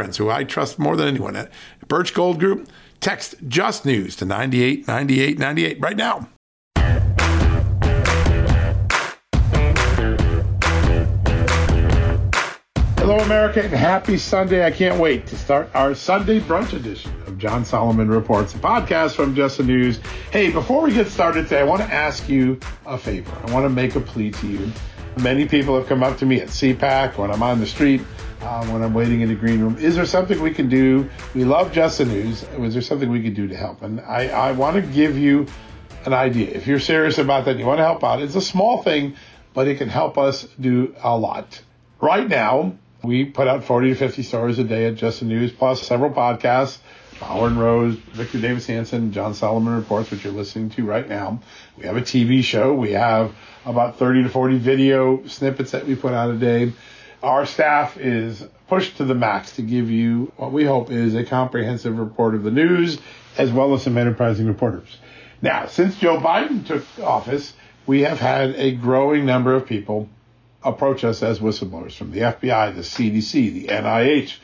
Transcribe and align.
friends 0.00 0.16
who 0.16 0.30
I 0.30 0.44
trust 0.44 0.78
more 0.78 0.96
than 0.96 1.08
anyone 1.08 1.36
at 1.36 1.52
Birch 1.86 2.14
Gold 2.14 2.40
Group. 2.40 2.70
Text 3.00 3.34
Just 3.48 3.84
News 3.84 4.16
to 4.16 4.24
989898 4.24 5.78
right 5.78 5.94
now. 5.94 6.26
Hello, 12.96 13.18
America, 13.18 13.62
and 13.62 13.74
happy 13.74 14.16
Sunday. 14.16 14.64
I 14.64 14.70
can't 14.70 14.98
wait 14.98 15.26
to 15.26 15.36
start 15.36 15.68
our 15.74 15.94
Sunday 15.94 16.40
brunch 16.40 16.72
edition 16.72 17.12
of 17.26 17.36
John 17.36 17.66
Solomon 17.66 18.08
Reports, 18.08 18.54
a 18.54 18.58
podcast 18.58 19.16
from 19.16 19.34
Just 19.34 19.58
the 19.58 19.64
News. 19.64 20.00
Hey, 20.30 20.50
before 20.50 20.80
we 20.80 20.94
get 20.94 21.08
started 21.08 21.42
today, 21.42 21.60
I 21.60 21.64
want 21.64 21.82
to 21.82 21.92
ask 21.92 22.26
you 22.26 22.58
a 22.86 22.96
favor. 22.96 23.30
I 23.44 23.52
want 23.52 23.66
to 23.66 23.70
make 23.70 23.96
a 23.96 24.00
plea 24.00 24.30
to 24.30 24.46
you. 24.46 24.72
Many 25.22 25.46
people 25.46 25.76
have 25.76 25.86
come 25.86 26.02
up 26.02 26.16
to 26.18 26.24
me 26.24 26.40
at 26.40 26.48
CPAC 26.48 27.18
when 27.18 27.30
I'm 27.30 27.42
on 27.42 27.60
the 27.60 27.66
street 27.66 28.00
uh, 28.42 28.66
when 28.66 28.82
I'm 28.82 28.94
waiting 28.94 29.20
in 29.20 29.28
the 29.28 29.34
green 29.34 29.60
room. 29.60 29.76
Is 29.78 29.96
there 29.96 30.06
something 30.06 30.40
we 30.40 30.52
can 30.52 30.68
do? 30.68 31.08
We 31.34 31.44
love 31.44 31.72
Just 31.72 31.98
the 31.98 32.04
News. 32.04 32.44
Was 32.58 32.72
there 32.72 32.82
something 32.82 33.10
we 33.10 33.22
could 33.22 33.34
do 33.34 33.48
to 33.48 33.56
help? 33.56 33.82
And 33.82 34.00
I, 34.00 34.28
I 34.28 34.52
want 34.52 34.76
to 34.76 34.82
give 34.82 35.18
you 35.18 35.46
an 36.04 36.12
idea. 36.12 36.48
If 36.48 36.66
you're 36.66 36.80
serious 36.80 37.18
about 37.18 37.44
that, 37.44 37.58
you 37.58 37.66
want 37.66 37.78
to 37.78 37.84
help 37.84 38.02
out. 38.02 38.22
It's 38.22 38.34
a 38.34 38.40
small 38.40 38.82
thing, 38.82 39.16
but 39.52 39.68
it 39.68 39.78
can 39.78 39.88
help 39.88 40.16
us 40.18 40.46
do 40.58 40.94
a 41.02 41.16
lot. 41.16 41.60
Right 42.00 42.26
now, 42.26 42.76
we 43.02 43.24
put 43.24 43.48
out 43.48 43.64
40 43.64 43.90
to 43.90 43.94
50 43.94 44.22
stories 44.22 44.58
a 44.58 44.64
day 44.64 44.86
at 44.86 44.96
Just 44.96 45.20
the 45.20 45.26
News, 45.26 45.52
plus 45.52 45.82
several 45.82 46.10
podcasts. 46.10 46.78
Bauer 47.20 47.48
and 47.48 47.60
Rose, 47.60 47.96
Victor 47.96 48.40
Davis 48.40 48.66
Hanson, 48.66 49.12
John 49.12 49.34
Solomon 49.34 49.76
Reports, 49.76 50.10
which 50.10 50.24
you're 50.24 50.32
listening 50.32 50.70
to 50.70 50.86
right 50.86 51.06
now. 51.06 51.40
We 51.76 51.84
have 51.84 51.98
a 51.98 52.00
TV 52.00 52.42
show. 52.42 52.72
We 52.72 52.92
have 52.92 53.34
about 53.66 53.98
30 53.98 54.22
to 54.22 54.30
40 54.30 54.56
video 54.56 55.26
snippets 55.26 55.72
that 55.72 55.86
we 55.86 55.96
put 55.96 56.14
out 56.14 56.30
a 56.30 56.36
day. 56.36 56.72
Our 57.22 57.44
staff 57.44 57.98
is 57.98 58.42
pushed 58.68 58.96
to 58.96 59.04
the 59.04 59.14
max 59.14 59.56
to 59.56 59.62
give 59.62 59.90
you 59.90 60.32
what 60.36 60.52
we 60.52 60.64
hope 60.64 60.90
is 60.90 61.14
a 61.14 61.24
comprehensive 61.24 61.98
report 61.98 62.34
of 62.34 62.44
the 62.44 62.50
news 62.50 62.98
as 63.36 63.52
well 63.52 63.74
as 63.74 63.82
some 63.82 63.98
enterprising 63.98 64.46
reporters. 64.46 64.96
Now, 65.42 65.66
since 65.66 65.98
Joe 65.98 66.18
Biden 66.18 66.66
took 66.66 66.84
office, 67.02 67.52
we 67.86 68.02
have 68.02 68.20
had 68.20 68.54
a 68.56 68.72
growing 68.72 69.26
number 69.26 69.54
of 69.54 69.66
people 69.66 70.08
approach 70.62 71.04
us 71.04 71.22
as 71.22 71.40
whistleblowers 71.40 71.92
from 71.92 72.10
the 72.10 72.20
FBI, 72.20 72.74
the 72.74 72.82
CDC, 72.82 73.32
the 73.52 73.66
NIH, 73.68 74.36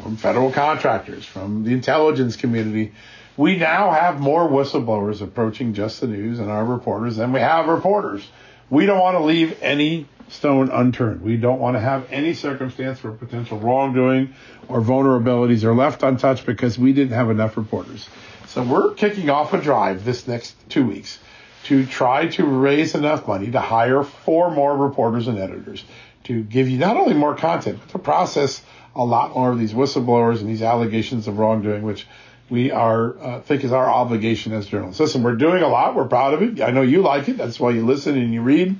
from 0.00 0.16
federal 0.16 0.52
contractors, 0.52 1.24
from 1.24 1.64
the 1.64 1.72
intelligence 1.72 2.36
community. 2.36 2.92
We 3.36 3.56
now 3.56 3.90
have 3.90 4.20
more 4.20 4.48
whistleblowers 4.48 5.20
approaching 5.20 5.74
just 5.74 6.00
the 6.00 6.06
news 6.06 6.38
and 6.38 6.50
our 6.50 6.64
reporters 6.64 7.16
than 7.16 7.32
we 7.32 7.40
have 7.40 7.66
reporters. 7.66 8.26
We 8.68 8.86
don't 8.86 9.00
want 9.00 9.16
to 9.16 9.22
leave 9.24 9.60
any 9.62 10.06
stone 10.30 10.70
unturned. 10.70 11.22
We 11.22 11.36
don't 11.36 11.58
want 11.58 11.76
to 11.76 11.80
have 11.80 12.06
any 12.10 12.34
circumstance 12.34 13.02
where 13.02 13.12
potential 13.12 13.58
wrongdoing 13.58 14.34
or 14.68 14.80
vulnerabilities 14.80 15.64
are 15.64 15.74
left 15.74 16.02
untouched 16.02 16.46
because 16.46 16.78
we 16.78 16.92
didn't 16.92 17.14
have 17.14 17.30
enough 17.30 17.56
reporters. 17.56 18.08
So 18.46 18.62
we're 18.62 18.94
kicking 18.94 19.30
off 19.30 19.52
a 19.52 19.60
drive 19.60 20.04
this 20.04 20.26
next 20.26 20.56
two 20.68 20.86
weeks 20.86 21.18
to 21.64 21.84
try 21.84 22.28
to 22.28 22.44
raise 22.44 22.94
enough 22.94 23.28
money 23.28 23.50
to 23.50 23.60
hire 23.60 24.02
four 24.02 24.50
more 24.50 24.76
reporters 24.76 25.28
and 25.28 25.38
editors 25.38 25.84
to 26.24 26.42
give 26.42 26.68
you 26.68 26.78
not 26.78 26.96
only 26.96 27.14
more 27.14 27.34
content, 27.34 27.78
but 27.80 27.88
to 27.90 27.98
process 27.98 28.62
a 28.94 29.04
lot 29.04 29.34
more 29.34 29.50
of 29.50 29.58
these 29.58 29.72
whistleblowers 29.72 30.40
and 30.40 30.48
these 30.48 30.62
allegations 30.62 31.28
of 31.28 31.38
wrongdoing, 31.38 31.82
which 31.82 32.06
we 32.48 32.70
are 32.72 33.16
uh, 33.18 33.40
think 33.40 33.62
is 33.62 33.72
our 33.72 33.88
obligation 33.88 34.52
as 34.52 34.66
journalists. 34.66 35.00
Listen, 35.00 35.22
we're 35.22 35.36
doing 35.36 35.62
a 35.62 35.68
lot. 35.68 35.94
We're 35.94 36.08
proud 36.08 36.34
of 36.34 36.42
it. 36.42 36.60
I 36.60 36.70
know 36.70 36.82
you 36.82 37.02
like 37.02 37.28
it. 37.28 37.36
That's 37.36 37.60
why 37.60 37.70
you 37.70 37.86
listen 37.86 38.18
and 38.18 38.34
you 38.34 38.42
read. 38.42 38.76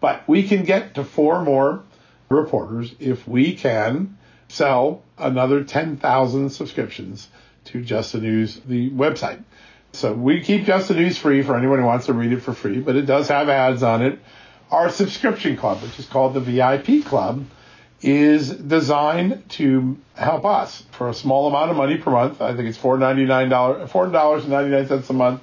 But 0.00 0.26
we 0.26 0.42
can 0.44 0.64
get 0.64 0.94
to 0.94 1.04
four 1.04 1.42
more 1.42 1.82
reporters 2.28 2.94
if 2.98 3.28
we 3.28 3.54
can 3.54 4.16
sell 4.48 5.02
another 5.18 5.62
10,000 5.62 6.50
subscriptions 6.50 7.28
to 7.66 7.82
Just 7.82 8.12
the 8.12 8.20
News, 8.20 8.60
the 8.60 8.90
website. 8.90 9.42
So 9.92 10.12
we 10.12 10.40
keep 10.40 10.64
Just 10.64 10.88
the 10.88 10.94
News 10.94 11.18
free 11.18 11.42
for 11.42 11.56
anyone 11.56 11.78
who 11.78 11.84
wants 11.84 12.06
to 12.06 12.12
read 12.12 12.32
it 12.32 12.40
for 12.40 12.52
free, 12.52 12.80
but 12.80 12.96
it 12.96 13.06
does 13.06 13.28
have 13.28 13.48
ads 13.48 13.82
on 13.82 14.02
it. 14.02 14.18
Our 14.70 14.88
subscription 14.88 15.56
club, 15.56 15.82
which 15.82 15.98
is 15.98 16.06
called 16.06 16.34
the 16.34 16.40
VIP 16.40 17.04
Club, 17.04 17.44
is 18.02 18.50
designed 18.50 19.48
to 19.50 19.98
help 20.14 20.44
us 20.44 20.84
for 20.92 21.08
a 21.08 21.14
small 21.14 21.48
amount 21.48 21.70
of 21.70 21.76
money 21.76 21.98
per 21.98 22.10
month. 22.10 22.40
I 22.40 22.54
think 22.54 22.68
it's 22.68 22.78
$4.99, 22.78 23.88
$4.99 23.88 25.10
a 25.10 25.12
month 25.12 25.42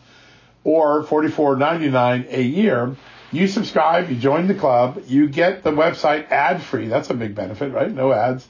or 0.63 1.03
$44.99 1.03 2.34
a 2.34 2.41
year 2.41 2.95
you 3.31 3.47
subscribe, 3.47 4.09
you 4.09 4.15
join 4.15 4.47
the 4.47 4.55
club, 4.55 5.03
you 5.07 5.27
get 5.27 5.63
the 5.63 5.71
website 5.71 6.31
ad 6.31 6.61
free. 6.61 6.88
That's 6.88 7.09
a 7.09 7.13
big 7.13 7.35
benefit, 7.35 7.71
right? 7.71 7.91
No 7.91 8.11
ads. 8.11 8.47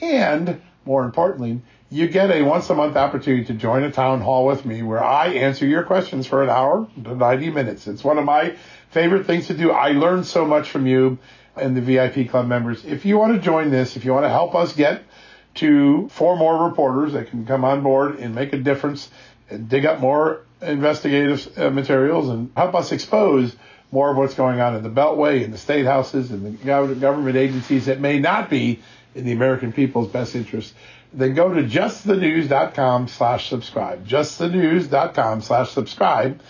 And 0.00 0.60
more 0.84 1.04
importantly, 1.04 1.60
you 1.90 2.08
get 2.08 2.30
a 2.30 2.42
once 2.42 2.68
a 2.70 2.74
month 2.74 2.96
opportunity 2.96 3.44
to 3.44 3.54
join 3.54 3.84
a 3.84 3.92
town 3.92 4.20
hall 4.20 4.46
with 4.46 4.64
me 4.64 4.82
where 4.82 5.02
I 5.02 5.28
answer 5.28 5.66
your 5.66 5.84
questions 5.84 6.26
for 6.26 6.42
an 6.42 6.50
hour 6.50 6.88
to 7.04 7.14
90 7.14 7.50
minutes. 7.50 7.86
It's 7.86 8.02
one 8.02 8.18
of 8.18 8.24
my 8.24 8.56
favorite 8.90 9.26
things 9.26 9.46
to 9.48 9.54
do. 9.54 9.70
I 9.70 9.92
learn 9.92 10.24
so 10.24 10.44
much 10.44 10.68
from 10.70 10.86
you 10.86 11.18
and 11.54 11.76
the 11.76 11.80
VIP 11.80 12.28
club 12.28 12.46
members. 12.46 12.84
If 12.84 13.04
you 13.04 13.18
want 13.18 13.34
to 13.34 13.40
join 13.40 13.70
this, 13.70 13.96
if 13.96 14.04
you 14.04 14.12
want 14.12 14.24
to 14.24 14.30
help 14.30 14.54
us 14.54 14.72
get 14.74 15.02
to 15.54 16.08
four 16.08 16.36
more 16.36 16.68
reporters 16.68 17.12
that 17.12 17.30
can 17.30 17.46
come 17.46 17.64
on 17.64 17.82
board 17.82 18.18
and 18.18 18.34
make 18.34 18.52
a 18.52 18.58
difference 18.58 19.08
and 19.48 19.68
dig 19.68 19.86
up 19.86 20.00
more 20.00 20.42
investigative 20.60 21.58
uh, 21.58 21.70
materials 21.70 22.28
and 22.28 22.50
help 22.56 22.74
us 22.74 22.92
expose 22.92 23.54
more 23.92 24.10
of 24.10 24.16
what's 24.16 24.34
going 24.34 24.60
on 24.60 24.74
in 24.74 24.82
the 24.82 24.90
Beltway, 24.90 25.44
in 25.44 25.50
the 25.50 25.58
state 25.58 25.86
houses, 25.86 26.30
and 26.30 26.58
the 26.58 26.64
government 26.64 27.36
agencies 27.36 27.86
that 27.86 28.00
may 28.00 28.18
not 28.18 28.50
be 28.50 28.80
in 29.14 29.24
the 29.24 29.32
American 29.32 29.72
people's 29.72 30.08
best 30.08 30.34
interest, 30.34 30.74
then 31.12 31.34
go 31.34 31.52
to 31.52 31.62
justthenews.com 31.62 33.08
slash 33.08 33.48
subscribe. 33.48 34.06
Justthenews.com 34.06 35.40
slash 35.40 35.70
subscribe. 35.70 36.40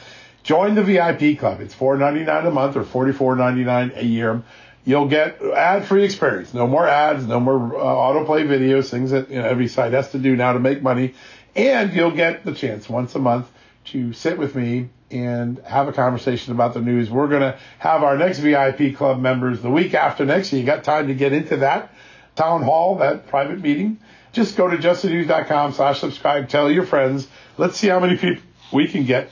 Join 0.43 0.75
the 0.75 0.83
VIP 0.83 1.39
club. 1.39 1.61
It's 1.61 1.75
$4.99 1.75 2.47
a 2.47 2.51
month 2.51 2.77
or 2.77 2.85
$44.99 2.85 3.97
a 3.97 4.05
year. 4.05 4.43
You'll 4.85 5.09
get 5.09 5.43
ad-free 5.43 6.05
experience. 6.05 6.55
No 6.55 6.67
more 6.67 6.87
ads, 6.87 7.27
no 7.27 7.41
more 7.41 7.77
uh, 7.77 7.83
autoplay 7.83 8.47
videos, 8.47 8.89
things 8.89 9.11
that 9.11 9.29
you 9.29 9.37
know, 9.37 9.45
every 9.45 9.67
site 9.67 9.93
has 9.93 10.13
to 10.13 10.19
do 10.19 10.37
now 10.37 10.53
to 10.53 10.61
make 10.61 10.83
money. 10.83 11.15
And 11.57 11.93
you'll 11.93 12.13
get 12.13 12.45
the 12.45 12.53
chance 12.53 12.89
once 12.89 13.15
a 13.15 13.19
month 13.19 13.51
to 13.87 14.13
sit 14.13 14.39
with 14.39 14.55
me 14.55 14.89
and 15.11 15.59
have 15.61 15.89
a 15.89 15.93
conversation 15.93 16.53
about 16.53 16.75
the 16.75 16.81
news. 16.81 17.11
We're 17.11 17.29
going 17.29 17.43
to 17.43 17.59
have 17.79 18.03
our 18.03 18.17
next 18.17 18.39
VIP 18.39 18.97
club 18.97 19.21
members 19.21 19.63
the 19.63 19.71
week 19.71 19.95
after 19.95 20.25
next. 20.25 20.51
So 20.51 20.57
you 20.57 20.65
got 20.65 20.85
time 20.85 21.09
to 21.09 21.15
get 21.15 21.33
into 21.33 21.59
that 21.59 21.93
town 22.35 22.63
hall, 22.63 22.97
that 22.97 23.29
private 23.29 23.61
meeting. 23.61 23.99
Just 24.33 24.57
go 24.57 24.69
to 24.69 24.77
justthenews.com 24.77 25.73
slash 25.73 26.01
subscribe. 26.01 26.49
Tell 26.49 26.71
your 26.71 26.85
friends. 26.85 27.27
Let's 27.57 27.79
see 27.79 27.89
how 27.89 28.01
many 28.01 28.17
people 28.17 28.43
we 28.73 28.89
can 28.89 29.05
get 29.05 29.31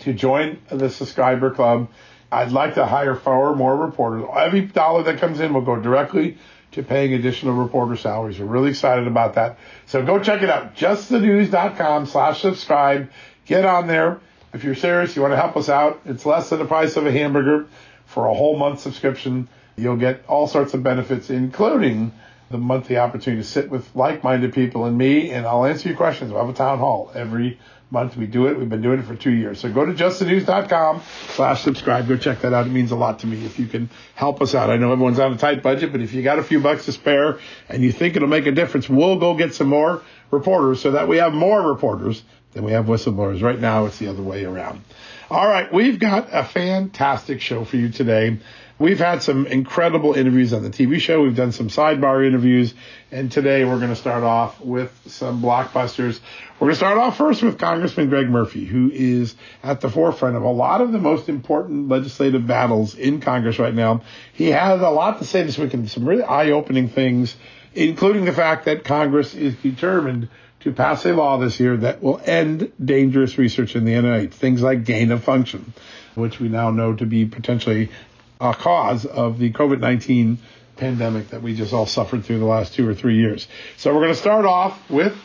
to 0.00 0.12
join 0.12 0.58
the 0.70 0.88
subscriber 0.88 1.50
club. 1.50 1.88
I'd 2.30 2.52
like 2.52 2.74
to 2.74 2.86
hire 2.86 3.14
four 3.14 3.54
more 3.54 3.76
reporters. 3.76 4.24
Every 4.36 4.62
dollar 4.62 5.02
that 5.04 5.18
comes 5.18 5.40
in 5.40 5.52
will 5.52 5.60
go 5.60 5.76
directly 5.76 6.38
to 6.72 6.82
paying 6.82 7.14
additional 7.14 7.54
reporter 7.54 7.96
salaries. 7.96 8.38
We're 8.38 8.46
really 8.46 8.70
excited 8.70 9.06
about 9.06 9.34
that. 9.34 9.58
So 9.86 10.04
go 10.04 10.18
check 10.18 10.42
it 10.42 10.50
out. 10.50 10.74
Justthenews.com 10.76 12.06
slash 12.06 12.40
subscribe. 12.40 13.10
Get 13.46 13.64
on 13.64 13.86
there. 13.86 14.20
If 14.52 14.64
you're 14.64 14.74
serious, 14.74 15.14
you 15.14 15.22
want 15.22 15.32
to 15.32 15.36
help 15.36 15.56
us 15.56 15.68
out, 15.68 16.00
it's 16.04 16.26
less 16.26 16.50
than 16.50 16.58
the 16.58 16.64
price 16.64 16.96
of 16.96 17.06
a 17.06 17.12
hamburger 17.12 17.66
for 18.06 18.26
a 18.26 18.34
whole 18.34 18.56
month 18.56 18.80
subscription. 18.80 19.48
You'll 19.76 19.96
get 19.96 20.24
all 20.28 20.46
sorts 20.46 20.74
of 20.74 20.82
benefits, 20.82 21.30
including 21.30 22.12
the 22.50 22.58
monthly 22.58 22.96
opportunity 22.96 23.42
to 23.42 23.48
sit 23.48 23.70
with 23.70 23.94
like-minded 23.94 24.52
people 24.54 24.84
and 24.84 24.96
me, 24.96 25.30
and 25.30 25.46
I'll 25.46 25.64
answer 25.64 25.88
your 25.88 25.96
questions. 25.96 26.32
We'll 26.32 26.40
have 26.40 26.54
a 26.54 26.56
town 26.56 26.78
hall 26.78 27.10
every 27.14 27.58
month. 27.90 28.16
We 28.16 28.26
do 28.26 28.46
it. 28.46 28.58
We've 28.58 28.68
been 28.68 28.82
doing 28.82 29.00
it 29.00 29.04
for 29.04 29.14
two 29.14 29.32
years. 29.32 29.60
So 29.60 29.70
go 29.70 29.84
to 29.84 29.92
justthenews.com 29.92 31.02
slash 31.34 31.62
subscribe. 31.62 32.08
Go 32.08 32.16
check 32.16 32.40
that 32.40 32.52
out. 32.52 32.66
It 32.66 32.70
means 32.70 32.90
a 32.90 32.96
lot 32.96 33.20
to 33.20 33.26
me 33.26 33.44
if 33.44 33.58
you 33.58 33.66
can 33.66 33.90
help 34.14 34.42
us 34.42 34.54
out. 34.54 34.70
I 34.70 34.76
know 34.76 34.92
everyone's 34.92 35.18
on 35.18 35.32
a 35.32 35.36
tight 35.36 35.62
budget, 35.62 35.92
but 35.92 36.00
if 36.00 36.12
you 36.14 36.22
got 36.22 36.38
a 36.38 36.42
few 36.42 36.60
bucks 36.60 36.86
to 36.86 36.92
spare 36.92 37.38
and 37.68 37.82
you 37.82 37.92
think 37.92 38.16
it'll 38.16 38.28
make 38.28 38.46
a 38.46 38.52
difference, 38.52 38.88
we'll 38.88 39.18
go 39.18 39.34
get 39.34 39.54
some 39.54 39.68
more 39.68 40.02
reporters 40.30 40.80
so 40.80 40.92
that 40.92 41.06
we 41.06 41.18
have 41.18 41.32
more 41.32 41.62
reporters 41.62 42.22
than 42.56 42.64
we 42.64 42.72
have 42.72 42.86
whistleblowers. 42.86 43.42
Right 43.42 43.60
now, 43.60 43.84
it's 43.84 43.98
the 43.98 44.08
other 44.08 44.22
way 44.22 44.46
around. 44.46 44.82
All 45.30 45.46
right. 45.46 45.70
We've 45.70 45.98
got 45.98 46.28
a 46.32 46.42
fantastic 46.42 47.42
show 47.42 47.66
for 47.66 47.76
you 47.76 47.90
today. 47.90 48.38
We've 48.78 48.98
had 48.98 49.22
some 49.22 49.46
incredible 49.46 50.14
interviews 50.14 50.54
on 50.54 50.62
the 50.62 50.70
TV 50.70 50.98
show. 50.98 51.22
We've 51.22 51.36
done 51.36 51.52
some 51.52 51.68
sidebar 51.68 52.26
interviews. 52.26 52.72
And 53.12 53.30
today 53.30 53.66
we're 53.66 53.78
going 53.78 53.90
to 53.90 53.96
start 53.96 54.22
off 54.22 54.58
with 54.58 54.98
some 55.06 55.42
blockbusters. 55.42 56.18
We're 56.58 56.68
going 56.68 56.72
to 56.72 56.76
start 56.76 56.96
off 56.96 57.18
first 57.18 57.42
with 57.42 57.58
Congressman 57.58 58.08
Greg 58.08 58.30
Murphy, 58.30 58.64
who 58.64 58.90
is 58.90 59.34
at 59.62 59.82
the 59.82 59.90
forefront 59.90 60.36
of 60.36 60.42
a 60.42 60.50
lot 60.50 60.80
of 60.80 60.92
the 60.92 60.98
most 60.98 61.28
important 61.28 61.88
legislative 61.88 62.46
battles 62.46 62.94
in 62.94 63.20
Congress 63.20 63.58
right 63.58 63.74
now. 63.74 64.00
He 64.32 64.46
has 64.52 64.80
a 64.80 64.88
lot 64.88 65.18
to 65.18 65.26
say 65.26 65.42
this 65.42 65.58
week 65.58 65.74
and 65.74 65.90
some 65.90 66.08
really 66.08 66.22
eye 66.22 66.52
opening 66.52 66.88
things, 66.88 67.36
including 67.74 68.24
the 68.24 68.32
fact 68.32 68.64
that 68.64 68.84
Congress 68.84 69.34
is 69.34 69.54
determined 69.56 70.30
to 70.66 70.72
pass 70.72 71.06
a 71.06 71.12
law 71.12 71.38
this 71.38 71.60
year 71.60 71.76
that 71.76 72.02
will 72.02 72.20
end 72.24 72.72
dangerous 72.84 73.38
research 73.38 73.76
in 73.76 73.84
the 73.84 73.92
NIH, 73.92 74.32
things 74.32 74.62
like 74.62 74.84
gain 74.84 75.12
of 75.12 75.22
function, 75.22 75.72
which 76.16 76.40
we 76.40 76.48
now 76.48 76.70
know 76.70 76.92
to 76.92 77.06
be 77.06 77.24
potentially 77.24 77.88
a 78.40 78.52
cause 78.52 79.06
of 79.06 79.38
the 79.38 79.52
COVID 79.52 79.78
19 79.78 80.38
pandemic 80.74 81.28
that 81.28 81.40
we 81.40 81.54
just 81.54 81.72
all 81.72 81.86
suffered 81.86 82.24
through 82.24 82.40
the 82.40 82.46
last 82.46 82.74
two 82.74 82.86
or 82.86 82.94
three 82.94 83.14
years. 83.14 83.46
So 83.76 83.94
we're 83.94 84.00
going 84.00 84.14
to 84.14 84.18
start 84.18 84.44
off 84.44 84.90
with 84.90 85.16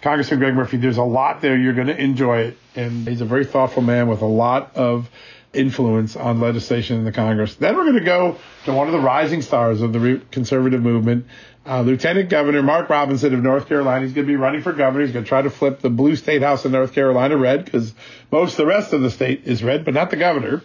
Congressman 0.00 0.38
Greg 0.38 0.54
Murphy. 0.54 0.76
There's 0.76 0.96
a 0.96 1.02
lot 1.02 1.42
there. 1.42 1.58
You're 1.58 1.74
going 1.74 1.88
to 1.88 2.00
enjoy 2.00 2.42
it. 2.42 2.58
And 2.76 3.06
he's 3.06 3.20
a 3.20 3.26
very 3.26 3.46
thoughtful 3.46 3.82
man 3.82 4.06
with 4.06 4.22
a 4.22 4.26
lot 4.26 4.76
of 4.76 5.10
influence 5.52 6.14
on 6.14 6.38
legislation 6.38 6.98
in 6.98 7.04
the 7.04 7.10
Congress. 7.10 7.56
Then 7.56 7.76
we're 7.76 7.84
going 7.84 7.98
to 7.98 8.04
go 8.04 8.38
to 8.66 8.72
one 8.72 8.86
of 8.86 8.92
the 8.92 9.00
rising 9.00 9.42
stars 9.42 9.82
of 9.82 9.92
the 9.92 10.22
conservative 10.30 10.82
movement, 10.82 11.26
uh, 11.68 11.82
Lieutenant 11.82 12.30
Governor 12.30 12.62
Mark 12.62 12.88
Robinson 12.88 13.34
of 13.34 13.42
North 13.42 13.68
Carolina. 13.68 14.04
He's 14.04 14.14
going 14.14 14.26
to 14.26 14.32
be 14.32 14.36
running 14.36 14.62
for 14.62 14.72
governor. 14.72 15.04
He's 15.04 15.12
going 15.12 15.24
to 15.24 15.28
try 15.28 15.42
to 15.42 15.50
flip 15.50 15.80
the 15.80 15.90
blue 15.90 16.16
state 16.16 16.40
house 16.40 16.64
in 16.64 16.72
North 16.72 16.94
Carolina 16.94 17.36
red 17.36 17.66
because 17.66 17.94
most 18.32 18.52
of 18.52 18.56
the 18.58 18.66
rest 18.66 18.94
of 18.94 19.02
the 19.02 19.10
state 19.10 19.42
is 19.44 19.62
red, 19.62 19.84
but 19.84 19.92
not 19.92 20.10
the 20.10 20.16
governor 20.16 20.62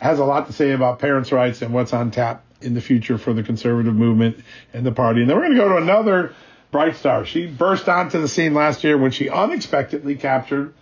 has 0.00 0.18
a 0.18 0.24
lot 0.24 0.48
to 0.48 0.52
say 0.52 0.72
about 0.72 0.98
parents' 0.98 1.32
rights 1.32 1.62
and 1.62 1.72
what's 1.72 1.94
on 1.94 2.10
tap 2.10 2.44
in 2.60 2.74
the 2.74 2.80
future 2.82 3.16
for 3.16 3.32
the 3.32 3.42
conservative 3.42 3.94
movement 3.94 4.44
and 4.74 4.84
the 4.84 4.92
party. 4.92 5.22
And 5.22 5.30
then 5.30 5.36
we're 5.36 5.44
going 5.44 5.56
to 5.56 5.62
go 5.62 5.68
to 5.70 5.76
another 5.76 6.34
bright 6.70 6.96
star. 6.96 7.24
She 7.24 7.46
burst 7.46 7.88
onto 7.88 8.20
the 8.20 8.28
scene 8.28 8.52
last 8.52 8.84
year 8.84 8.98
when 8.98 9.10
she 9.10 9.30
unexpectedly 9.30 10.16
captured 10.16 10.74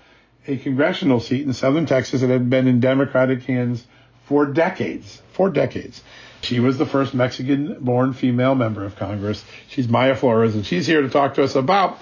a 0.48 0.56
congressional 0.56 1.20
seat 1.20 1.46
in 1.46 1.52
southern 1.52 1.86
Texas 1.86 2.22
that 2.22 2.30
had 2.30 2.50
been 2.50 2.66
in 2.66 2.80
Democratic 2.80 3.42
hands 3.42 3.86
for 4.24 4.46
decades. 4.46 5.22
For 5.32 5.48
decades. 5.50 6.02
She 6.42 6.60
was 6.60 6.78
the 6.78 6.86
first 6.86 7.14
Mexican 7.14 7.76
born 7.80 8.12
female 8.12 8.54
member 8.54 8.84
of 8.84 8.96
Congress. 8.96 9.44
She's 9.68 9.86
Mayra 9.86 10.16
Flores, 10.16 10.54
and 10.54 10.64
she's 10.64 10.86
here 10.86 11.02
to 11.02 11.08
talk 11.08 11.34
to 11.34 11.42
us 11.42 11.54
about 11.54 12.00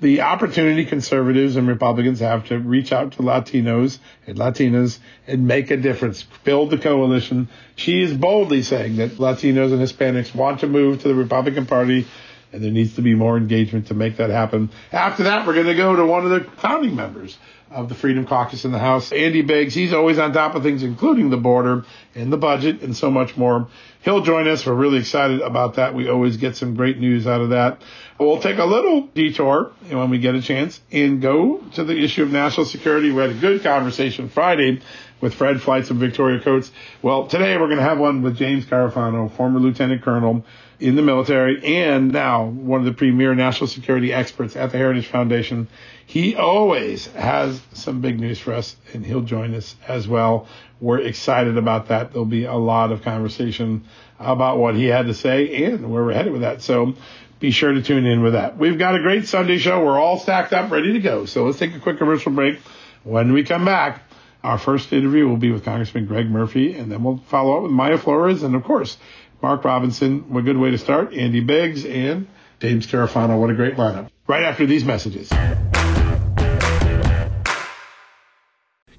the 0.00 0.22
opportunity 0.22 0.86
conservatives 0.86 1.56
and 1.56 1.68
Republicans 1.68 2.20
have 2.20 2.46
to 2.46 2.58
reach 2.58 2.92
out 2.92 3.12
to 3.12 3.18
Latinos 3.18 3.98
and 4.26 4.38
Latinas 4.38 4.98
and 5.26 5.46
make 5.46 5.70
a 5.70 5.76
difference, 5.76 6.24
build 6.44 6.70
the 6.70 6.78
coalition. 6.78 7.48
She 7.76 8.00
is 8.00 8.14
boldly 8.14 8.62
saying 8.62 8.96
that 8.96 9.12
Latinos 9.18 9.72
and 9.72 9.80
Hispanics 9.80 10.34
want 10.34 10.60
to 10.60 10.66
move 10.66 11.02
to 11.02 11.08
the 11.08 11.14
Republican 11.14 11.66
Party 11.66 12.06
and 12.52 12.64
there 12.64 12.70
needs 12.70 12.96
to 12.96 13.02
be 13.02 13.14
more 13.14 13.36
engagement 13.36 13.88
to 13.88 13.94
make 13.94 14.16
that 14.16 14.30
happen. 14.30 14.70
After 14.90 15.24
that, 15.24 15.46
we're 15.46 15.54
going 15.54 15.66
to 15.66 15.74
go 15.74 15.94
to 15.94 16.04
one 16.04 16.24
of 16.24 16.30
the 16.30 16.50
founding 16.58 16.96
members 16.96 17.38
of 17.70 17.88
the 17.88 17.94
Freedom 17.94 18.26
Caucus 18.26 18.64
in 18.64 18.72
the 18.72 18.78
House, 18.78 19.12
Andy 19.12 19.42
Biggs. 19.42 19.74
He's 19.74 19.92
always 19.92 20.18
on 20.18 20.32
top 20.32 20.54
of 20.54 20.62
things, 20.62 20.82
including 20.82 21.30
the 21.30 21.36
border 21.36 21.84
and 22.14 22.32
the 22.32 22.36
budget 22.36 22.82
and 22.82 22.96
so 22.96 23.10
much 23.10 23.36
more. 23.36 23.68
He'll 24.02 24.22
join 24.22 24.48
us. 24.48 24.66
We're 24.66 24.74
really 24.74 24.98
excited 24.98 25.40
about 25.40 25.74
that. 25.74 25.94
We 25.94 26.08
always 26.08 26.36
get 26.36 26.56
some 26.56 26.74
great 26.74 26.98
news 26.98 27.26
out 27.26 27.40
of 27.40 27.50
that. 27.50 27.82
We'll 28.18 28.40
take 28.40 28.58
a 28.58 28.64
little 28.64 29.02
detour 29.08 29.72
when 29.88 30.10
we 30.10 30.18
get 30.18 30.34
a 30.34 30.42
chance 30.42 30.80
and 30.90 31.22
go 31.22 31.58
to 31.74 31.84
the 31.84 31.96
issue 31.96 32.22
of 32.22 32.32
national 32.32 32.66
security. 32.66 33.12
We 33.12 33.20
had 33.20 33.30
a 33.30 33.34
good 33.34 33.62
conversation 33.62 34.28
Friday 34.28 34.80
with 35.20 35.34
Fred 35.34 35.60
Fleitz 35.60 35.90
and 35.90 36.00
Victoria 36.00 36.40
Coates. 36.40 36.72
Well, 37.02 37.26
today 37.26 37.56
we're 37.56 37.66
going 37.66 37.78
to 37.78 37.84
have 37.84 37.98
one 37.98 38.22
with 38.22 38.36
James 38.36 38.64
Carafano, 38.64 39.30
former 39.36 39.60
lieutenant 39.60 40.02
colonel 40.02 40.44
in 40.80 40.96
the 40.96 41.02
military 41.02 41.82
and 41.82 42.12
now 42.12 42.44
one 42.44 42.80
of 42.80 42.86
the 42.86 42.92
premier 42.92 43.34
national 43.34 43.68
security 43.68 44.12
experts 44.12 44.56
at 44.56 44.72
the 44.72 44.78
Heritage 44.78 45.06
Foundation. 45.06 45.68
He 46.06 46.34
always 46.34 47.06
has 47.08 47.60
some 47.74 48.00
big 48.00 48.18
news 48.18 48.38
for 48.38 48.54
us 48.54 48.76
and 48.92 49.04
he'll 49.04 49.20
join 49.20 49.54
us 49.54 49.76
as 49.86 50.08
well. 50.08 50.48
We're 50.80 51.00
excited 51.00 51.58
about 51.58 51.88
that. 51.88 52.12
There'll 52.12 52.24
be 52.24 52.44
a 52.44 52.54
lot 52.54 52.92
of 52.92 53.02
conversation 53.02 53.84
about 54.18 54.58
what 54.58 54.74
he 54.74 54.86
had 54.86 55.06
to 55.06 55.14
say 55.14 55.64
and 55.64 55.92
where 55.92 56.04
we're 56.04 56.14
headed 56.14 56.32
with 56.32 56.42
that. 56.42 56.62
So 56.62 56.94
be 57.38 57.50
sure 57.50 57.72
to 57.72 57.82
tune 57.82 58.06
in 58.06 58.22
with 58.22 58.32
that. 58.32 58.56
We've 58.56 58.78
got 58.78 58.94
a 58.94 59.00
great 59.00 59.28
Sunday 59.28 59.58
show. 59.58 59.84
We're 59.84 59.98
all 59.98 60.18
stacked 60.18 60.52
up, 60.52 60.70
ready 60.70 60.94
to 60.94 61.00
go. 61.00 61.26
So 61.26 61.44
let's 61.44 61.58
take 61.58 61.74
a 61.74 61.80
quick 61.80 61.98
commercial 61.98 62.32
break. 62.32 62.58
When 63.02 63.32
we 63.32 63.44
come 63.44 63.64
back, 63.64 64.02
our 64.42 64.58
first 64.58 64.92
interview 64.92 65.28
will 65.28 65.36
be 65.36 65.50
with 65.50 65.64
Congressman 65.64 66.06
Greg 66.06 66.30
Murphy, 66.30 66.74
and 66.74 66.90
then 66.90 67.02
we'll 67.02 67.18
follow 67.28 67.56
up 67.56 67.62
with 67.64 67.72
Mayra 67.72 67.98
Flores, 67.98 68.42
and 68.42 68.54
of 68.54 68.64
course, 68.64 68.96
Mark 69.42 69.64
Robinson. 69.64 70.20
What 70.32 70.40
a 70.40 70.42
good 70.42 70.58
way 70.58 70.70
to 70.70 70.78
start. 70.78 71.12
Andy 71.14 71.40
Biggs 71.40 71.84
and 71.84 72.26
James 72.60 72.86
Carafano. 72.86 73.40
What 73.40 73.50
a 73.50 73.54
great 73.54 73.76
lineup. 73.76 74.08
Right 74.26 74.42
after 74.42 74.66
these 74.66 74.84
messages. 74.84 75.30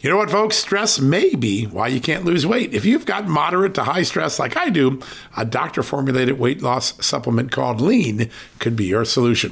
You 0.02 0.10
know 0.10 0.18
what, 0.18 0.32
folks? 0.32 0.58
Stress 0.58 1.00
may 1.00 1.36
be 1.36 1.66
why 1.66 1.88
you 1.88 2.02
can't 2.02 2.26
lose 2.26 2.44
weight. 2.46 2.74
If 2.74 2.86
you've 2.86 3.06
got 3.06 3.28
moderate 3.28 3.76
to 3.76 3.84
high 3.84 4.02
stress 4.02 4.40
like 4.40 4.58
I 4.58 4.72
do, 4.72 5.00
a 5.38 5.46
doctor 5.46 5.84
formulated 5.84 6.40
weight 6.40 6.64
loss 6.64 7.06
supplement 7.06 7.52
called 7.52 7.80
Lean 7.80 8.32
could 8.58 8.76
be 8.76 8.86
your 8.86 9.06
solution. 9.06 9.52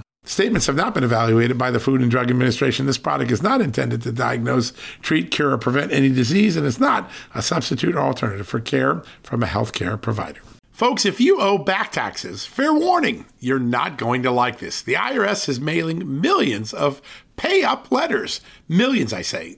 Statements 0.23 0.67
have 0.67 0.75
not 0.75 0.93
been 0.93 1.03
evaluated 1.03 1.57
by 1.57 1.71
the 1.71 1.79
Food 1.79 1.99
and 1.99 2.11
Drug 2.11 2.29
Administration. 2.29 2.85
This 2.85 2.99
product 2.99 3.31
is 3.31 3.41
not 3.41 3.59
intended 3.59 4.03
to 4.03 4.11
diagnose, 4.11 4.71
treat, 5.01 5.31
cure, 5.31 5.51
or 5.51 5.57
prevent 5.57 5.91
any 5.91 6.09
disease, 6.09 6.55
and 6.55 6.65
it's 6.65 6.79
not 6.79 7.09
a 7.33 7.41
substitute 7.41 7.95
or 7.95 8.01
alternative 8.01 8.47
for 8.47 8.59
care 8.59 9.01
from 9.23 9.41
a 9.41 9.47
healthcare 9.47 9.99
provider. 9.99 10.41
Folks, 10.71 11.05
if 11.05 11.19
you 11.19 11.41
owe 11.41 11.57
back 11.57 11.91
taxes, 11.91 12.45
fair 12.45 12.73
warning, 12.73 13.25
you're 13.39 13.59
not 13.59 13.97
going 13.97 14.21
to 14.23 14.31
like 14.31 14.59
this. 14.59 14.81
The 14.83 14.93
IRS 14.93 15.49
is 15.49 15.59
mailing 15.59 16.21
millions 16.21 16.71
of 16.71 17.01
pay 17.35 17.63
up 17.63 17.91
letters. 17.91 18.41
Millions, 18.67 19.13
I 19.13 19.23
say. 19.23 19.57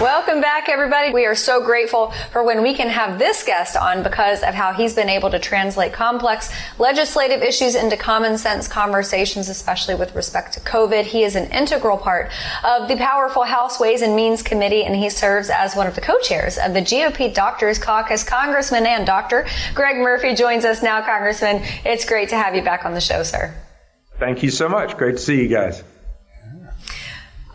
Welcome 0.00 0.40
back, 0.40 0.68
everybody. 0.68 1.12
We 1.12 1.24
are 1.24 1.36
so 1.36 1.64
grateful 1.64 2.10
for 2.32 2.42
when 2.42 2.62
we 2.62 2.74
can 2.74 2.88
have 2.88 3.16
this 3.16 3.44
guest 3.44 3.76
on 3.76 4.02
because 4.02 4.42
of 4.42 4.52
how 4.52 4.72
he's 4.72 4.92
been 4.92 5.08
able 5.08 5.30
to 5.30 5.38
translate 5.38 5.92
complex 5.92 6.52
legislative 6.80 7.42
issues 7.42 7.76
into 7.76 7.96
common 7.96 8.36
sense 8.36 8.66
conversations, 8.66 9.48
especially 9.48 9.94
with 9.94 10.12
respect 10.16 10.52
to 10.54 10.60
COVID. 10.60 11.04
He 11.04 11.22
is 11.22 11.36
an 11.36 11.48
integral 11.52 11.96
part 11.96 12.32
of 12.64 12.88
the 12.88 12.96
powerful 12.96 13.44
House 13.44 13.78
Ways 13.78 14.02
and 14.02 14.16
Means 14.16 14.42
Committee, 14.42 14.82
and 14.82 14.96
he 14.96 15.08
serves 15.08 15.48
as 15.48 15.76
one 15.76 15.86
of 15.86 15.94
the 15.94 16.00
co-chairs 16.00 16.58
of 16.58 16.74
the 16.74 16.80
GOP 16.80 17.32
Doctors 17.32 17.78
Caucus. 17.78 18.24
Congressman 18.24 18.86
and 18.86 19.06
Doctor 19.06 19.46
Greg 19.76 19.98
Murphy 19.98 20.34
joins 20.34 20.64
us 20.64 20.82
now, 20.82 21.02
Congressman. 21.02 21.62
It's 21.84 22.04
great 22.04 22.30
to 22.30 22.36
have 22.36 22.56
you 22.56 22.62
back 22.62 22.84
on 22.84 22.94
the 22.94 23.00
show, 23.00 23.22
sir. 23.22 23.54
Thank 24.18 24.42
you 24.42 24.50
so 24.50 24.68
much. 24.68 24.96
Great 24.96 25.18
to 25.18 25.22
see 25.22 25.40
you 25.40 25.48
guys. 25.48 25.84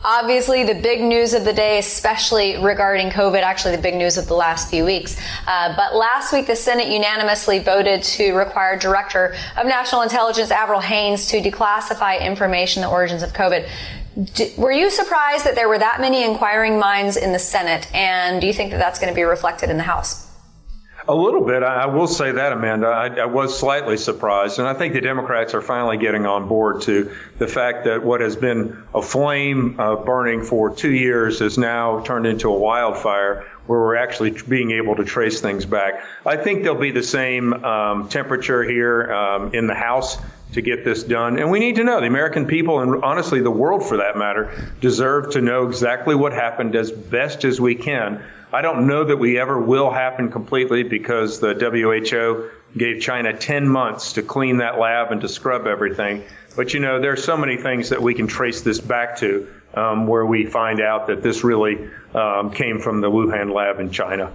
Obviously, 0.03 0.63
the 0.63 0.75
big 0.75 1.01
news 1.01 1.33
of 1.33 1.43
the 1.43 1.51
day, 1.51 1.77
especially 1.77 2.55
regarding 2.55 3.09
COVID, 3.09 3.41
actually 3.41 3.75
the 3.75 3.81
big 3.81 3.95
news 3.95 4.17
of 4.17 4.27
the 4.27 4.33
last 4.33 4.69
few 4.69 4.85
weeks. 4.85 5.19
Uh, 5.45 5.75
but 5.75 5.93
last 5.93 6.31
week, 6.31 6.47
the 6.47 6.55
Senate 6.55 6.87
unanimously 6.87 7.59
voted 7.59 8.01
to 8.03 8.33
require 8.33 8.79
Director 8.79 9.35
of 9.57 9.67
National 9.67 10.01
Intelligence 10.01 10.51
Avril 10.51 10.79
Haines 10.79 11.27
to 11.27 11.41
declassify 11.41 12.21
information, 12.21 12.81
the 12.81 12.87
origins 12.87 13.23
of 13.23 13.33
COVID. 13.33 13.67
D- 14.35 14.53
were 14.57 14.71
you 14.71 14.89
surprised 14.89 15.45
that 15.45 15.55
there 15.55 15.67
were 15.67 15.79
that 15.79 15.99
many 15.99 16.23
inquiring 16.23 16.79
minds 16.79 17.17
in 17.17 17.33
the 17.33 17.39
Senate? 17.39 17.93
And 17.93 18.39
do 18.39 18.47
you 18.47 18.53
think 18.53 18.71
that 18.71 18.77
that's 18.77 18.99
going 18.99 19.11
to 19.11 19.15
be 19.15 19.23
reflected 19.23 19.69
in 19.69 19.75
the 19.75 19.83
House? 19.83 20.28
A 21.09 21.15
little 21.15 21.43
bit. 21.43 21.63
I 21.63 21.87
will 21.87 22.05
say 22.05 22.33
that, 22.33 22.51
Amanda. 22.53 22.85
I, 22.85 23.07
I, 23.07 23.25
was 23.25 23.57
slightly 23.57 23.97
surprised. 23.97 24.59
And 24.59 24.67
I 24.67 24.75
think 24.75 24.93
the 24.93 25.01
Democrats 25.01 25.55
are 25.55 25.61
finally 25.61 25.97
getting 25.97 26.27
on 26.27 26.47
board 26.47 26.83
to 26.83 27.15
the 27.39 27.47
fact 27.47 27.85
that 27.85 28.03
what 28.03 28.21
has 28.21 28.35
been 28.35 28.83
a 28.93 29.01
flame 29.01 29.79
uh, 29.79 29.95
burning 29.95 30.43
for 30.43 30.69
two 30.69 30.91
years 30.91 31.39
has 31.39 31.57
now 31.57 32.01
turned 32.01 32.27
into 32.27 32.49
a 32.49 32.55
wildfire 32.55 33.47
where 33.65 33.79
we're 33.79 33.95
actually 33.95 34.37
being 34.47 34.69
able 34.69 34.97
to 34.97 35.03
trace 35.03 35.41
things 35.41 35.65
back. 35.65 36.03
I 36.27 36.37
think 36.37 36.61
there'll 36.61 36.79
be 36.79 36.91
the 36.91 37.01
same 37.01 37.53
um, 37.65 38.07
temperature 38.09 38.61
here 38.63 39.11
um, 39.11 39.55
in 39.55 39.65
the 39.65 39.73
House 39.73 40.19
to 40.53 40.61
get 40.61 40.83
this 40.83 41.03
done. 41.03 41.37
And 41.37 41.51
we 41.51 41.59
need 41.59 41.75
to 41.75 41.83
know 41.83 41.99
the 41.99 42.07
American 42.07 42.47
people, 42.47 42.79
and 42.79 43.03
honestly, 43.03 43.41
the 43.41 43.51
world 43.51 43.85
for 43.85 43.97
that 43.97 44.17
matter, 44.17 44.71
deserve 44.81 45.31
to 45.33 45.41
know 45.41 45.67
exactly 45.67 46.15
what 46.15 46.33
happened 46.33 46.75
as 46.75 46.91
best 46.91 47.45
as 47.45 47.61
we 47.61 47.75
can 47.75 48.23
I 48.51 48.63
don't 48.63 48.87
know 48.87 49.03
that 49.03 49.17
we 49.17 49.39
ever 49.39 49.59
will 49.59 49.91
happen 49.91 50.31
completely 50.31 50.81
because 50.81 51.39
the 51.39 51.53
WHO 51.53 52.49
gave 52.77 53.01
China 53.01 53.37
10 53.37 53.67
months 53.67 54.13
to 54.13 54.23
clean 54.23 54.57
that 54.57 54.79
lab 54.79 55.11
and 55.11 55.21
to 55.21 55.27
scrub 55.27 55.67
everything. 55.67 56.23
But 56.55 56.73
you 56.73 56.79
know, 56.79 56.99
there 56.99 57.11
are 57.11 57.17
so 57.17 57.37
many 57.37 57.57
things 57.57 57.89
that 57.89 58.01
we 58.01 58.15
can 58.15 58.25
trace 58.25 58.61
this 58.61 58.79
back 58.79 59.17
to 59.17 59.47
um, 59.75 60.07
where 60.07 60.25
we 60.25 60.47
find 60.47 60.81
out 60.81 61.07
that 61.07 61.21
this 61.21 61.43
really 61.43 61.89
um, 62.15 62.51
came 62.51 62.79
from 62.79 63.01
the 63.01 63.09
Wuhan 63.09 63.53
lab 63.53 63.79
in 63.79 63.91
China. 63.91 64.33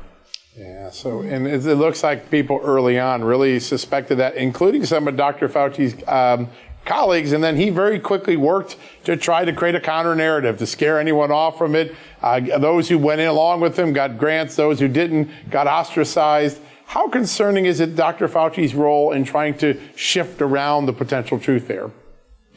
Yeah, 0.57 0.91
so, 0.91 1.23
and 1.23 1.49
it 1.49 1.65
looks 1.65 2.05
like 2.05 2.31
people 2.31 2.61
early 2.63 2.99
on 2.99 3.25
really 3.25 3.59
suspected 3.59 4.19
that, 4.19 4.37
including 4.37 4.87
some 4.87 5.09
of 5.09 5.17
Dr. 5.17 5.49
Fauci's 5.49 5.97
um, 6.07 6.49
colleagues, 6.85 7.33
and 7.33 7.43
then 7.43 7.57
he 7.57 7.71
very 7.71 7.99
quickly 7.99 8.37
worked 8.37 8.77
to 9.05 9.17
try 9.17 9.45
to 9.45 9.53
create 9.53 9.75
a 9.75 9.81
counter 9.81 10.15
narrative 10.15 10.59
to 10.59 10.67
scare 10.67 11.01
anyone 11.01 11.33
off 11.33 11.59
from 11.59 11.75
it. 11.75 11.97
Uh, 12.23 12.39
those 12.59 12.89
who 12.89 12.99
went 12.99 13.21
in 13.21 13.27
along 13.27 13.61
with 13.61 13.77
him 13.77 13.93
got 13.93 14.17
grants, 14.17 14.55
those 14.55 14.79
who 14.79 14.87
didn't 14.87 15.29
got 15.51 15.67
ostracized. 15.67 16.61
How 16.87 17.09
concerning 17.09 17.67
is 17.67 17.81
it 17.81 17.97
Dr. 17.97 18.29
Fauci's 18.29 18.77
role 18.77 19.13
in 19.13 19.25
trying 19.25 19.57
to 19.59 19.81
shift 19.97 20.41
around 20.41 20.87
the 20.87 20.93
potential 20.93 21.41
truth 21.41 21.67
there? 21.67 21.91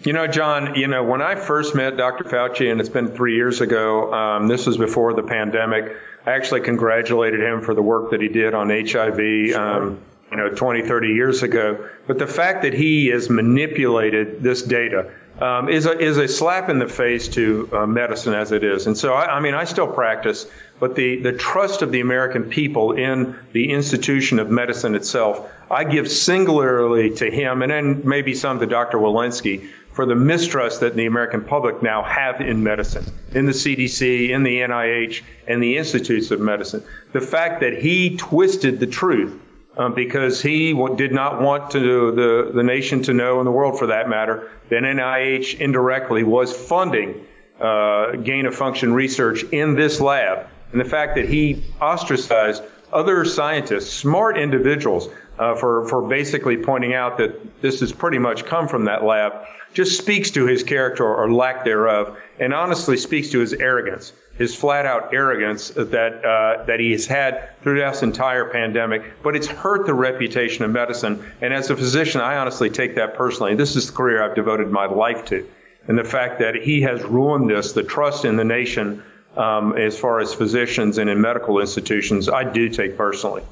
You 0.04 0.14
know, 0.14 0.28
John, 0.28 0.76
you 0.76 0.88
know, 0.88 1.04
when 1.04 1.24
I 1.24 1.36
first 1.36 1.74
met 1.74 1.98
Dr. 1.98 2.24
Fauci, 2.24 2.72
and 2.72 2.80
it's 2.80 2.90
been 2.90 3.08
three 3.08 3.36
years 3.36 3.62
ago, 3.62 4.14
um, 4.14 4.48
this 4.48 4.68
was 4.68 4.78
before 4.78 5.16
the 5.16 5.24
pandemic, 5.24 5.98
I 6.28 6.32
actually 6.34 6.62
congratulated 6.62 7.40
him 7.40 7.62
for 7.62 7.74
the 7.74 7.82
work 7.82 8.12
that 8.12 8.22
he 8.22 8.28
did 8.28 8.54
on 8.54 8.70
HIV. 8.70 9.56
Um, 9.56 10.00
you 10.30 10.36
know, 10.36 10.50
20, 10.50 10.82
30 10.82 11.08
years 11.08 11.42
ago. 11.42 11.88
But 12.06 12.20
the 12.20 12.28
fact 12.28 12.64
that 12.64 12.74
he 12.74 13.08
has 13.08 13.30
manipulated 13.30 14.44
this 14.44 14.62
data 14.62 15.12
um, 15.40 15.70
is, 15.70 15.86
a, 15.86 15.98
is 15.98 16.18
a 16.18 16.28
slap 16.28 16.68
in 16.68 16.80
the 16.80 16.88
face 16.88 17.30
to 17.30 17.70
uh, 17.72 17.86
medicine 17.86 18.34
as 18.34 18.52
it 18.52 18.64
is. 18.64 18.88
And 18.88 18.98
so, 18.98 19.14
I, 19.14 19.38
I 19.38 19.40
mean, 19.40 19.54
I 19.54 19.64
still 19.64 19.88
practice, 19.88 20.46
but 20.80 20.96
the, 20.96 21.22
the 21.22 21.32
trust 21.32 21.82
of 21.82 21.94
the 21.94 22.02
American 22.02 22.50
people 22.50 22.92
in 22.92 23.40
the 23.54 23.72
institution 23.72 24.40
of 24.40 24.50
medicine 24.50 24.96
itself, 24.96 25.50
I 25.72 25.86
give 25.86 26.12
singularly 26.12 27.16
to 27.16 27.32
him 27.32 27.62
and 27.62 27.72
then 27.72 28.02
maybe 28.04 28.34
some 28.34 28.60
to 28.60 28.66
Dr. 28.66 28.98
Walensky 28.98 29.70
for 29.98 30.06
the 30.06 30.14
mistrust 30.14 30.82
that 30.82 30.96
the 30.96 31.08
American 31.08 31.44
public 31.44 31.82
now 31.82 32.04
have 32.04 32.40
in 32.40 32.62
medicine, 32.62 33.04
in 33.34 33.48
the 33.48 33.52
CDC, 33.52 34.30
in 34.30 34.44
the 34.44 34.60
NIH, 34.60 35.24
and 35.48 35.62
the 35.62 35.76
institutes 35.76 36.30
of 36.30 36.40
medicine. 36.40 36.84
The 37.14 37.20
fact 37.20 37.62
that 37.62 37.82
he 37.82 38.16
twisted 38.16 38.80
the 38.80 38.86
truth 38.86 39.42
um, 39.76 39.96
because 39.96 40.40
he 40.40 40.72
w- 40.72 40.96
did 40.96 41.14
not 41.14 41.42
want 41.42 41.72
to 41.72 42.12
the, 42.12 42.52
the 42.54 42.62
nation 42.62 43.02
to 43.04 43.14
know, 43.14 43.40
and 43.40 43.48
the 43.48 43.52
world 43.52 43.80
for 43.80 43.88
that 43.88 44.08
matter, 44.08 44.52
that 44.70 44.84
NIH 44.84 45.60
indirectly 45.60 46.22
was 46.22 46.56
funding 46.56 47.26
uh, 47.60 48.18
gain 48.18 48.46
of 48.46 48.54
function 48.54 48.94
research 48.94 49.46
in 49.46 49.74
this 49.74 50.00
lab. 50.00 50.46
And 50.74 50.80
the 50.80 50.86
fact 50.86 51.16
that 51.16 51.28
he 51.28 51.64
ostracized 51.82 52.62
other 52.94 53.26
scientists, 53.26 53.92
smart 53.92 54.38
individuals, 54.38 55.10
uh, 55.38 55.56
for, 55.56 55.88
for 55.88 56.08
basically 56.08 56.58
pointing 56.58 56.94
out 56.94 57.18
that 57.18 57.62
this 57.62 57.80
has 57.82 57.92
pretty 57.92 58.18
much 58.18 58.46
come 58.46 58.68
from 58.68 58.86
that 58.86 59.04
lab, 59.04 59.46
just 59.74 59.98
speaks 59.98 60.32
to 60.32 60.46
his 60.46 60.64
character 60.64 61.06
or 61.06 61.32
lack 61.32 61.64
thereof, 61.64 62.18
and 62.40 62.54
honestly 62.54 62.98
speaks 62.98 63.30
to 63.30 63.40
his 63.40 63.54
arrogance 63.54 64.14
his 64.38 64.56
flat 64.56 64.86
out 64.86 65.14
arrogance 65.14 65.70
that 65.70 66.24
uh, 66.24 66.64
that 66.66 66.80
he 66.80 66.92
has 66.92 67.06
had 67.06 67.50
throughout 67.62 67.94
this 67.94 68.04
entire 68.04 68.46
pandemic. 68.46 69.24
But 69.24 69.36
it's 69.36 69.48
hurt 69.48 69.86
the 69.86 69.94
reputation 69.94 70.64
of 70.64 70.72
medicine. 70.72 71.24
And 71.42 71.54
as 71.54 71.70
a 71.70 71.76
physician, 71.76 72.22
I 72.22 72.38
honestly 72.38 72.70
take 72.70 72.96
that 72.96 73.16
personally. 73.16 73.56
This 73.56 73.76
is 73.76 73.88
the 73.88 73.94
career 73.94 74.24
I've 74.24 74.36
devoted 74.36 74.70
my 74.70 74.86
life 74.86 75.26
to, 75.26 75.48
and 75.88 75.98
the 75.98 76.04
fact 76.04 76.40
that 76.40 76.56
he 76.56 76.82
has 76.82 77.04
ruined 77.04 77.50
this, 77.50 77.74
the 77.74 77.84
trust 77.84 78.26
in 78.26 78.38
the 78.38 78.46
nation. 78.46 79.04
Um, 79.36 79.78
as 79.78 79.96
far 79.96 80.20
as 80.20 80.34
physicians 80.34 80.98
and 80.98 81.12
in 81.12 81.22
medical 81.22 81.60
institutions, 81.60 82.28
I 82.28 82.44
do 82.44 82.70
take 82.70 82.98
personally. 82.98 83.44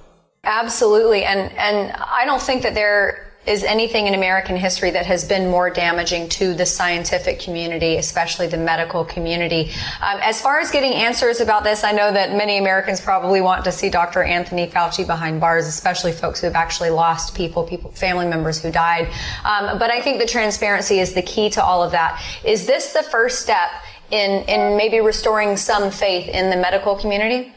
Absolutely, 0.45 1.25
and 1.25 1.51
and 1.53 1.91
I 1.91 2.23
don't 2.25 2.41
think 2.41 2.61
that 2.63 2.75
there 2.75 3.25
is 3.47 3.63
anything 3.63 4.07
in 4.07 4.15
American 4.15 4.55
history 4.55 4.91
that 4.91 5.05
has 5.05 5.23
been 5.23 5.49
more 5.49 5.69
damaging 5.69 6.27
to 6.27 6.53
the 6.53 6.65
scientific 6.65 7.39
community, 7.39 7.97
especially 7.97 8.47
the 8.47 8.57
medical 8.57 9.05
community. 9.05 9.71
Um, 10.01 10.19
as 10.21 10.41
far 10.41 10.59
as 10.59 10.71
getting 10.71 10.93
answers 10.93 11.41
about 11.41 11.63
this, 11.63 11.83
I 11.83 11.91
know 11.91 12.11
that 12.11 12.35
many 12.35 12.57
Americans 12.57 12.99
probably 12.99 13.41
want 13.41 13.63
to 13.65 13.71
see 13.71 13.89
Dr. 13.89 14.23
Anthony 14.23 14.67
Fauci 14.67 15.05
behind 15.05 15.39
bars, 15.39 15.67
especially 15.67 16.11
folks 16.11 16.41
who 16.41 16.47
have 16.47 16.55
actually 16.55 16.89
lost 16.89 17.35
people, 17.35 17.63
people, 17.63 17.91
family 17.91 18.25
members 18.25 18.61
who 18.61 18.71
died. 18.71 19.07
Um, 19.43 19.77
but 19.77 19.91
I 19.91 20.01
think 20.01 20.19
the 20.19 20.27
transparency 20.27 20.99
is 20.99 21.13
the 21.13 21.21
key 21.21 21.49
to 21.51 21.63
all 21.63 21.83
of 21.83 21.91
that. 21.91 22.21
Is 22.43 22.65
this 22.65 22.93
the 22.93 23.03
first 23.03 23.41
step 23.41 23.69
in, 24.09 24.43
in 24.45 24.77
maybe 24.77 25.01
restoring 25.01 25.55
some 25.57 25.91
faith 25.91 26.27
in 26.29 26.49
the 26.49 26.57
medical 26.57 26.95
community? 26.95 27.54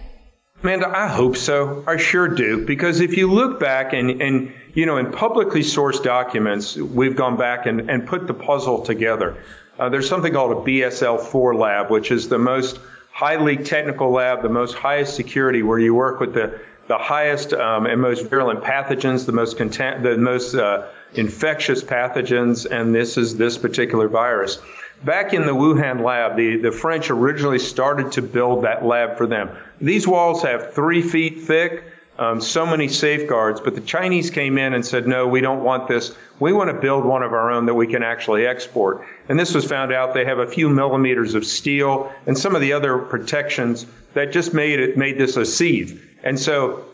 Amanda, 0.62 0.88
I 0.88 1.06
hope 1.06 1.36
so. 1.36 1.84
I 1.86 1.98
sure 1.98 2.26
do. 2.26 2.66
Because 2.66 3.00
if 3.00 3.16
you 3.16 3.30
look 3.30 3.60
back 3.60 3.92
and, 3.92 4.20
and 4.20 4.52
you 4.74 4.86
know, 4.86 4.96
in 4.96 5.12
publicly 5.12 5.60
sourced 5.60 6.02
documents, 6.02 6.76
we've 6.76 7.14
gone 7.14 7.36
back 7.36 7.66
and, 7.66 7.88
and 7.88 8.06
put 8.06 8.26
the 8.26 8.34
puzzle 8.34 8.82
together. 8.82 9.36
Uh, 9.78 9.88
there's 9.88 10.08
something 10.08 10.32
called 10.32 10.50
a 10.50 10.70
BSL 10.70 11.20
4 11.20 11.54
lab, 11.54 11.90
which 11.90 12.10
is 12.10 12.28
the 12.28 12.38
most 12.38 12.80
highly 13.12 13.56
technical 13.56 14.10
lab, 14.10 14.42
the 14.42 14.48
most 14.48 14.74
highest 14.74 15.14
security, 15.14 15.62
where 15.62 15.78
you 15.78 15.94
work 15.94 16.18
with 16.18 16.34
the, 16.34 16.60
the 16.88 16.98
highest 16.98 17.52
um, 17.52 17.86
and 17.86 18.00
most 18.00 18.28
virulent 18.28 18.64
pathogens, 18.64 19.26
the 19.26 19.32
most, 19.32 19.56
content, 19.56 20.02
the 20.02 20.16
most 20.16 20.56
uh, 20.56 20.88
infectious 21.14 21.84
pathogens, 21.84 22.66
and 22.68 22.92
this 22.92 23.16
is 23.16 23.36
this 23.36 23.56
particular 23.56 24.08
virus. 24.08 24.58
Back 25.04 25.32
in 25.32 25.46
the 25.46 25.54
Wuhan 25.54 26.02
lab, 26.02 26.36
the, 26.36 26.56
the 26.56 26.72
French 26.72 27.10
originally 27.10 27.58
started 27.60 28.12
to 28.12 28.22
build 28.22 28.64
that 28.64 28.84
lab 28.84 29.16
for 29.16 29.26
them. 29.26 29.50
These 29.80 30.08
walls 30.08 30.42
have 30.42 30.74
three 30.74 31.02
feet 31.02 31.42
thick, 31.42 31.84
um, 32.18 32.40
so 32.40 32.66
many 32.66 32.88
safeguards, 32.88 33.60
but 33.60 33.76
the 33.76 33.80
Chinese 33.80 34.30
came 34.30 34.58
in 34.58 34.74
and 34.74 34.84
said, 34.84 35.06
no, 35.06 35.28
we 35.28 35.40
don't 35.40 35.62
want 35.62 35.86
this. 35.86 36.16
We 36.40 36.52
want 36.52 36.70
to 36.70 36.80
build 36.80 37.04
one 37.04 37.22
of 37.22 37.32
our 37.32 37.52
own 37.52 37.66
that 37.66 37.74
we 37.74 37.86
can 37.86 38.02
actually 38.02 38.44
export. 38.44 39.06
And 39.28 39.38
this 39.38 39.54
was 39.54 39.64
found 39.64 39.92
out 39.92 40.14
they 40.14 40.24
have 40.24 40.40
a 40.40 40.48
few 40.48 40.68
millimeters 40.68 41.34
of 41.34 41.46
steel 41.46 42.12
and 42.26 42.36
some 42.36 42.56
of 42.56 42.60
the 42.60 42.72
other 42.72 42.98
protections 42.98 43.86
that 44.14 44.32
just 44.32 44.52
made 44.52 44.80
it, 44.80 44.96
made 44.96 45.16
this 45.16 45.36
a 45.36 45.46
sieve. 45.46 46.16
And 46.24 46.38
so 46.38 46.84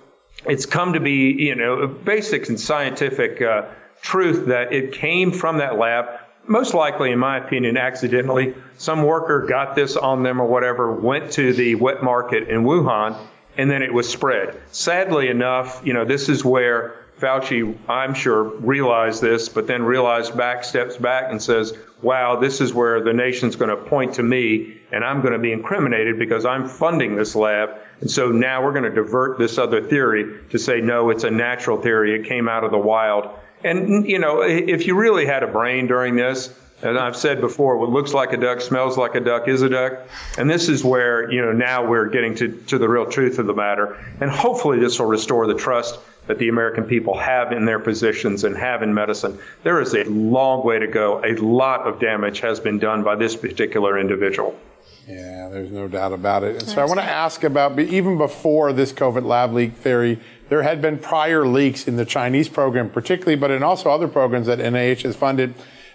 it's 0.44 0.66
come 0.66 0.92
to 0.92 1.00
be, 1.00 1.32
you 1.38 1.54
know, 1.54 1.86
basic 1.86 2.50
and 2.50 2.60
scientific 2.60 3.40
uh, 3.40 3.62
truth 4.02 4.46
that 4.48 4.74
it 4.74 4.92
came 4.92 5.32
from 5.32 5.58
that 5.58 5.78
lab 5.78 6.20
most 6.46 6.74
likely, 6.74 7.10
in 7.10 7.18
my 7.18 7.38
opinion, 7.38 7.76
accidentally. 7.76 8.54
Some 8.78 9.02
worker 9.02 9.46
got 9.48 9.74
this 9.74 9.96
on 9.96 10.22
them 10.22 10.40
or 10.40 10.46
whatever, 10.46 10.92
went 10.92 11.32
to 11.32 11.52
the 11.52 11.74
wet 11.76 12.02
market 12.02 12.48
in 12.48 12.64
Wuhan, 12.64 13.16
and 13.56 13.70
then 13.70 13.82
it 13.82 13.92
was 13.92 14.08
spread. 14.08 14.60
Sadly 14.72 15.28
enough, 15.28 15.82
you 15.84 15.92
know, 15.92 16.04
this 16.04 16.28
is 16.28 16.44
where 16.44 17.04
Fauci, 17.18 17.76
I'm 17.88 18.14
sure, 18.14 18.42
realized 18.42 19.22
this, 19.22 19.48
but 19.48 19.66
then 19.66 19.84
realized 19.84 20.36
back, 20.36 20.64
steps 20.64 20.96
back 20.96 21.30
and 21.30 21.40
says, 21.40 21.72
wow, 22.02 22.36
this 22.36 22.60
is 22.60 22.74
where 22.74 23.00
the 23.02 23.12
nation's 23.12 23.56
going 23.56 23.70
to 23.70 23.76
point 23.76 24.14
to 24.14 24.22
me 24.22 24.80
and 24.90 25.04
I'm 25.04 25.20
going 25.20 25.32
to 25.32 25.38
be 25.38 25.52
incriminated 25.52 26.18
because 26.18 26.44
I'm 26.44 26.68
funding 26.68 27.14
this 27.14 27.36
lab. 27.36 27.70
And 28.00 28.10
so 28.10 28.30
now 28.30 28.64
we're 28.64 28.72
going 28.72 28.84
to 28.84 28.90
divert 28.90 29.38
this 29.38 29.58
other 29.58 29.80
theory 29.80 30.40
to 30.50 30.58
say, 30.58 30.80
no, 30.80 31.10
it's 31.10 31.24
a 31.24 31.30
natural 31.30 31.80
theory. 31.80 32.14
It 32.14 32.26
came 32.26 32.48
out 32.48 32.64
of 32.64 32.72
the 32.72 32.78
wild. 32.78 33.28
And, 33.64 34.06
you 34.06 34.18
know, 34.18 34.42
if 34.42 34.86
you 34.86 34.94
really 34.94 35.26
had 35.26 35.42
a 35.42 35.46
brain 35.46 35.86
during 35.86 36.16
this, 36.16 36.54
as 36.82 36.96
I've 36.96 37.16
said 37.16 37.40
before, 37.40 37.78
what 37.78 37.88
looks 37.88 38.12
like 38.12 38.32
a 38.34 38.36
duck, 38.36 38.60
smells 38.60 38.98
like 38.98 39.14
a 39.14 39.20
duck, 39.20 39.48
is 39.48 39.62
a 39.62 39.70
duck. 39.70 40.00
And 40.36 40.50
this 40.50 40.68
is 40.68 40.84
where, 40.84 41.32
you 41.32 41.40
know, 41.40 41.52
now 41.52 41.86
we're 41.86 42.10
getting 42.10 42.34
to, 42.36 42.48
to 42.66 42.78
the 42.78 42.88
real 42.88 43.06
truth 43.06 43.38
of 43.38 43.46
the 43.46 43.54
matter. 43.54 43.98
And 44.20 44.30
hopefully 44.30 44.78
this 44.78 44.98
will 44.98 45.06
restore 45.06 45.46
the 45.46 45.54
trust 45.54 45.98
that 46.26 46.38
the 46.38 46.48
American 46.48 46.84
people 46.84 47.16
have 47.18 47.52
in 47.52 47.64
their 47.64 47.78
positions 47.78 48.44
and 48.44 48.56
have 48.56 48.82
in 48.82 48.92
medicine. 48.92 49.38
There 49.62 49.80
is 49.80 49.94
a 49.94 50.04
long 50.04 50.64
way 50.64 50.78
to 50.78 50.86
go. 50.86 51.24
A 51.24 51.34
lot 51.36 51.86
of 51.86 52.00
damage 52.00 52.40
has 52.40 52.60
been 52.60 52.78
done 52.78 53.02
by 53.02 53.16
this 53.16 53.34
particular 53.34 53.98
individual. 53.98 54.58
Yeah, 55.06 55.50
there's 55.50 55.70
no 55.70 55.86
doubt 55.86 56.12
about 56.12 56.44
it. 56.44 56.56
And 56.56 56.68
so 56.68 56.80
I 56.80 56.86
want 56.86 56.98
to 56.98 57.04
ask 57.04 57.44
about 57.44 57.78
even 57.78 58.16
before 58.16 58.72
this 58.72 58.92
COVID 58.92 59.24
lab 59.24 59.52
leak 59.52 59.74
theory, 59.74 60.18
there 60.48 60.62
had 60.62 60.82
been 60.82 60.98
prior 60.98 61.46
leaks 61.46 61.88
in 61.88 61.96
the 61.96 62.04
Chinese 62.04 62.48
program, 62.48 62.90
particularly, 62.90 63.36
but 63.36 63.50
in 63.50 63.62
also 63.62 63.90
other 63.90 64.08
programs 64.08 64.46
that 64.46 64.58
NIH 64.58 65.02
has 65.02 65.16
funded. 65.16 65.54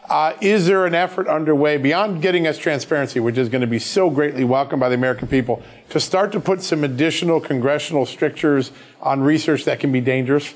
Uh, 0.09 0.33
is 0.41 0.65
there 0.65 0.87
an 0.87 0.95
effort 0.95 1.27
underway 1.27 1.77
beyond 1.77 2.19
getting 2.21 2.47
us 2.47 2.57
transparency, 2.57 3.19
which 3.19 3.37
is 3.37 3.47
going 3.47 3.61
to 3.61 3.67
be 3.67 3.77
so 3.77 4.09
greatly 4.09 4.43
welcomed 4.43 4.79
by 4.79 4.89
the 4.89 4.95
American 4.95 5.27
people, 5.27 5.61
to 5.89 5.99
start 5.99 6.31
to 6.31 6.39
put 6.39 6.63
some 6.63 6.83
additional 6.83 7.39
congressional 7.39 8.07
strictures 8.07 8.71
on 9.01 9.21
research 9.21 9.65
that 9.65 9.79
can 9.79 9.91
be 9.91 10.01
dangerous? 10.01 10.53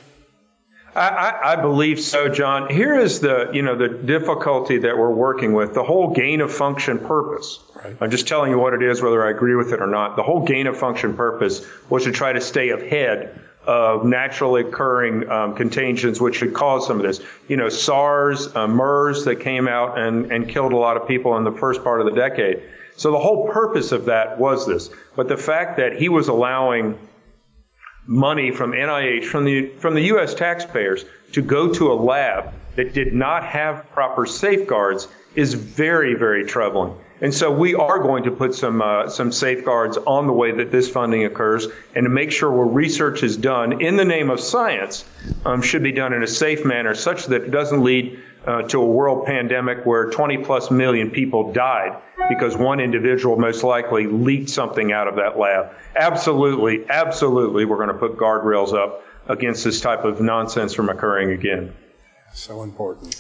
I, 0.96 1.40
I, 1.44 1.56
believe 1.56 2.00
so, 2.00 2.30
John. 2.30 2.70
Here 2.70 3.00
is 3.00 3.20
the, 3.20 3.50
you 3.52 3.64
know, 3.64 3.76
the 3.76 3.90
difficulty 3.90 4.80
that 4.80 4.96
we're 4.96 5.12
working 5.12 5.54
with. 5.54 5.74
The 5.74 5.84
whole 5.84 6.14
gain 6.14 6.40
of 6.40 6.54
function 6.54 7.00
purpose. 7.00 7.60
Right. 7.76 7.96
I'm 8.00 8.12
just 8.12 8.28
telling 8.28 8.52
you 8.52 8.60
what 8.60 8.76
it 8.76 8.84
is, 8.84 9.02
whether 9.02 9.26
I 9.26 9.32
agree 9.32 9.56
with 9.56 9.74
it 9.74 9.82
or 9.82 9.88
not. 9.88 10.16
The 10.18 10.24
whole 10.24 10.46
gain 10.46 10.68
of 10.68 10.78
function 10.78 11.16
purpose 11.16 11.66
was 11.90 12.04
to 12.04 12.12
try 12.12 12.34
to 12.34 12.42
stay 12.42 12.70
ahead 12.70 13.43
of 13.66 14.06
naturally 14.06 14.62
occurring 14.62 15.30
um, 15.30 15.56
contagions 15.56 16.20
which 16.20 16.40
could 16.40 16.54
cause 16.54 16.88
some 16.88 16.98
of 16.98 17.04
this. 17.04 17.22
You 17.48 17.58
know, 17.58 17.70
SARS, 17.70 18.56
uh, 18.56 18.68
MERS 18.68 19.26
that 19.26 19.38
came 19.38 19.68
out 19.68 19.98
and, 19.98 20.32
and 20.32 20.50
killed 20.50 20.74
a 20.74 20.78
lot 20.78 20.98
of 20.98 21.08
people 21.08 21.38
in 21.38 21.44
the 21.44 21.52
first 21.52 21.84
part 21.84 22.02
of 22.02 22.06
the 22.06 22.14
decade. 22.14 22.64
So 22.96 23.12
the 23.12 23.20
whole 23.20 23.50
purpose 23.50 23.92
of 23.92 24.06
that 24.06 24.38
was 24.38 24.68
this. 24.68 24.90
But 25.16 25.28
the 25.28 25.38
fact 25.38 25.78
that 25.78 25.98
he 25.98 26.10
was 26.10 26.28
allowing 26.28 26.98
money 28.06 28.52
from 28.52 28.72
NIH, 28.72 29.26
from 29.26 29.46
the, 29.46 29.70
from 29.78 29.96
the 29.96 30.02
U.S. 30.04 30.34
taxpayers, 30.34 31.06
to 31.32 31.42
go 31.42 31.74
to 31.74 31.92
a 31.92 31.96
lab 31.96 32.54
that 32.76 32.94
did 32.94 33.14
not 33.14 33.44
have 33.46 33.90
proper 33.92 34.26
safeguards 34.26 35.08
is 35.36 35.54
very, 35.54 36.14
very 36.14 36.46
troubling. 36.46 36.96
And 37.22 37.34
so 37.34 37.52
we 37.52 37.76
are 37.76 38.00
going 38.00 38.24
to 38.24 38.32
put 38.32 38.54
some 38.56 38.82
uh, 38.82 39.08
some 39.08 39.32
safeguards 39.32 39.98
on 39.98 40.28
the 40.28 40.34
way 40.34 40.52
that 40.52 40.72
this 40.72 40.90
funding 40.90 41.26
occurs, 41.26 41.68
and 41.96 42.06
to 42.06 42.10
make 42.10 42.32
sure 42.32 42.52
where 42.52 42.66
research 42.66 43.24
is 43.24 43.38
done 43.38 43.82
in 43.82 43.96
the 43.96 44.06
name 44.06 44.30
of 44.30 44.40
science 44.40 45.06
um, 45.46 45.62
should 45.62 45.84
be 45.84 45.92
done 45.92 46.14
in 46.14 46.24
a 46.24 46.28
safe 46.28 46.66
manner, 46.66 46.96
such 46.96 47.28
that 47.28 47.44
it 47.44 47.52
doesn't 47.52 47.84
lead 47.84 48.20
uh, 48.46 48.64
to 48.64 48.82
a 48.82 48.86
world 48.86 49.26
pandemic 49.26 49.86
where 49.86 50.10
20 50.10 50.40
plus 50.40 50.70
million 50.70 51.12
people 51.12 51.54
died 51.54 52.02
because 52.30 52.58
one 52.58 52.80
individual 52.80 53.38
most 53.38 53.64
likely 53.64 54.08
leaked 54.08 54.50
something 54.50 54.92
out 54.92 55.08
of 55.08 55.16
that 55.16 55.38
lab. 55.38 55.72
Absolutely, 55.96 56.86
absolutely, 56.90 57.66
we're 57.66 57.78
going 57.78 57.88
to 57.88 57.94
put 57.94 58.18
guardrails 58.18 58.74
up 58.74 59.04
against 59.28 59.64
this 59.64 59.80
type 59.80 60.04
of 60.04 60.20
nonsense 60.20 60.74
from 60.74 60.90
occurring 60.90 61.32
again. 61.32 61.74
So 62.34 62.64
important. 62.64 63.16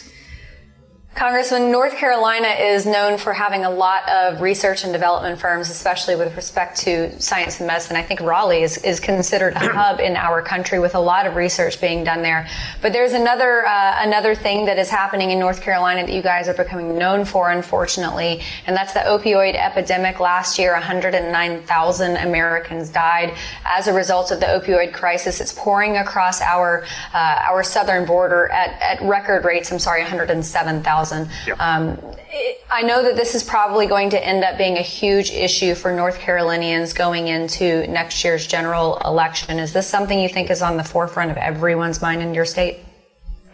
Congressman, 1.15 1.71
North 1.71 1.95
Carolina 1.95 2.47
is 2.47 2.87
known 2.87 3.19
for 3.19 3.33
having 3.33 3.65
a 3.65 3.69
lot 3.69 4.09
of 4.09 4.41
research 4.41 4.83
and 4.83 4.91
development 4.91 5.39
firms, 5.39 5.69
especially 5.69 6.15
with 6.15 6.35
respect 6.35 6.79
to 6.79 7.21
science 7.21 7.59
and 7.59 7.67
medicine. 7.67 7.95
I 7.95 8.01
think 8.01 8.19
Raleigh 8.19 8.63
is, 8.63 8.77
is 8.79 8.99
considered 8.99 9.53
a 9.53 9.59
hub 9.73 9.99
in 9.99 10.15
our 10.15 10.41
country 10.41 10.79
with 10.79 10.95
a 10.95 10.99
lot 10.99 11.27
of 11.27 11.35
research 11.35 11.79
being 11.79 12.03
done 12.03 12.23
there. 12.23 12.49
But 12.81 12.93
there's 12.93 13.13
another 13.13 13.63
uh, 13.63 14.03
another 14.03 14.33
thing 14.33 14.65
that 14.65 14.79
is 14.79 14.89
happening 14.89 15.29
in 15.29 15.37
North 15.37 15.61
Carolina 15.61 16.03
that 16.03 16.11
you 16.11 16.23
guys 16.23 16.47
are 16.47 16.55
becoming 16.55 16.97
known 16.97 17.25
for, 17.25 17.51
unfortunately, 17.51 18.41
and 18.65 18.75
that's 18.75 18.93
the 18.93 19.01
opioid 19.01 19.53
epidemic. 19.53 20.19
Last 20.19 20.57
year, 20.57 20.73
109,000 20.73 22.17
Americans 22.17 22.89
died 22.89 23.37
as 23.65 23.87
a 23.87 23.93
result 23.93 24.31
of 24.31 24.39
the 24.39 24.47
opioid 24.47 24.93
crisis. 24.93 25.39
It's 25.39 25.53
pouring 25.53 25.97
across 25.97 26.41
our 26.41 26.85
uh, 27.13 27.39
our 27.43 27.61
southern 27.61 28.05
border 28.05 28.47
at, 28.47 28.81
at 28.81 29.07
record 29.07 29.45
rates. 29.45 29.71
I'm 29.71 29.77
sorry, 29.77 30.01
107,000. 30.01 31.02
Yep. 31.11 31.59
Um, 31.59 31.99
I 32.71 32.81
know 32.81 33.03
that 33.03 33.15
this 33.15 33.35
is 33.35 33.43
probably 33.43 33.85
going 33.85 34.09
to 34.11 34.25
end 34.25 34.43
up 34.43 34.57
being 34.57 34.77
a 34.77 34.81
huge 34.81 35.31
issue 35.31 35.75
for 35.75 35.91
North 35.91 36.19
Carolinians 36.19 36.93
going 36.93 37.27
into 37.27 37.85
next 37.87 38.23
year's 38.23 38.47
general 38.47 38.97
election. 39.05 39.59
Is 39.59 39.73
this 39.73 39.87
something 39.87 40.19
you 40.19 40.29
think 40.29 40.49
is 40.49 40.61
on 40.61 40.77
the 40.77 40.83
forefront 40.83 41.31
of 41.31 41.37
everyone's 41.37 42.01
mind 42.01 42.21
in 42.21 42.33
your 42.33 42.45
state? 42.45 42.79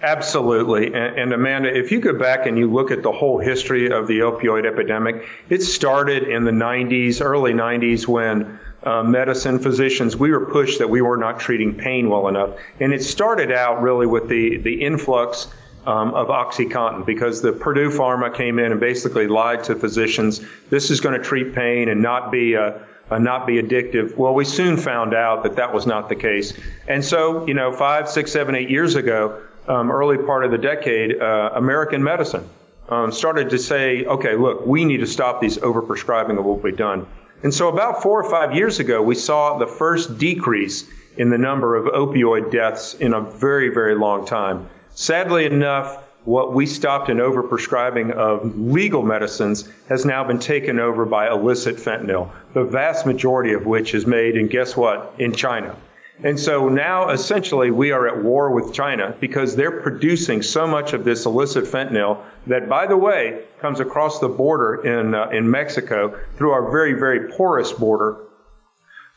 Absolutely. 0.02 0.88
And, 0.88 1.20
and, 1.20 1.34
Amanda, 1.34 1.76
if 1.76 1.92
you 1.92 2.00
go 2.00 2.18
back 2.18 2.46
and 2.46 2.58
you 2.58 2.72
look 2.72 2.90
at 2.90 3.04
the 3.04 3.12
whole 3.12 3.38
history 3.38 3.92
of 3.92 4.08
the 4.08 4.20
opioid 4.20 4.66
epidemic, 4.66 5.28
it 5.50 5.62
started 5.62 6.24
in 6.24 6.46
the 6.46 6.52
90s, 6.52 7.22
early 7.22 7.52
90s, 7.52 8.08
when 8.08 8.60
uh, 8.84 9.04
medicine 9.04 9.60
physicians, 9.60 10.16
we 10.16 10.32
were 10.32 10.46
pushed 10.46 10.80
that 10.80 10.90
we 10.90 11.02
were 11.02 11.18
not 11.18 11.42
treating 11.42 11.76
pain 11.76 12.10
well 12.10 12.30
enough. 12.30 12.52
And 12.80 12.94
it 12.94 13.04
started 13.04 13.52
out 13.52 13.82
really 13.82 14.06
with 14.06 14.30
the, 14.30 14.58
the 14.58 14.82
influx 14.82 15.48
um, 15.90 16.14
of 16.14 16.28
OxyContin 16.28 17.04
because 17.04 17.42
the 17.42 17.52
Purdue 17.52 17.90
Pharma 17.90 18.34
came 18.36 18.60
in 18.60 18.72
and 18.72 18.80
basically 18.80 19.28
lied 19.28 19.64
to 19.64 19.76
physicians. 19.76 20.40
This 20.70 20.92
is 20.92 21.02
going 21.02 21.20
to 21.20 21.24
treat 21.24 21.56
pain 21.56 21.90
and 21.90 22.04
not 22.04 22.32
be 22.32 22.54
a, 22.54 22.86
a 23.10 23.20
not 23.20 23.48
be 23.48 23.56
addictive. 23.56 24.16
Well, 24.16 24.36
we 24.36 24.46
soon 24.46 24.78
found 24.78 25.16
out 25.16 25.42
that 25.44 25.56
that 25.56 25.74
was 25.74 25.88
not 25.88 26.08
the 26.08 26.16
case. 26.16 26.54
And 26.88 27.04
so, 27.04 27.48
you 27.48 27.56
know, 27.56 27.72
five, 27.72 28.08
six, 28.08 28.32
seven, 28.32 28.54
eight 28.54 28.70
years 28.70 28.94
ago, 28.94 29.42
um, 29.68 29.92
early 29.92 30.18
part 30.20 30.46
of 30.46 30.52
the 30.52 30.60
decade, 30.60 31.20
uh, 31.20 31.54
American 31.56 32.04
medicine 32.04 32.48
um, 32.88 33.12
started 33.12 33.50
to 33.50 33.58
say, 33.58 34.06
okay, 34.06 34.36
look, 34.36 34.68
we 34.68 34.86
need 34.86 34.98
to 34.98 35.08
stop 35.08 35.42
these 35.42 35.58
overprescribing 35.58 36.38
of 36.38 36.46
what 36.46 36.62
we've 36.62 36.78
done. 36.78 37.08
And 37.42 37.52
so 37.52 37.68
about 37.68 38.04
four 38.04 38.24
or 38.24 38.30
five 38.30 38.54
years 38.54 38.80
ago, 38.80 39.02
we 39.02 39.16
saw 39.16 39.58
the 39.58 39.66
first 39.66 40.20
decrease 40.20 40.88
in 41.18 41.32
the 41.32 41.38
number 41.40 41.76
of 41.76 41.86
opioid 41.86 42.52
deaths 42.52 42.94
in 42.94 43.14
a 43.14 43.22
very, 43.22 43.70
very 43.70 43.96
long 43.96 44.28
time. 44.28 44.70
Sadly 44.96 45.46
enough, 45.46 46.04
what 46.26 46.54
we 46.54 46.66
stopped 46.66 47.10
in 47.10 47.18
overprescribing 47.18 48.12
of 48.12 48.58
legal 48.58 49.04
medicines 49.04 49.68
has 49.88 50.06
now 50.06 50.24
been 50.24 50.40
taken 50.40 50.80
over 50.80 51.06
by 51.06 51.30
illicit 51.30 51.78
fentanyl, 51.78 52.30
the 52.54 52.64
vast 52.64 53.06
majority 53.06 53.54
of 53.54 53.66
which 53.66 53.94
is 53.94 54.06
made, 54.06 54.36
and 54.36 54.50
guess 54.50 54.76
what, 54.76 55.14
in 55.18 55.34
China. 55.34 55.76
And 56.22 56.38
so 56.38 56.68
now 56.68 57.12
essentially 57.12 57.72
we 57.72 57.92
are 57.92 58.06
at 58.06 58.22
war 58.22 58.52
with 58.52 58.74
China 58.74 59.16
because 59.22 59.56
they're 59.56 59.80
producing 59.80 60.42
so 60.42 60.68
much 60.68 60.92
of 60.92 61.06
this 61.06 61.26
illicit 61.26 61.64
fentanyl 61.64 62.22
that, 62.48 62.68
by 62.68 62.88
the 62.88 62.98
way, 62.98 63.44
comes 63.62 63.80
across 63.80 64.20
the 64.20 64.28
border 64.28 64.86
in, 64.86 65.16
uh, 65.16 65.30
in 65.30 65.50
Mexico 65.50 66.20
through 66.36 66.52
our 66.52 66.70
very, 66.70 66.94
very 66.94 67.32
porous 67.32 67.72
border 67.72 68.18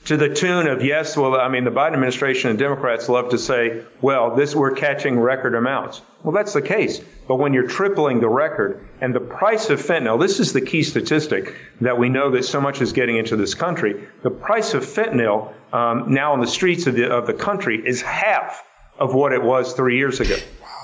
to 0.06 0.16
the 0.16 0.34
tune 0.34 0.66
of 0.66 0.84
yes, 0.84 1.16
well, 1.16 1.36
I 1.36 1.48
mean, 1.48 1.64
the 1.64 1.70
Biden 1.70 1.94
administration 1.94 2.50
and 2.50 2.58
Democrats 2.58 3.08
love 3.08 3.30
to 3.30 3.38
say, 3.38 3.82
well, 4.00 4.34
this 4.34 4.54
we're 4.54 4.72
catching 4.72 5.18
record 5.18 5.54
amounts. 5.54 6.02
Well, 6.22 6.32
that's 6.32 6.52
the 6.52 6.62
case. 6.62 7.00
But 7.28 7.36
when 7.36 7.52
you're 7.52 7.68
tripling 7.68 8.20
the 8.20 8.28
record 8.28 8.84
and 9.00 9.14
the 9.14 9.20
price 9.20 9.70
of 9.70 9.80
fentanyl, 9.80 10.20
this 10.20 10.40
is 10.40 10.52
the 10.52 10.60
key 10.60 10.82
statistic 10.82 11.54
that 11.80 11.98
we 11.98 12.08
know 12.08 12.32
that 12.32 12.44
so 12.44 12.60
much 12.60 12.80
is 12.80 12.92
getting 12.92 13.16
into 13.16 13.36
this 13.36 13.54
country. 13.54 14.08
The 14.22 14.30
price 14.30 14.74
of 14.74 14.84
fentanyl 14.84 15.52
um, 15.72 16.12
now 16.12 16.32
on 16.32 16.40
the 16.40 16.46
streets 16.46 16.86
of 16.86 16.94
the, 16.94 17.10
of 17.10 17.26
the 17.26 17.34
country 17.34 17.80
is 17.84 18.02
half 18.02 18.64
of 18.98 19.14
what 19.14 19.32
it 19.32 19.42
was 19.42 19.72
three 19.72 19.98
years 19.98 20.20
ago. 20.20 20.36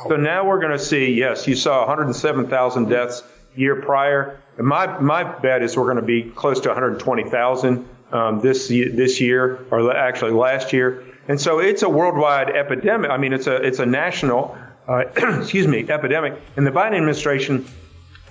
So 0.09 0.17
now 0.17 0.47
we're 0.47 0.61
going 0.61 0.73
to 0.73 0.79
see, 0.79 1.13
yes, 1.13 1.47
you 1.49 1.57
saw 1.57 1.81
107,000 1.81 2.89
deaths 2.89 3.23
year 3.57 3.83
prior. 3.83 4.41
And 4.57 4.67
my, 4.67 4.99
my 5.01 5.25
bet 5.25 5.63
is 5.63 5.77
we're 5.77 5.93
going 5.93 5.97
to 5.97 6.03
be 6.03 6.31
close 6.31 6.61
to 6.61 6.69
120,000 6.69 7.89
um, 8.13 8.41
this, 8.41 8.69
this 8.69 9.21
year, 9.21 9.67
or 9.71 9.95
actually 9.95 10.33
last 10.33 10.73
year. 10.73 11.05
And 11.29 11.41
so 11.41 11.59
it's 11.59 11.83
a 11.83 11.89
worldwide 11.89 12.51
epidemic. 12.51 13.11
I 13.11 13.19
mean, 13.19 13.33
it's 13.33 13.47
a, 13.47 13.57
it's 13.57 13.79
a 13.79 13.87
national, 13.87 14.57
uh, 14.87 15.05
excuse 15.17 15.67
me, 15.67 15.89
epidemic. 15.89 16.41
And 16.57 16.67
the 16.67 16.71
Biden 16.71 16.97
administration 16.97 17.67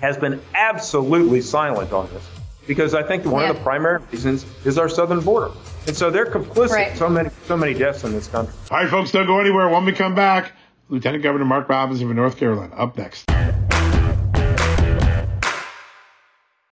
has 0.01 0.17
been 0.17 0.41
absolutely 0.53 1.41
silent 1.41 1.91
on 1.91 2.09
this 2.11 2.23
because 2.67 2.93
I 2.93 3.01
think 3.01 3.25
one 3.25 3.43
yeah. 3.43 3.51
of 3.51 3.57
the 3.57 3.63
primary 3.63 4.01
reasons 4.11 4.45
is 4.65 4.77
our 4.77 4.89
southern 4.89 5.21
border. 5.21 5.51
And 5.87 5.95
so 5.95 6.09
they're 6.09 6.25
complicit 6.25 6.71
right. 6.71 6.97
so 6.97 7.07
many 7.09 7.29
so 7.47 7.55
many 7.55 7.73
deaths 7.73 8.03
in 8.03 8.11
this 8.11 8.27
country. 8.27 8.53
All 8.69 8.77
right, 8.77 8.89
folks, 8.89 9.11
don't 9.11 9.25
go 9.25 9.39
anywhere. 9.39 9.69
When 9.69 9.85
we 9.85 9.93
come 9.93 10.13
back, 10.13 10.51
Lieutenant 10.89 11.23
Governor 11.23 11.45
Mark 11.45 11.69
Robinson 11.69 12.09
of 12.09 12.15
North 12.15 12.37
Carolina 12.37 12.75
up 12.75 12.97
next. 12.97 13.29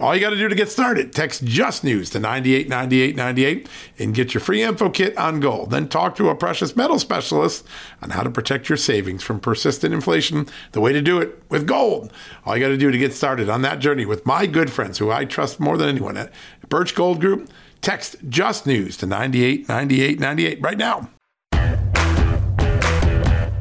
All 0.00 0.14
you 0.14 0.20
got 0.22 0.30
to 0.30 0.36
do 0.36 0.48
to 0.48 0.54
get 0.54 0.70
started, 0.70 1.12
text 1.12 1.44
Just 1.44 1.84
News 1.84 2.08
to 2.10 2.18
989898 2.18 3.68
and 3.98 4.14
get 4.14 4.32
your 4.32 4.40
free 4.40 4.62
info 4.62 4.88
kit 4.88 5.16
on 5.18 5.40
gold. 5.40 5.70
Then 5.70 5.88
talk 5.88 6.16
to 6.16 6.30
a 6.30 6.34
precious 6.34 6.74
metal 6.74 6.98
specialist 6.98 7.66
on 8.00 8.08
how 8.08 8.22
to 8.22 8.30
protect 8.30 8.70
your 8.70 8.78
savings 8.78 9.22
from 9.22 9.40
persistent 9.40 9.92
inflation. 9.92 10.46
The 10.72 10.80
way 10.80 10.94
to 10.94 11.02
do 11.02 11.20
it 11.20 11.42
with 11.50 11.66
gold. 11.66 12.14
All 12.46 12.56
you 12.56 12.64
got 12.64 12.70
to 12.70 12.78
do 12.78 12.90
to 12.90 12.96
get 12.96 13.12
started 13.12 13.50
on 13.50 13.60
that 13.60 13.78
journey 13.78 14.06
with 14.06 14.24
my 14.24 14.46
good 14.46 14.70
friends 14.70 14.96
who 14.96 15.10
I 15.10 15.26
trust 15.26 15.60
more 15.60 15.76
than 15.76 15.90
anyone 15.90 16.16
at 16.16 16.32
Birch 16.70 16.94
Gold 16.94 17.20
Group. 17.20 17.50
Text 17.82 18.16
Just 18.26 18.66
News 18.66 18.96
to 18.98 19.06
989898 19.06 20.62
right 20.62 20.78
now. 20.78 21.10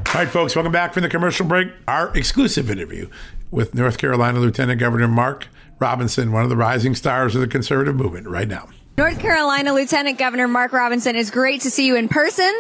All 0.10 0.26
right, 0.26 0.28
folks, 0.28 0.56
welcome 0.56 0.72
back 0.72 0.94
from 0.94 1.04
the 1.04 1.10
commercial 1.10 1.46
break. 1.46 1.68
Our 1.88 2.16
exclusive 2.18 2.72
interview 2.72 3.10
with 3.52 3.74
North 3.74 3.98
Carolina 3.98 4.40
Lieutenant 4.40 4.80
Governor 4.80 5.08
Mark 5.08 5.48
Robinson, 5.80 6.32
one 6.32 6.44
of 6.44 6.50
the 6.50 6.58
rising 6.58 6.96
stars 6.96 7.36
of 7.36 7.42
the 7.42 7.48
conservative 7.48 7.96
movement, 7.96 8.28
right 8.28 8.48
now. 8.48 8.70
North 8.98 9.20
Carolina 9.20 9.74
Lieutenant 9.74 10.18
Governor 10.18 10.48
Mark 10.48 10.74
Robinson, 10.74 11.16
is 11.16 11.32
great 11.32 11.62
to 11.62 11.72
see 11.72 11.86
you 11.86 11.96
in 11.96 12.10
person. 12.10 12.52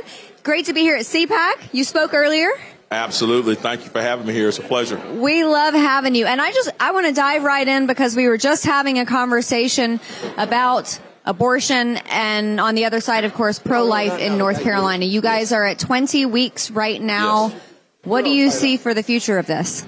Great 0.44 0.68
to 0.68 0.74
be 0.74 0.82
here 0.82 0.96
at 0.96 1.04
CPAC. 1.04 1.74
You 1.74 1.84
spoke 1.84 2.14
earlier. 2.14 2.50
Absolutely. 2.92 3.56
Thank 3.56 3.84
you 3.84 3.92
for 3.92 4.02
having 4.02 4.26
me 4.26 4.34
here. 4.34 4.48
It's 4.48 4.58
a 4.58 4.64
pleasure. 4.64 4.98
We 5.16 5.44
love 5.44 5.74
having 5.74 6.16
you. 6.16 6.26
And 6.26 6.42
I 6.42 6.52
just, 6.52 6.72
I 6.80 6.92
want 6.92 7.06
to 7.08 7.14
dive 7.14 7.44
right 7.44 7.68
in 7.68 7.88
because 7.88 8.16
we 8.16 8.28
were 8.28 8.38
just 8.38 8.66
having 8.66 8.98
a 9.00 9.06
conversation 9.06 10.00
about 10.38 11.00
abortion 11.26 11.98
and 12.10 12.60
on 12.60 12.74
the 12.74 12.86
other 12.86 13.02
side, 13.02 13.26
of 13.26 13.34
course, 13.34 13.60
pro-life 13.60 14.18
in 14.18 14.38
North 14.38 14.64
Carolina. 14.64 15.06
You 15.06 15.22
guys 15.22 15.52
are 15.52 15.66
at 15.66 15.78
20 15.78 16.26
weeks 16.26 16.72
right 16.72 17.00
now. 17.02 17.50
Yes. 17.50 17.62
What 18.06 18.24
do 18.24 18.32
you 18.32 18.50
see 18.50 18.78
for 18.78 18.94
the 18.94 19.04
future 19.04 19.38
of 19.38 19.46
this? 19.46 19.86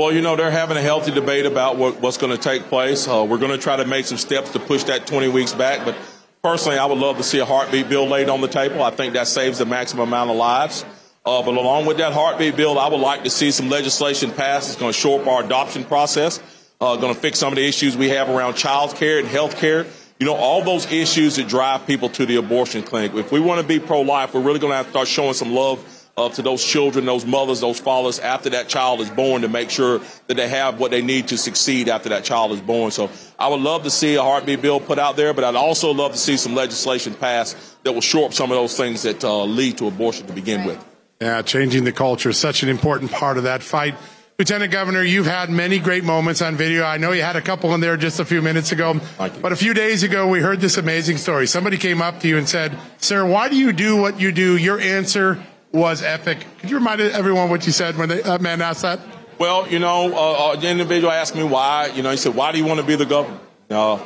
Well, 0.00 0.12
you 0.12 0.22
know, 0.22 0.34
they're 0.34 0.50
having 0.50 0.78
a 0.78 0.80
healthy 0.80 1.10
debate 1.10 1.44
about 1.44 1.76
what, 1.76 2.00
what's 2.00 2.16
going 2.16 2.34
to 2.34 2.42
take 2.42 2.62
place. 2.70 3.06
Uh, 3.06 3.26
we're 3.28 3.36
going 3.36 3.50
to 3.50 3.58
try 3.58 3.76
to 3.76 3.84
make 3.84 4.06
some 4.06 4.16
steps 4.16 4.50
to 4.52 4.58
push 4.58 4.84
that 4.84 5.06
20 5.06 5.28
weeks 5.28 5.52
back. 5.52 5.84
But 5.84 5.94
personally, 6.42 6.78
I 6.78 6.86
would 6.86 6.96
love 6.96 7.18
to 7.18 7.22
see 7.22 7.38
a 7.38 7.44
heartbeat 7.44 7.90
bill 7.90 8.06
laid 8.06 8.30
on 8.30 8.40
the 8.40 8.48
table. 8.48 8.82
I 8.82 8.92
think 8.92 9.12
that 9.12 9.26
saves 9.26 9.58
the 9.58 9.66
maximum 9.66 10.08
amount 10.08 10.30
of 10.30 10.36
lives. 10.36 10.86
Uh, 11.26 11.42
but 11.42 11.54
along 11.54 11.84
with 11.84 11.98
that 11.98 12.14
heartbeat 12.14 12.56
bill, 12.56 12.78
I 12.78 12.88
would 12.88 13.00
like 13.00 13.24
to 13.24 13.30
see 13.30 13.50
some 13.50 13.68
legislation 13.68 14.30
passed. 14.30 14.68
that's 14.68 14.80
going 14.80 14.90
to 14.90 14.98
shore 14.98 15.20
up 15.20 15.26
our 15.26 15.44
adoption 15.44 15.84
process. 15.84 16.40
Uh, 16.80 16.96
going 16.96 17.12
to 17.12 17.20
fix 17.20 17.38
some 17.38 17.52
of 17.52 17.56
the 17.56 17.68
issues 17.68 17.94
we 17.94 18.08
have 18.08 18.30
around 18.30 18.54
child 18.54 18.94
care 18.94 19.18
and 19.18 19.28
health 19.28 19.58
care. 19.58 19.84
You 20.18 20.24
know, 20.24 20.34
all 20.34 20.64
those 20.64 20.90
issues 20.90 21.36
that 21.36 21.46
drive 21.46 21.86
people 21.86 22.08
to 22.08 22.24
the 22.24 22.36
abortion 22.36 22.84
clinic. 22.84 23.12
If 23.16 23.32
we 23.32 23.40
want 23.40 23.60
to 23.60 23.66
be 23.66 23.78
pro-life, 23.78 24.32
we're 24.32 24.40
really 24.40 24.60
going 24.60 24.70
to 24.70 24.78
have 24.78 24.86
to 24.86 24.92
start 24.92 25.08
showing 25.08 25.34
some 25.34 25.52
love 25.52 25.84
uh, 26.16 26.28
to 26.30 26.42
those 26.42 26.64
children, 26.64 27.04
those 27.04 27.24
mothers, 27.24 27.60
those 27.60 27.78
fathers 27.78 28.18
after 28.18 28.50
that 28.50 28.68
child 28.68 29.00
is 29.00 29.10
born 29.10 29.42
to 29.42 29.48
make 29.48 29.70
sure 29.70 30.00
that 30.26 30.34
they 30.34 30.48
have 30.48 30.78
what 30.78 30.90
they 30.90 31.02
need 31.02 31.28
to 31.28 31.38
succeed 31.38 31.88
after 31.88 32.08
that 32.10 32.24
child 32.24 32.52
is 32.52 32.60
born. 32.60 32.90
So 32.90 33.10
I 33.38 33.48
would 33.48 33.60
love 33.60 33.84
to 33.84 33.90
see 33.90 34.16
a 34.16 34.22
heartbeat 34.22 34.62
bill 34.62 34.80
put 34.80 34.98
out 34.98 35.16
there, 35.16 35.32
but 35.32 35.44
I'd 35.44 35.56
also 35.56 35.92
love 35.92 36.12
to 36.12 36.18
see 36.18 36.36
some 36.36 36.54
legislation 36.54 37.14
passed 37.14 37.56
that 37.84 37.92
will 37.92 38.00
shore 38.00 38.26
up 38.26 38.34
some 38.34 38.50
of 38.50 38.56
those 38.56 38.76
things 38.76 39.02
that 39.02 39.24
uh, 39.24 39.44
lead 39.44 39.78
to 39.78 39.86
abortion 39.86 40.26
to 40.26 40.32
begin 40.32 40.64
with. 40.64 40.84
Yeah, 41.20 41.42
changing 41.42 41.84
the 41.84 41.92
culture 41.92 42.30
is 42.30 42.38
such 42.38 42.62
an 42.62 42.68
important 42.68 43.12
part 43.12 43.36
of 43.36 43.44
that 43.44 43.62
fight. 43.62 43.94
Lieutenant 44.40 44.72
Governor, 44.72 45.02
you've 45.02 45.26
had 45.26 45.50
many 45.50 45.78
great 45.78 46.02
moments 46.02 46.40
on 46.40 46.56
video. 46.56 46.82
I 46.82 46.96
know 46.96 47.12
you 47.12 47.20
had 47.20 47.36
a 47.36 47.42
couple 47.42 47.74
in 47.74 47.82
there 47.82 47.98
just 47.98 48.20
a 48.20 48.24
few 48.24 48.40
minutes 48.40 48.72
ago. 48.72 48.98
But 49.18 49.52
a 49.52 49.56
few 49.56 49.74
days 49.74 50.02
ago, 50.02 50.28
we 50.28 50.40
heard 50.40 50.62
this 50.62 50.78
amazing 50.78 51.18
story. 51.18 51.46
Somebody 51.46 51.76
came 51.76 52.00
up 52.00 52.20
to 52.20 52.28
you 52.28 52.38
and 52.38 52.48
said, 52.48 52.74
Sir, 52.96 53.26
why 53.26 53.50
do 53.50 53.56
you 53.56 53.70
do 53.74 53.98
what 53.98 54.18
you 54.18 54.32
do? 54.32 54.56
Your 54.56 54.80
answer 54.80 55.44
was 55.72 56.02
epic. 56.02 56.46
Could 56.58 56.70
you 56.70 56.76
remind 56.76 57.00
everyone 57.00 57.50
what 57.50 57.66
you 57.66 57.72
said 57.72 57.96
when 57.96 58.08
that 58.08 58.40
man 58.40 58.60
asked 58.60 58.82
that? 58.82 59.00
Well, 59.38 59.68
you 59.68 59.78
know, 59.78 60.12
uh, 60.12 60.32
uh, 60.32 60.56
the 60.56 60.68
individual 60.68 61.12
asked 61.12 61.34
me 61.34 61.44
why. 61.44 61.86
You 61.94 62.02
know, 62.02 62.10
he 62.10 62.16
said, 62.16 62.34
"Why 62.34 62.52
do 62.52 62.58
you 62.58 62.64
want 62.64 62.80
to 62.80 62.86
be 62.86 62.96
the 62.96 63.06
governor?" 63.06 63.38
Uh, 63.70 63.98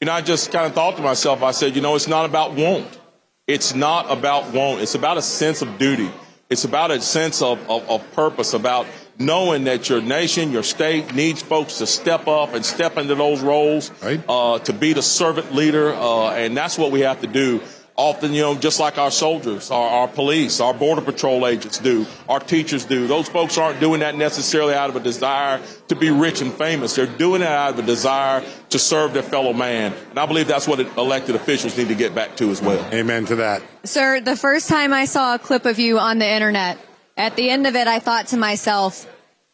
you 0.00 0.06
know, 0.06 0.12
I 0.12 0.20
just 0.20 0.50
kind 0.50 0.66
of 0.66 0.72
thought 0.72 0.96
to 0.96 1.02
myself. 1.02 1.42
I 1.44 1.52
said, 1.52 1.76
you 1.76 1.82
know, 1.82 1.94
it's 1.94 2.08
not 2.08 2.24
about 2.24 2.54
want. 2.54 2.98
It's 3.46 3.74
not 3.74 4.10
about 4.10 4.52
want. 4.52 4.80
It's 4.80 4.96
about 4.96 5.16
a 5.16 5.22
sense 5.22 5.62
of 5.62 5.78
duty. 5.78 6.10
It's 6.50 6.64
about 6.64 6.90
a 6.90 7.00
sense 7.00 7.40
of, 7.40 7.70
of, 7.70 7.88
of 7.88 8.12
purpose. 8.12 8.52
About 8.52 8.86
knowing 9.18 9.64
that 9.64 9.88
your 9.88 10.00
nation, 10.00 10.50
your 10.50 10.64
state 10.64 11.14
needs 11.14 11.40
folks 11.40 11.78
to 11.78 11.86
step 11.86 12.26
up 12.26 12.52
and 12.52 12.66
step 12.66 12.98
into 12.98 13.14
those 13.14 13.42
roles, 13.42 13.92
right. 14.02 14.20
uh, 14.28 14.58
to 14.60 14.72
be 14.72 14.92
the 14.92 15.02
servant 15.02 15.54
leader, 15.54 15.94
uh, 15.94 16.30
and 16.30 16.56
that's 16.56 16.76
what 16.76 16.90
we 16.90 17.00
have 17.00 17.20
to 17.20 17.28
do 17.28 17.60
often, 17.96 18.32
you 18.32 18.42
know, 18.42 18.54
just 18.54 18.80
like 18.80 18.98
our 18.98 19.10
soldiers, 19.10 19.70
our, 19.70 19.88
our, 19.88 20.08
police, 20.08 20.60
our 20.60 20.72
border 20.72 21.02
patrol 21.02 21.46
agents 21.46 21.78
do, 21.78 22.06
our 22.28 22.40
teachers 22.40 22.84
do. 22.84 23.06
Those 23.06 23.28
folks 23.28 23.58
aren't 23.58 23.80
doing 23.80 24.00
that 24.00 24.16
necessarily 24.16 24.74
out 24.74 24.90
of 24.90 24.96
a 24.96 25.00
desire 25.00 25.60
to 25.88 25.96
be 25.96 26.10
rich 26.10 26.40
and 26.40 26.52
famous. 26.52 26.96
They're 26.96 27.06
doing 27.06 27.42
it 27.42 27.48
out 27.48 27.74
of 27.74 27.78
a 27.78 27.82
desire 27.82 28.44
to 28.70 28.78
serve 28.78 29.12
their 29.12 29.22
fellow 29.22 29.52
man. 29.52 29.92
And 30.10 30.18
I 30.18 30.26
believe 30.26 30.48
that's 30.48 30.66
what 30.66 30.80
elected 30.80 31.34
officials 31.34 31.76
need 31.76 31.88
to 31.88 31.94
get 31.94 32.14
back 32.14 32.36
to 32.36 32.50
as 32.50 32.62
well. 32.62 32.84
Amen 32.92 33.26
to 33.26 33.36
that. 33.36 33.62
Sir, 33.84 34.20
the 34.20 34.36
first 34.36 34.68
time 34.68 34.92
I 34.92 35.04
saw 35.04 35.34
a 35.34 35.38
clip 35.38 35.66
of 35.66 35.78
you 35.78 35.98
on 35.98 36.18
the 36.18 36.28
internet, 36.28 36.78
at 37.16 37.36
the 37.36 37.50
end 37.50 37.66
of 37.66 37.76
it, 37.76 37.86
I 37.86 37.98
thought 37.98 38.28
to 38.28 38.36
myself, 38.36 39.06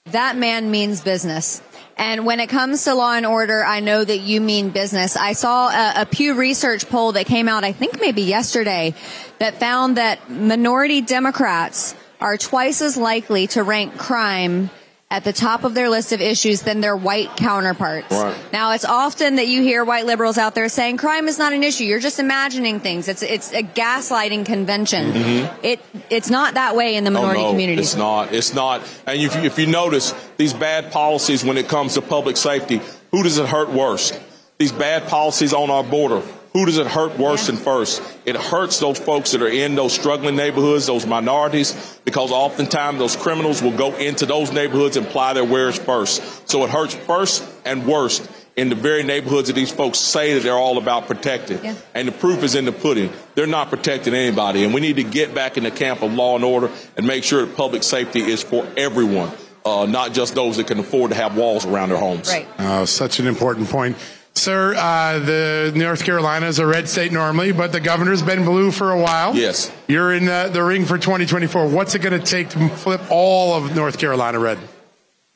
that 0.06 0.36
man 0.36 0.70
means 0.70 1.00
business. 1.00 1.60
And 1.98 2.24
when 2.24 2.38
it 2.38 2.46
comes 2.46 2.84
to 2.84 2.94
law 2.94 3.14
and 3.14 3.26
order, 3.26 3.64
I 3.64 3.80
know 3.80 4.04
that 4.04 4.18
you 4.18 4.40
mean 4.40 4.70
business. 4.70 5.16
I 5.16 5.32
saw 5.32 5.68
a, 5.68 6.02
a, 6.02 6.06
Pew 6.06 6.34
Research 6.34 6.88
poll 6.88 7.12
that 7.12 7.26
came 7.26 7.48
out, 7.48 7.64
I 7.64 7.72
think 7.72 8.00
maybe 8.00 8.22
yesterday, 8.22 8.94
that 9.40 9.58
found 9.58 9.96
that 9.96 10.30
minority 10.30 11.00
Democrats 11.00 11.96
are 12.20 12.36
twice 12.36 12.82
as 12.82 12.96
likely 12.96 13.48
to 13.48 13.64
rank 13.64 13.98
crime 13.98 14.70
at 15.10 15.24
the 15.24 15.32
top 15.32 15.64
of 15.64 15.72
their 15.72 15.88
list 15.88 16.12
of 16.12 16.20
issues 16.20 16.62
than 16.62 16.82
their 16.82 16.94
white 16.94 17.34
counterparts. 17.36 18.12
Right. 18.12 18.36
Now, 18.52 18.72
it's 18.72 18.84
often 18.84 19.36
that 19.36 19.48
you 19.48 19.62
hear 19.62 19.82
white 19.82 20.04
liberals 20.04 20.36
out 20.36 20.54
there 20.54 20.68
saying 20.68 20.98
crime 20.98 21.28
is 21.28 21.38
not 21.38 21.54
an 21.54 21.62
issue. 21.64 21.84
You're 21.84 21.98
just 21.98 22.18
imagining 22.18 22.80
things. 22.80 23.08
It's 23.08 23.22
it's 23.22 23.52
a 23.52 23.62
gaslighting 23.62 24.44
convention. 24.44 25.12
Mm-hmm. 25.12 25.64
It 25.64 25.80
it's 26.10 26.28
not 26.28 26.54
that 26.54 26.76
way 26.76 26.96
in 26.96 27.04
the 27.04 27.10
minority 27.10 27.40
oh, 27.40 27.44
no, 27.44 27.50
community. 27.52 27.80
It's 27.80 27.96
not. 27.96 28.34
It's 28.34 28.52
not. 28.52 28.82
And 29.06 29.20
if 29.20 29.34
you, 29.34 29.42
if 29.42 29.58
you 29.58 29.66
notice 29.66 30.12
these 30.36 30.52
bad 30.52 30.92
policies 30.92 31.42
when 31.42 31.56
it 31.56 31.68
comes 31.68 31.94
to 31.94 32.02
public 32.02 32.36
safety, 32.36 32.82
who 33.10 33.22
does 33.22 33.38
it 33.38 33.46
hurt 33.48 33.70
worst? 33.70 34.20
These 34.58 34.72
bad 34.72 35.08
policies 35.08 35.54
on 35.54 35.70
our 35.70 35.84
border 35.84 36.22
who 36.52 36.64
does 36.64 36.78
it 36.78 36.86
hurt 36.86 37.18
worse 37.18 37.48
yeah. 37.48 37.54
than 37.54 37.64
first? 37.64 38.02
It 38.24 38.36
hurts 38.36 38.80
those 38.80 38.98
folks 38.98 39.32
that 39.32 39.42
are 39.42 39.48
in 39.48 39.74
those 39.74 39.92
struggling 39.92 40.36
neighborhoods, 40.36 40.86
those 40.86 41.06
minorities, 41.06 42.00
because 42.04 42.32
oftentimes 42.32 42.98
those 42.98 43.16
criminals 43.16 43.62
will 43.62 43.76
go 43.76 43.94
into 43.96 44.26
those 44.26 44.52
neighborhoods 44.52 44.96
and 44.96 45.06
ply 45.06 45.34
their 45.34 45.44
wares 45.44 45.78
first. 45.78 46.48
So 46.48 46.64
it 46.64 46.70
hurts 46.70 46.94
first 46.94 47.44
and 47.64 47.86
worst 47.86 48.28
in 48.58 48.70
the 48.70 48.74
very 48.74 49.04
neighborhoods 49.04 49.46
that 49.46 49.54
these 49.54 49.70
folks 49.70 50.00
say 50.00 50.34
that 50.34 50.42
they're 50.42 50.52
all 50.52 50.78
about 50.78 51.06
protecting. 51.06 51.62
Yeah. 51.64 51.76
And 51.94 52.08
the 52.08 52.12
proof 52.12 52.42
is 52.42 52.56
in 52.56 52.64
the 52.64 52.72
pudding. 52.72 53.12
They're 53.36 53.46
not 53.46 53.70
protecting 53.70 54.14
anybody. 54.14 54.64
And 54.64 54.74
we 54.74 54.80
need 54.80 54.96
to 54.96 55.04
get 55.04 55.32
back 55.32 55.56
in 55.56 55.62
the 55.62 55.70
camp 55.70 56.02
of 56.02 56.12
law 56.12 56.34
and 56.34 56.44
order 56.44 56.68
and 56.96 57.06
make 57.06 57.22
sure 57.22 57.46
that 57.46 57.56
public 57.56 57.84
safety 57.84 58.20
is 58.20 58.42
for 58.42 58.66
everyone, 58.76 59.30
uh, 59.64 59.86
not 59.86 60.12
just 60.12 60.34
those 60.34 60.56
that 60.56 60.66
can 60.66 60.80
afford 60.80 61.12
to 61.12 61.16
have 61.16 61.36
walls 61.36 61.66
around 61.66 61.90
their 61.90 61.98
homes. 61.98 62.28
Right. 62.28 62.48
Oh, 62.58 62.84
such 62.84 63.20
an 63.20 63.28
important 63.28 63.68
point. 63.68 63.96
Sir, 64.38 64.74
uh, 64.74 65.18
the 65.18 65.72
North 65.74 66.04
Carolina 66.04 66.46
is 66.46 66.58
a 66.58 66.66
red 66.66 66.88
state 66.88 67.12
normally, 67.12 67.52
but 67.52 67.72
the 67.72 67.80
governor's 67.80 68.22
been 68.22 68.44
blue 68.44 68.70
for 68.70 68.92
a 68.92 69.00
while. 69.00 69.34
Yes. 69.34 69.70
You're 69.88 70.14
in 70.14 70.26
the, 70.26 70.48
the 70.52 70.62
ring 70.62 70.84
for 70.84 70.96
2024. 70.96 71.68
What's 71.68 71.94
it 71.94 71.98
going 72.00 72.18
to 72.18 72.24
take 72.24 72.50
to 72.50 72.68
flip 72.68 73.00
all 73.10 73.54
of 73.54 73.74
North 73.74 73.98
Carolina 73.98 74.38
red? 74.38 74.58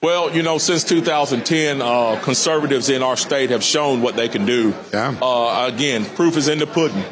Well, 0.00 0.34
you 0.34 0.42
know, 0.42 0.58
since 0.58 0.84
2010, 0.84 1.82
uh, 1.82 2.20
conservatives 2.22 2.88
in 2.90 3.02
our 3.02 3.16
state 3.16 3.50
have 3.50 3.62
shown 3.62 4.02
what 4.02 4.16
they 4.16 4.28
can 4.28 4.46
do. 4.46 4.74
Yeah. 4.92 5.16
Uh, 5.20 5.70
again, 5.72 6.04
proof 6.04 6.36
is 6.36 6.48
in 6.48 6.58
the 6.58 6.66
pudding. 6.66 7.04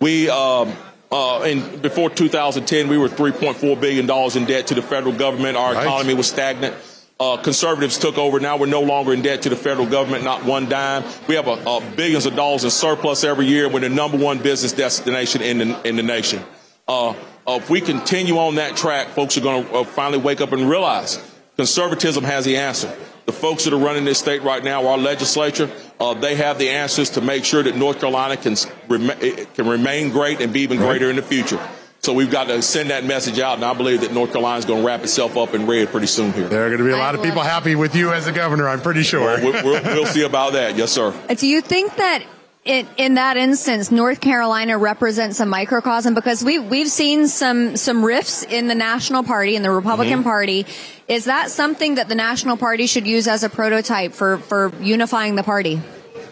We, 0.00 0.30
um, 0.30 0.72
uh, 1.10 1.42
in, 1.46 1.80
before 1.80 2.10
2010, 2.10 2.88
we 2.88 2.98
were 2.98 3.08
3.4 3.08 3.80
billion 3.80 4.06
dollars 4.06 4.36
in 4.36 4.44
debt 4.44 4.68
to 4.68 4.74
the 4.74 4.82
federal 4.82 5.14
government. 5.14 5.56
Our 5.56 5.74
right. 5.74 5.82
economy 5.82 6.14
was 6.14 6.28
stagnant 6.28 6.74
uh, 7.20 7.36
conservatives 7.36 7.98
took 7.98 8.16
over. 8.16 8.38
Now 8.38 8.56
we're 8.56 8.66
no 8.66 8.82
longer 8.82 9.12
in 9.12 9.22
debt 9.22 9.42
to 9.42 9.48
the 9.48 9.56
federal 9.56 9.86
government, 9.86 10.24
not 10.24 10.44
one 10.44 10.68
dime. 10.68 11.04
We 11.26 11.34
have 11.34 11.48
a, 11.48 11.60
a 11.66 11.80
billions 11.96 12.26
of 12.26 12.36
dollars 12.36 12.64
in 12.64 12.70
surplus 12.70 13.24
every 13.24 13.46
year. 13.46 13.68
We're 13.68 13.80
the 13.80 13.88
number 13.88 14.16
one 14.16 14.38
business 14.38 14.72
destination 14.72 15.42
in 15.42 15.58
the, 15.58 15.88
in 15.88 15.96
the 15.96 16.02
nation. 16.02 16.42
Uh, 16.86 17.10
uh, 17.10 17.14
if 17.56 17.70
we 17.70 17.80
continue 17.80 18.38
on 18.38 18.56
that 18.56 18.76
track, 18.76 19.08
folks 19.08 19.36
are 19.36 19.40
going 19.40 19.64
to 19.64 19.74
uh, 19.74 19.84
finally 19.84 20.18
wake 20.18 20.40
up 20.40 20.52
and 20.52 20.68
realize 20.68 21.18
conservatism 21.56 22.22
has 22.24 22.44
the 22.44 22.56
answer. 22.56 22.94
The 23.26 23.32
folks 23.32 23.64
that 23.64 23.74
are 23.74 23.78
running 23.78 24.04
this 24.04 24.18
state 24.18 24.42
right 24.42 24.62
now, 24.62 24.86
our 24.86 24.96
legislature, 24.96 25.70
uh, 26.00 26.14
they 26.14 26.34
have 26.36 26.58
the 26.58 26.70
answers 26.70 27.10
to 27.10 27.20
make 27.20 27.44
sure 27.44 27.62
that 27.62 27.76
North 27.76 28.00
Carolina 28.00 28.36
can, 28.36 28.56
rem- 28.88 29.18
can 29.54 29.68
remain 29.68 30.10
great 30.10 30.40
and 30.40 30.52
be 30.52 30.60
even 30.60 30.78
greater 30.78 31.10
in 31.10 31.16
the 31.16 31.22
future. 31.22 31.60
So 32.08 32.14
we've 32.14 32.30
got 32.30 32.44
to 32.44 32.62
send 32.62 32.88
that 32.88 33.04
message 33.04 33.38
out, 33.38 33.56
and 33.56 33.64
I 33.66 33.74
believe 33.74 34.00
that 34.00 34.14
North 34.14 34.32
Carolina 34.32 34.58
is 34.58 34.64
going 34.64 34.80
to 34.80 34.86
wrap 34.86 35.02
itself 35.02 35.36
up 35.36 35.52
in 35.52 35.66
red 35.66 35.88
pretty 35.88 36.06
soon 36.06 36.32
here. 36.32 36.48
There 36.48 36.64
are 36.64 36.70
going 36.70 36.78
to 36.78 36.84
be 36.86 36.90
a 36.90 36.96
lot 36.96 37.14
of 37.14 37.22
people 37.22 37.42
happy 37.42 37.74
with 37.74 37.94
you 37.94 38.14
as 38.14 38.26
a 38.26 38.32
governor, 38.32 38.66
I'm 38.66 38.80
pretty 38.80 39.02
sure. 39.02 39.20
Well, 39.20 39.42
we'll, 39.42 39.62
we'll, 39.62 39.82
we'll 39.82 40.06
see 40.06 40.22
about 40.22 40.54
that. 40.54 40.74
Yes, 40.74 40.90
sir. 40.90 41.12
Do 41.36 41.46
you 41.46 41.60
think 41.60 41.96
that 41.96 42.24
in, 42.64 42.88
in 42.96 43.14
that 43.16 43.36
instance, 43.36 43.90
North 43.90 44.22
Carolina 44.22 44.78
represents 44.78 45.38
a 45.40 45.44
microcosm 45.44 46.14
because 46.14 46.42
we 46.42 46.58
we've 46.58 46.88
seen 46.88 47.28
some 47.28 47.76
some 47.76 48.02
rifts 48.02 48.42
in 48.42 48.68
the 48.68 48.74
National 48.74 49.22
Party 49.22 49.54
in 49.54 49.62
the 49.62 49.70
Republican 49.70 50.20
mm-hmm. 50.20 50.22
Party. 50.22 50.64
Is 51.08 51.26
that 51.26 51.50
something 51.50 51.96
that 51.96 52.08
the 52.08 52.14
National 52.14 52.56
Party 52.56 52.86
should 52.86 53.06
use 53.06 53.28
as 53.28 53.44
a 53.44 53.50
prototype 53.50 54.14
for 54.14 54.38
for 54.38 54.72
unifying 54.80 55.34
the 55.34 55.42
party? 55.42 55.82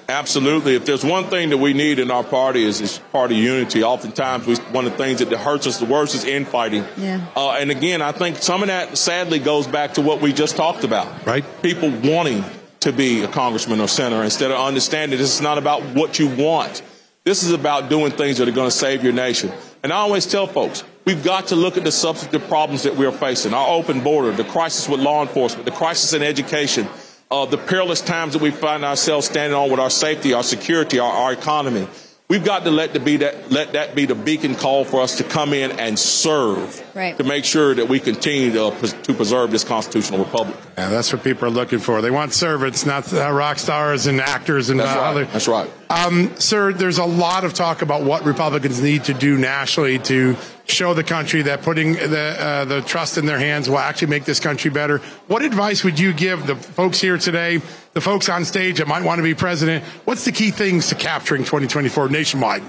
Absolutely. 0.09 0.75
If 0.75 0.85
there's 0.85 1.05
one 1.05 1.25
thing 1.25 1.51
that 1.51 1.59
we 1.59 1.73
need 1.73 1.99
in 1.99 2.11
our 2.11 2.25
party 2.25 2.65
is, 2.65 2.81
is 2.81 2.99
party 3.13 3.37
unity. 3.37 3.83
Oftentimes, 3.83 4.47
we, 4.47 4.57
one 4.73 4.87
of 4.87 4.93
the 4.93 4.99
things 4.99 5.19
that 5.19 5.31
hurts 5.37 5.67
us 5.67 5.79
the 5.79 5.87
worst 5.87 6.15
is 6.15 6.25
infighting. 6.25 6.85
Yeah. 6.97 7.27
Uh, 7.35 7.53
and 7.53 7.71
again, 7.71 8.03
I 8.03 8.13
think 8.13 8.37
some 8.37 8.63
of 8.63 8.69
that 8.69 8.97
sadly 8.99 9.39
goes 9.39 9.67
back 9.67 9.95
to 9.95 10.03
what 10.03 10.21
we 10.21 10.33
just 10.33 10.57
talked 10.57 10.85
about. 10.85 11.27
Right. 11.27 11.45
People 11.63 11.91
wanting 11.91 12.45
to 12.81 12.93
be 12.93 13.23
a 13.23 13.29
congressman 13.29 13.81
or 13.81 13.89
senator 13.89 14.23
instead 14.23 14.51
of 14.51 14.59
understanding 14.59 15.19
this 15.19 15.35
is 15.35 15.41
not 15.41 15.59
about 15.59 15.83
what 15.95 16.19
you 16.19 16.29
want. 16.29 16.83
This 17.25 17.43
is 17.43 17.51
about 17.51 17.91
doing 17.91 18.13
things 18.13 18.39
that 18.39 18.49
are 18.49 18.53
going 18.53 18.71
to 18.71 18.77
save 18.77 19.03
your 19.03 19.13
nation. 19.13 19.53
And 19.83 19.93
I 19.93 19.97
always 19.97 20.27
tell 20.27 20.47
folks, 20.47 20.85
we've 21.05 21.25
got 21.25 21.49
to 21.49 21.57
look 21.57 21.77
at 21.77 21.83
the 21.83 21.91
substantive 21.91 22.47
problems 22.47 22.85
that 22.85 22.95
we 22.95 23.05
are 23.05 23.13
facing. 23.13 23.53
Our 23.53 23.69
open 23.69 24.01
border, 24.01 24.31
the 24.31 24.45
crisis 24.45 24.89
with 24.89 25.01
law 25.01 25.23
enforcement, 25.23 25.65
the 25.65 25.73
crisis 25.73 26.13
in 26.13 26.23
education, 26.23 26.87
uh, 27.31 27.47
the 27.47 27.59
perilous 27.59 28.01
times 28.01 28.35
that 28.35 28.43
we 28.43 28.51
find 28.51 28.85
ourselves 28.85 29.27
standing 29.27 29.57
on 29.57 29.71
with 29.71 29.81
our 29.81 29.91
safety, 29.91 30.33
our 30.33 30.43
security, 30.43 30.99
our, 30.99 31.13
our 31.13 31.33
economy. 31.33 31.89
We've 32.29 32.45
got 32.45 32.65
to 32.65 32.73
let, 32.73 33.05
be 33.05 33.19
that, 33.19 33.53
let 33.53 33.75
that 33.75 33.95
be 33.95 34.05
the 34.05 34.17
beacon 34.17 34.57
call 34.57 34.85
for 34.85 35.01
us 35.01 35.19
to 35.19 35.25
come 35.25 35.53
in 35.53 35.71
and 35.79 35.97
serve 35.97 36.85
right. 36.93 37.17
to 37.17 37.23
make 37.23 37.45
sure 37.45 37.73
that 37.73 37.89
we 37.89 38.01
continue 38.01 38.51
to, 38.51 38.73
to 39.05 39.15
preserve 39.15 39.53
this 39.53 39.63
constitutional 39.63 40.25
republic. 40.25 40.57
Yeah, 40.77 40.89
that's 40.89 41.13
what 41.13 41.23
people 41.23 41.47
are 41.47 41.53
looking 41.53 41.79
for. 41.79 42.03
They 42.03 42.11
want 42.11 42.33
servants, 42.33 42.85
not 42.85 43.13
uh, 43.13 43.31
rock 43.31 43.59
stars 43.59 44.09
and 44.09 44.21
actors 44.21 44.71
and 44.71 44.81
that's 44.81 44.91
uh, 44.91 44.99
right. 44.99 45.09
other. 45.09 45.25
That's 45.27 45.47
right. 45.47 45.71
Um, 45.89 46.35
sir, 46.35 46.73
there's 46.73 46.99
a 46.99 47.05
lot 47.05 47.45
of 47.45 47.55
talk 47.55 47.83
about 47.83 48.03
what 48.03 48.25
Republicans 48.25 48.83
need 48.83 49.05
to 49.05 49.15
do 49.15 49.39
nationally 49.39 50.01
to 50.01 50.37
show 50.67 50.95
the 50.95 51.05
country 51.05 51.43
that 51.43 51.63
putting 51.63 51.93
the 51.93 52.37
uh, 52.39 52.65
the 52.65 52.81
trust 52.83 53.19
in 53.19 53.27
their 53.27 53.39
hands 53.39 53.69
will 53.69 53.79
actually 53.79 54.09
make 54.09 54.25
this 54.25 54.41
country 54.41 54.71
better. 54.71 54.99
What 55.27 55.43
advice 55.43 55.85
would 55.85 55.99
you 55.99 56.13
give 56.13 56.47
the 56.47 56.57
folks 56.57 57.01
here 57.01 57.19
today, 57.19 57.61
the 57.93 58.01
folks 58.01 58.29
on 58.29 58.45
stage 58.45 58.79
that 58.79 58.89
might 58.89 59.05
want 59.05 59.19
to 59.19 59.23
be 59.23 59.35
president? 59.35 59.85
What's 60.05 60.25
the 60.25 60.33
key 60.33 60.51
things 60.51 60.89
to 60.89 60.95
capturing 60.95 61.43
2024 61.43 62.09
nationwide? 62.09 62.63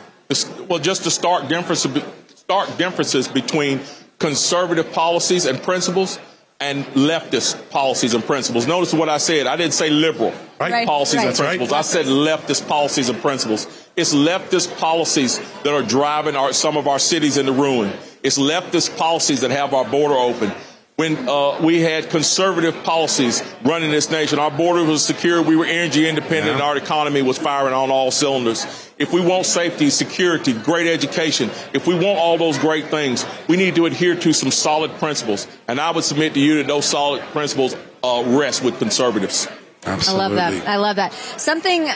Well, 0.67 0.79
just 0.79 1.03
to 1.03 1.11
stark 1.11 1.47
differences, 1.47 2.03
stark 2.35 2.77
differences 2.77 3.27
between 3.27 3.79
conservative 4.19 4.91
policies 4.91 5.45
and 5.45 5.61
principles 5.61 6.19
and 6.59 6.85
leftist 6.87 7.69
policies 7.69 8.13
and 8.13 8.25
principles. 8.25 8.67
Notice 8.67 8.93
what 8.93 9.09
I 9.09 9.17
said. 9.17 9.47
I 9.47 9.55
didn't 9.55 9.73
say 9.73 9.89
liberal 9.89 10.33
right. 10.59 10.87
policies 10.87 11.17
right. 11.17 11.27
and 11.27 11.37
principles. 11.37 11.71
Right. 11.71 11.77
I 11.77 11.81
said 11.81 12.05
leftist 12.07 12.67
policies 12.67 13.09
and 13.09 13.19
principles. 13.21 13.86
It's 13.97 14.13
leftist 14.13 14.77
policies 14.77 15.39
that 15.63 15.73
are 15.73 15.81
driving 15.81 16.35
our, 16.35 16.53
some 16.53 16.77
of 16.77 16.87
our 16.87 16.99
cities 16.99 17.37
into 17.37 17.51
ruin. 17.51 17.91
It's 18.21 18.37
leftist 18.37 18.95
policies 18.95 19.41
that 19.41 19.49
have 19.49 19.73
our 19.73 19.85
border 19.85 20.13
open 20.13 20.51
when 20.97 21.29
uh, 21.29 21.59
we 21.61 21.79
had 21.79 22.09
conservative 22.09 22.75
policies 22.83 23.43
running 23.63 23.91
this 23.91 24.09
nation. 24.09 24.39
Our 24.39 24.49
border 24.49 24.83
was 24.83 25.05
secure, 25.05 25.41
we 25.41 25.55
were 25.55 25.65
energy 25.65 26.07
independent, 26.07 26.45
yeah. 26.45 26.53
and 26.53 26.61
our 26.61 26.77
economy 26.77 27.21
was 27.21 27.37
firing 27.37 27.73
on 27.73 27.91
all 27.91 28.09
cylinders. 28.09 28.65
If 28.99 29.13
we 29.13 29.21
want 29.21 29.45
safety, 29.45 29.89
security, 29.89 30.53
great 30.53 30.87
education, 30.87 31.49
if 31.73 31.85
we 31.85 31.93
want 31.93 32.19
all 32.19 32.37
those 32.37 32.57
great 32.57 32.87
things, 32.87 33.25
we 33.47 33.57
need 33.57 33.75
to 33.75 33.85
adhere 33.85 34.15
to 34.15 34.33
some 34.33 34.49
solid 34.49 34.91
principles. 34.93 35.47
And 35.67 35.79
I 35.79 35.91
would 35.91 36.03
submit 36.03 36.33
to 36.35 36.39
you 36.39 36.55
that 36.57 36.67
those 36.67 36.85
solid 36.85 37.21
principles 37.31 37.75
uh, 38.03 38.23
rest 38.25 38.63
with 38.63 38.79
conservatives. 38.79 39.47
Absolutely. 39.85 40.23
I 40.23 40.27
love 40.27 40.35
that. 40.35 40.67
I 40.67 40.75
love 40.77 40.95
that. 40.95 41.13
Something 41.13 41.89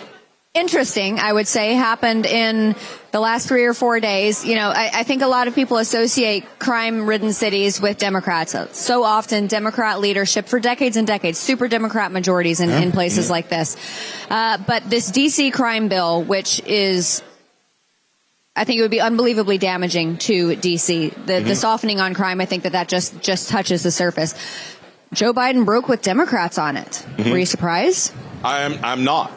interesting, 0.54 1.20
I 1.20 1.32
would 1.32 1.48
say, 1.48 1.74
happened 1.76 2.26
in 2.26 2.76
the 3.12 3.20
last 3.20 3.48
three 3.48 3.66
or 3.66 3.74
four 3.74 4.00
days. 4.00 4.46
You 4.46 4.56
know, 4.56 4.70
I, 4.70 4.90
I 4.94 5.04
think 5.04 5.22
a 5.22 5.28
lot 5.28 5.48
of 5.48 5.56
people 5.56 5.78
associate 5.78 6.46
crime 6.60 7.08
ridden 7.08 7.32
cities 7.34 7.80
with 7.80 7.98
Democrats. 7.98 8.56
So 8.78 9.04
often 9.04 9.48
Democrat 9.48 10.00
leadership 10.00 10.48
for 10.48 10.60
decades 10.60 10.98
and 10.98 11.08
decades, 11.08 11.38
super 11.38 11.68
Democrat 11.68 12.12
majorities 12.12 12.60
in, 12.60 12.70
in 12.70 12.92
places 12.92 13.30
like 13.30 13.50
this. 13.50 13.78
Uh, 14.30 14.58
but 14.58 14.90
this 14.90 15.12
DC 15.12 15.54
crime 15.54 15.88
bill, 15.88 16.24
which 16.24 16.62
is 16.66 17.24
I 18.54 18.66
think 18.66 18.80
it 18.80 18.82
would 18.82 18.92
be 18.92 19.00
unbelievably 19.00 19.60
damaging 19.60 20.18
to 20.20 20.50
DC. 20.58 21.14
The, 21.26 21.34
mm-hmm. 21.34 21.48
the 21.48 21.56
softening 21.56 22.02
on 22.02 22.14
crime, 22.14 22.42
I 22.42 22.46
think 22.46 22.64
that 22.64 22.74
that 22.74 22.90
just, 22.90 23.22
just 23.22 23.48
touches 23.48 23.84
the 23.84 23.92
surface. 23.92 24.36
Joe 25.14 25.34
Biden 25.34 25.66
broke 25.66 25.88
with 25.88 26.02
Democrats 26.02 26.58
on 26.58 26.76
it. 26.76 26.90
Mm-hmm. 26.90 27.32
Were 27.32 27.38
you 27.38 27.46
surprised? 27.46 28.14
I 28.44 28.62
am, 28.62 28.78
I'm 28.84 29.06
not 29.06 29.32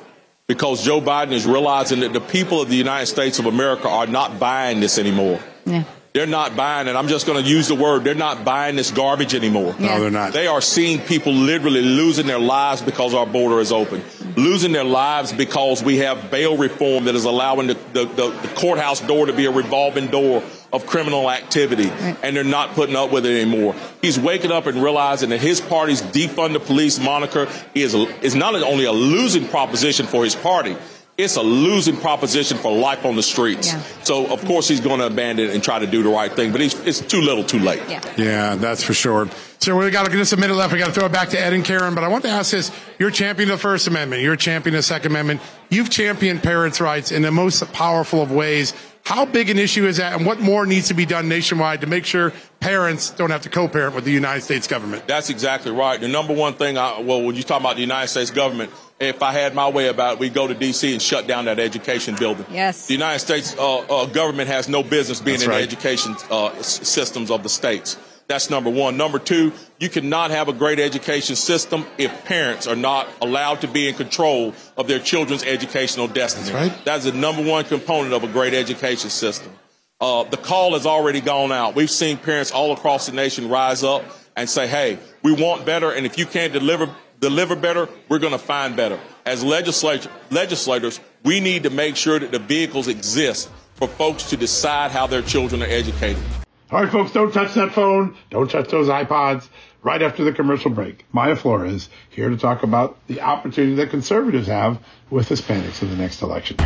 because 0.46 0.84
Joe 0.84 1.00
Biden 1.00 1.32
is 1.32 1.46
realizing 1.46 2.00
that 2.00 2.12
the 2.12 2.20
people 2.20 2.60
of 2.60 2.68
the 2.68 2.76
United 2.76 3.06
States 3.06 3.38
of 3.38 3.46
America 3.46 3.88
are 3.88 4.06
not 4.06 4.38
buying 4.38 4.80
this 4.80 4.98
anymore. 4.98 5.40
Yeah. 5.64 5.84
They're 6.14 6.26
not 6.26 6.54
buying 6.54 6.86
it. 6.86 6.94
I'm 6.94 7.08
just 7.08 7.26
going 7.26 7.42
to 7.42 7.50
use 7.50 7.66
the 7.66 7.74
word. 7.74 8.04
They're 8.04 8.14
not 8.14 8.44
buying 8.44 8.76
this 8.76 8.92
garbage 8.92 9.34
anymore. 9.34 9.74
No, 9.80 9.98
they're 9.98 10.12
not. 10.12 10.32
They 10.32 10.46
are 10.46 10.60
seeing 10.60 11.00
people 11.00 11.32
literally 11.32 11.82
losing 11.82 12.28
their 12.28 12.38
lives 12.38 12.82
because 12.82 13.14
our 13.14 13.26
border 13.26 13.58
is 13.58 13.72
open, 13.72 14.00
losing 14.36 14.70
their 14.70 14.84
lives 14.84 15.32
because 15.32 15.82
we 15.82 15.96
have 15.96 16.30
bail 16.30 16.56
reform 16.56 17.06
that 17.06 17.16
is 17.16 17.24
allowing 17.24 17.66
the, 17.66 17.74
the, 17.94 18.04
the, 18.04 18.30
the 18.30 18.48
courthouse 18.54 19.00
door 19.00 19.26
to 19.26 19.32
be 19.32 19.46
a 19.46 19.50
revolving 19.50 20.06
door 20.06 20.44
of 20.72 20.86
criminal 20.86 21.28
activity, 21.28 21.88
right. 21.88 22.16
and 22.22 22.36
they're 22.36 22.44
not 22.44 22.70
putting 22.76 22.94
up 22.94 23.10
with 23.10 23.26
it 23.26 23.40
anymore. 23.40 23.74
He's 24.00 24.16
waking 24.16 24.52
up 24.52 24.66
and 24.66 24.80
realizing 24.80 25.30
that 25.30 25.40
his 25.40 25.60
party's 25.60 26.00
defund 26.00 26.52
the 26.52 26.60
police 26.60 27.00
moniker 27.00 27.48
is, 27.74 27.92
is 28.22 28.36
not 28.36 28.54
only 28.54 28.84
a 28.84 28.92
losing 28.92 29.48
proposition 29.48 30.06
for 30.06 30.22
his 30.22 30.36
party, 30.36 30.76
it's 31.16 31.36
a 31.36 31.42
losing 31.42 31.96
proposition 31.96 32.58
for 32.58 32.76
life 32.76 33.04
on 33.04 33.14
the 33.14 33.22
streets. 33.22 33.72
Yeah. 33.72 33.82
So 34.02 34.26
of 34.32 34.44
course 34.44 34.66
he's 34.66 34.80
going 34.80 34.98
to 34.98 35.06
abandon 35.06 35.48
it 35.48 35.54
and 35.54 35.62
try 35.62 35.78
to 35.78 35.86
do 35.86 36.02
the 36.02 36.08
right 36.08 36.32
thing, 36.32 36.50
but 36.50 36.60
it's 36.60 37.00
too 37.00 37.20
little, 37.20 37.44
too 37.44 37.60
late. 37.60 37.82
Yeah, 37.88 38.00
yeah, 38.16 38.54
that's 38.56 38.82
for 38.82 38.94
sure. 38.94 39.28
So 39.60 39.76
we 39.76 39.90
got 39.90 40.10
just 40.10 40.32
a 40.32 40.36
minute 40.36 40.56
left. 40.56 40.72
We 40.72 40.78
got 40.78 40.86
to 40.86 40.92
throw 40.92 41.06
it 41.06 41.12
back 41.12 41.30
to 41.30 41.40
Ed 41.40 41.52
and 41.52 41.64
Karen, 41.64 41.94
but 41.94 42.04
I 42.04 42.08
want 42.08 42.24
to 42.24 42.30
ask 42.30 42.50
this: 42.50 42.70
You're 42.98 43.10
champion 43.10 43.50
of 43.50 43.58
the 43.58 43.62
First 43.62 43.86
Amendment. 43.86 44.22
You're 44.22 44.36
champion 44.36 44.74
of 44.74 44.80
the 44.80 44.82
Second 44.82 45.12
Amendment. 45.12 45.40
You've 45.70 45.88
championed 45.88 46.42
parents' 46.42 46.80
rights 46.80 47.12
in 47.12 47.22
the 47.22 47.30
most 47.30 47.72
powerful 47.72 48.20
of 48.20 48.30
ways. 48.30 48.74
How 49.04 49.26
big 49.26 49.50
an 49.50 49.58
issue 49.58 49.86
is 49.86 49.98
that, 49.98 50.14
and 50.14 50.24
what 50.24 50.40
more 50.40 50.64
needs 50.64 50.88
to 50.88 50.94
be 50.94 51.04
done 51.04 51.28
nationwide 51.28 51.82
to 51.82 51.86
make 51.86 52.06
sure 52.06 52.32
parents 52.60 53.10
don't 53.10 53.30
have 53.30 53.42
to 53.42 53.50
co-parent 53.50 53.94
with 53.94 54.04
the 54.04 54.10
United 54.10 54.40
States 54.40 54.66
government? 54.66 55.06
That's 55.06 55.28
exactly 55.28 55.72
right. 55.72 56.00
The 56.00 56.08
number 56.08 56.32
one 56.32 56.54
thing, 56.54 56.78
I, 56.78 57.00
well, 57.00 57.20
when 57.22 57.36
you 57.36 57.42
talk 57.42 57.60
about 57.60 57.76
the 57.76 57.82
United 57.82 58.08
States 58.08 58.30
government, 58.30 58.72
if 58.98 59.22
I 59.22 59.32
had 59.32 59.54
my 59.54 59.68
way 59.68 59.88
about 59.88 60.14
it, 60.14 60.18
we'd 60.20 60.32
go 60.32 60.46
to 60.46 60.54
D.C. 60.54 60.90
and 60.90 61.02
shut 61.02 61.26
down 61.26 61.44
that 61.44 61.58
education 61.58 62.16
building. 62.16 62.46
Yes. 62.50 62.86
The 62.86 62.94
United 62.94 63.18
States 63.18 63.54
uh, 63.58 63.80
uh, 63.80 64.06
government 64.06 64.48
has 64.48 64.70
no 64.70 64.82
business 64.82 65.20
being 65.20 65.34
That's 65.34 65.44
in 65.44 65.50
right. 65.50 65.58
the 65.58 65.64
education 65.64 66.16
uh, 66.30 66.62
systems 66.62 67.30
of 67.30 67.42
the 67.42 67.50
states. 67.50 67.98
That's 68.26 68.48
number 68.48 68.70
one. 68.70 68.96
Number 68.96 69.18
two, 69.18 69.52
you 69.78 69.88
cannot 69.88 70.30
have 70.30 70.48
a 70.48 70.52
great 70.52 70.80
education 70.80 71.36
system 71.36 71.84
if 71.98 72.24
parents 72.24 72.66
are 72.66 72.76
not 72.76 73.08
allowed 73.20 73.60
to 73.60 73.68
be 73.68 73.88
in 73.88 73.94
control 73.94 74.54
of 74.76 74.88
their 74.88 74.98
children's 74.98 75.44
educational 75.44 76.08
destiny. 76.08 76.50
That's 76.50 76.72
right. 76.72 76.84
That's 76.84 77.04
the 77.04 77.12
number 77.12 77.42
one 77.42 77.64
component 77.64 78.14
of 78.14 78.24
a 78.24 78.28
great 78.28 78.54
education 78.54 79.10
system. 79.10 79.52
Uh, 80.00 80.24
the 80.24 80.36
call 80.36 80.72
has 80.72 80.86
already 80.86 81.20
gone 81.20 81.52
out. 81.52 81.74
We've 81.74 81.90
seen 81.90 82.16
parents 82.16 82.50
all 82.50 82.72
across 82.72 83.06
the 83.06 83.12
nation 83.12 83.48
rise 83.48 83.84
up 83.84 84.04
and 84.36 84.48
say, 84.48 84.66
hey, 84.66 84.98
we 85.22 85.32
want 85.32 85.64
better, 85.64 85.92
and 85.92 86.04
if 86.04 86.18
you 86.18 86.26
can't 86.26 86.52
deliver 86.52 86.88
deliver 87.20 87.56
better, 87.56 87.88
we're 88.08 88.18
going 88.18 88.32
to 88.32 88.38
find 88.38 88.76
better. 88.76 88.98
As 89.24 89.42
legislators, 89.42 91.00
we 91.24 91.40
need 91.40 91.62
to 91.62 91.70
make 91.70 91.96
sure 91.96 92.18
that 92.18 92.32
the 92.32 92.38
vehicles 92.38 92.88
exist 92.88 93.48
for 93.76 93.88
folks 93.88 94.28
to 94.30 94.36
decide 94.36 94.90
how 94.90 95.06
their 95.06 95.22
children 95.22 95.62
are 95.62 95.66
educated. 95.66 96.22
All 96.70 96.82
right, 96.82 96.90
folks, 96.90 97.12
don't 97.12 97.32
touch 97.32 97.54
that 97.54 97.72
phone. 97.72 98.16
Don't 98.30 98.50
touch 98.50 98.70
those 98.70 98.88
iPods. 98.88 99.48
Right 99.82 100.00
after 100.00 100.24
the 100.24 100.32
commercial 100.32 100.70
break, 100.70 101.04
Mayra 101.12 101.36
Flores 101.36 101.90
here 102.08 102.30
to 102.30 102.38
talk 102.38 102.62
about 102.62 102.96
the 103.06 103.20
opportunity 103.20 103.74
that 103.74 103.90
conservatives 103.90 104.46
have 104.46 104.78
with 105.10 105.28
Hispanics 105.28 105.82
in 105.82 105.90
the 105.90 105.96
next 105.96 106.22
election. 106.22 106.56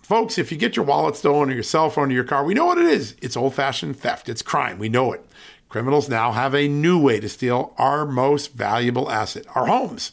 Folks, 0.00 0.38
if 0.38 0.50
you 0.50 0.56
get 0.56 0.76
your 0.76 0.86
wallet 0.86 1.14
stolen 1.14 1.50
or 1.50 1.52
your 1.52 1.62
cell 1.62 1.90
phone 1.90 2.10
or 2.10 2.14
your 2.14 2.24
car, 2.24 2.42
we 2.42 2.54
know 2.54 2.64
what 2.64 2.78
it 2.78 2.86
is. 2.86 3.16
It's 3.20 3.36
old 3.36 3.54
fashioned 3.54 3.98
theft. 3.98 4.30
It's 4.30 4.40
crime. 4.40 4.78
We 4.78 4.88
know 4.88 5.12
it. 5.12 5.22
Criminals 5.68 6.08
now 6.08 6.32
have 6.32 6.54
a 6.54 6.68
new 6.68 6.98
way 6.98 7.20
to 7.20 7.28
steal 7.28 7.74
our 7.76 8.06
most 8.06 8.54
valuable 8.54 9.10
asset, 9.10 9.44
our 9.54 9.66
homes. 9.66 10.12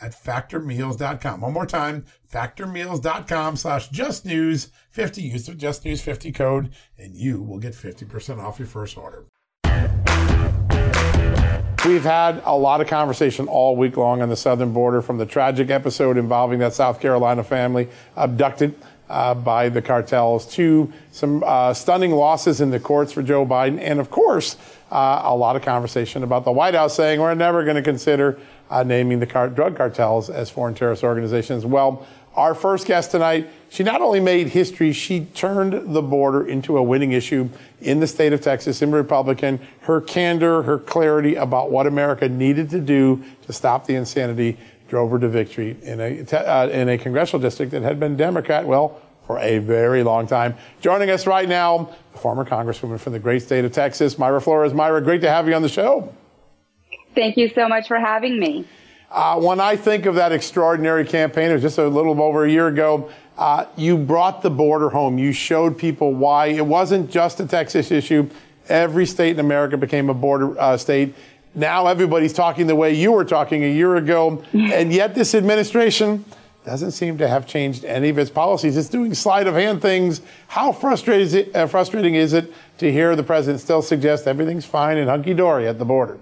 at 0.00 0.12
factormeals.com. 0.12 1.40
One 1.40 1.52
more 1.52 1.66
time, 1.66 2.04
factormeals.com 2.32 3.56
slash 3.56 3.90
justnews50. 3.90 5.22
Use 5.22 5.46
the 5.46 5.52
justnews50 5.52 6.34
code 6.34 6.70
and 6.98 7.14
you 7.14 7.42
will 7.42 7.58
get 7.58 7.74
50% 7.74 8.38
off 8.38 8.58
your 8.58 8.68
first 8.68 8.96
order. 8.96 9.26
We've 11.86 12.02
had 12.02 12.42
a 12.44 12.56
lot 12.56 12.80
of 12.80 12.88
conversation 12.88 13.46
all 13.46 13.76
week 13.76 13.96
long 13.96 14.20
on 14.20 14.28
the 14.28 14.36
southern 14.36 14.72
border 14.72 15.00
from 15.00 15.18
the 15.18 15.26
tragic 15.26 15.70
episode 15.70 16.16
involving 16.16 16.58
that 16.58 16.74
South 16.74 17.00
Carolina 17.00 17.44
family 17.44 17.88
abducted 18.16 18.74
uh, 19.08 19.34
by 19.34 19.68
the 19.68 19.80
cartels 19.80 20.46
to 20.54 20.92
some 21.12 21.44
uh, 21.46 21.72
stunning 21.72 22.10
losses 22.10 22.60
in 22.60 22.70
the 22.70 22.80
courts 22.80 23.12
for 23.12 23.22
Joe 23.22 23.46
Biden. 23.46 23.78
And 23.80 24.00
of 24.00 24.10
course, 24.10 24.56
uh, 24.90 25.22
a 25.24 25.36
lot 25.36 25.54
of 25.54 25.62
conversation 25.62 26.24
about 26.24 26.44
the 26.44 26.50
White 26.50 26.74
House 26.74 26.94
saying 26.94 27.20
we're 27.20 27.34
never 27.34 27.62
going 27.62 27.76
to 27.76 27.82
consider 27.82 28.38
uh, 28.70 28.82
naming 28.82 29.20
the 29.20 29.26
car- 29.26 29.48
drug 29.48 29.76
cartels 29.76 30.30
as 30.30 30.50
foreign 30.50 30.74
terrorist 30.74 31.04
organizations. 31.04 31.64
Well, 31.64 32.06
our 32.34 32.54
first 32.54 32.86
guest 32.86 33.12
tonight, 33.12 33.48
she 33.70 33.82
not 33.82 34.02
only 34.02 34.20
made 34.20 34.48
history, 34.48 34.92
she 34.92 35.24
turned 35.24 35.94
the 35.94 36.02
border 36.02 36.46
into 36.46 36.76
a 36.76 36.82
winning 36.82 37.12
issue 37.12 37.48
in 37.80 38.00
the 38.00 38.06
state 38.06 38.34
of 38.34 38.42
Texas 38.42 38.82
in 38.82 38.92
Republican. 38.92 39.58
Her 39.80 40.02
candor, 40.02 40.62
her 40.62 40.78
clarity 40.78 41.34
about 41.34 41.70
what 41.70 41.86
America 41.86 42.28
needed 42.28 42.68
to 42.70 42.80
do 42.80 43.24
to 43.46 43.52
stop 43.54 43.86
the 43.86 43.94
insanity 43.94 44.58
drove 44.88 45.10
her 45.10 45.18
to 45.18 45.28
victory 45.28 45.76
in 45.82 46.00
a, 46.00 46.20
uh, 46.36 46.68
in 46.68 46.88
a 46.88 46.98
congressional 46.98 47.40
district 47.40 47.72
that 47.72 47.82
had 47.82 47.98
been 47.98 48.16
Democrat, 48.16 48.66
well, 48.66 49.00
for 49.26 49.38
a 49.40 49.58
very 49.58 50.02
long 50.02 50.26
time. 50.26 50.54
Joining 50.80 51.10
us 51.10 51.26
right 51.26 51.48
now, 51.48 51.90
the 52.12 52.18
former 52.18 52.44
Congresswoman 52.44 53.00
from 53.00 53.12
the 53.12 53.18
great 53.18 53.42
state 53.42 53.64
of 53.64 53.72
Texas, 53.72 54.14
Mayra 54.16 54.42
Flores. 54.42 54.72
Mayra, 54.72 55.02
great 55.02 55.22
to 55.22 55.28
have 55.28 55.48
you 55.48 55.54
on 55.54 55.62
the 55.62 55.68
show. 55.68 56.14
Thank 57.16 57.36
you 57.36 57.48
so 57.48 57.66
much 57.66 57.88
for 57.88 57.98
having 57.98 58.38
me. 58.38 58.66
Uh, 59.10 59.40
when 59.40 59.58
I 59.58 59.76
think 59.76 60.04
of 60.04 60.16
that 60.16 60.32
extraordinary 60.32 61.04
campaign, 61.04 61.50
it 61.50 61.54
was 61.54 61.62
just 61.62 61.78
a 61.78 61.88
little 61.88 62.20
over 62.20 62.44
a 62.44 62.50
year 62.50 62.68
ago. 62.68 63.10
Uh, 63.38 63.66
you 63.76 63.96
brought 63.96 64.42
the 64.42 64.50
border 64.50 64.90
home. 64.90 65.16
You 65.16 65.32
showed 65.32 65.78
people 65.78 66.12
why 66.12 66.48
it 66.48 66.66
wasn't 66.66 67.10
just 67.10 67.40
a 67.40 67.46
Texas 67.46 67.90
issue. 67.90 68.28
Every 68.68 69.06
state 69.06 69.30
in 69.32 69.40
America 69.40 69.76
became 69.76 70.10
a 70.10 70.14
border 70.14 70.58
uh, 70.60 70.76
state. 70.76 71.14
Now 71.54 71.86
everybody's 71.86 72.34
talking 72.34 72.66
the 72.66 72.76
way 72.76 72.92
you 72.92 73.12
were 73.12 73.24
talking 73.24 73.64
a 73.64 73.72
year 73.72 73.96
ago, 73.96 74.44
and 74.52 74.92
yet 74.92 75.14
this 75.14 75.34
administration 75.34 76.24
doesn't 76.66 76.90
seem 76.90 77.16
to 77.18 77.28
have 77.28 77.46
changed 77.46 77.84
any 77.84 78.08
of 78.08 78.18
its 78.18 78.30
policies. 78.30 78.76
It's 78.76 78.88
doing 78.88 79.14
sleight 79.14 79.46
of 79.46 79.54
hand 79.54 79.80
things. 79.80 80.20
How 80.48 80.72
frustrating 80.72 81.26
is 81.26 81.34
it, 81.34 81.56
uh, 81.56 81.66
frustrating 81.68 82.16
is 82.16 82.32
it 82.32 82.52
to 82.78 82.92
hear 82.92 83.14
the 83.14 83.22
president 83.22 83.60
still 83.60 83.80
suggest 83.80 84.26
everything's 84.26 84.66
fine 84.66 84.98
and 84.98 85.08
hunky 85.08 85.32
dory 85.32 85.68
at 85.68 85.78
the 85.78 85.84
border? 85.84 86.18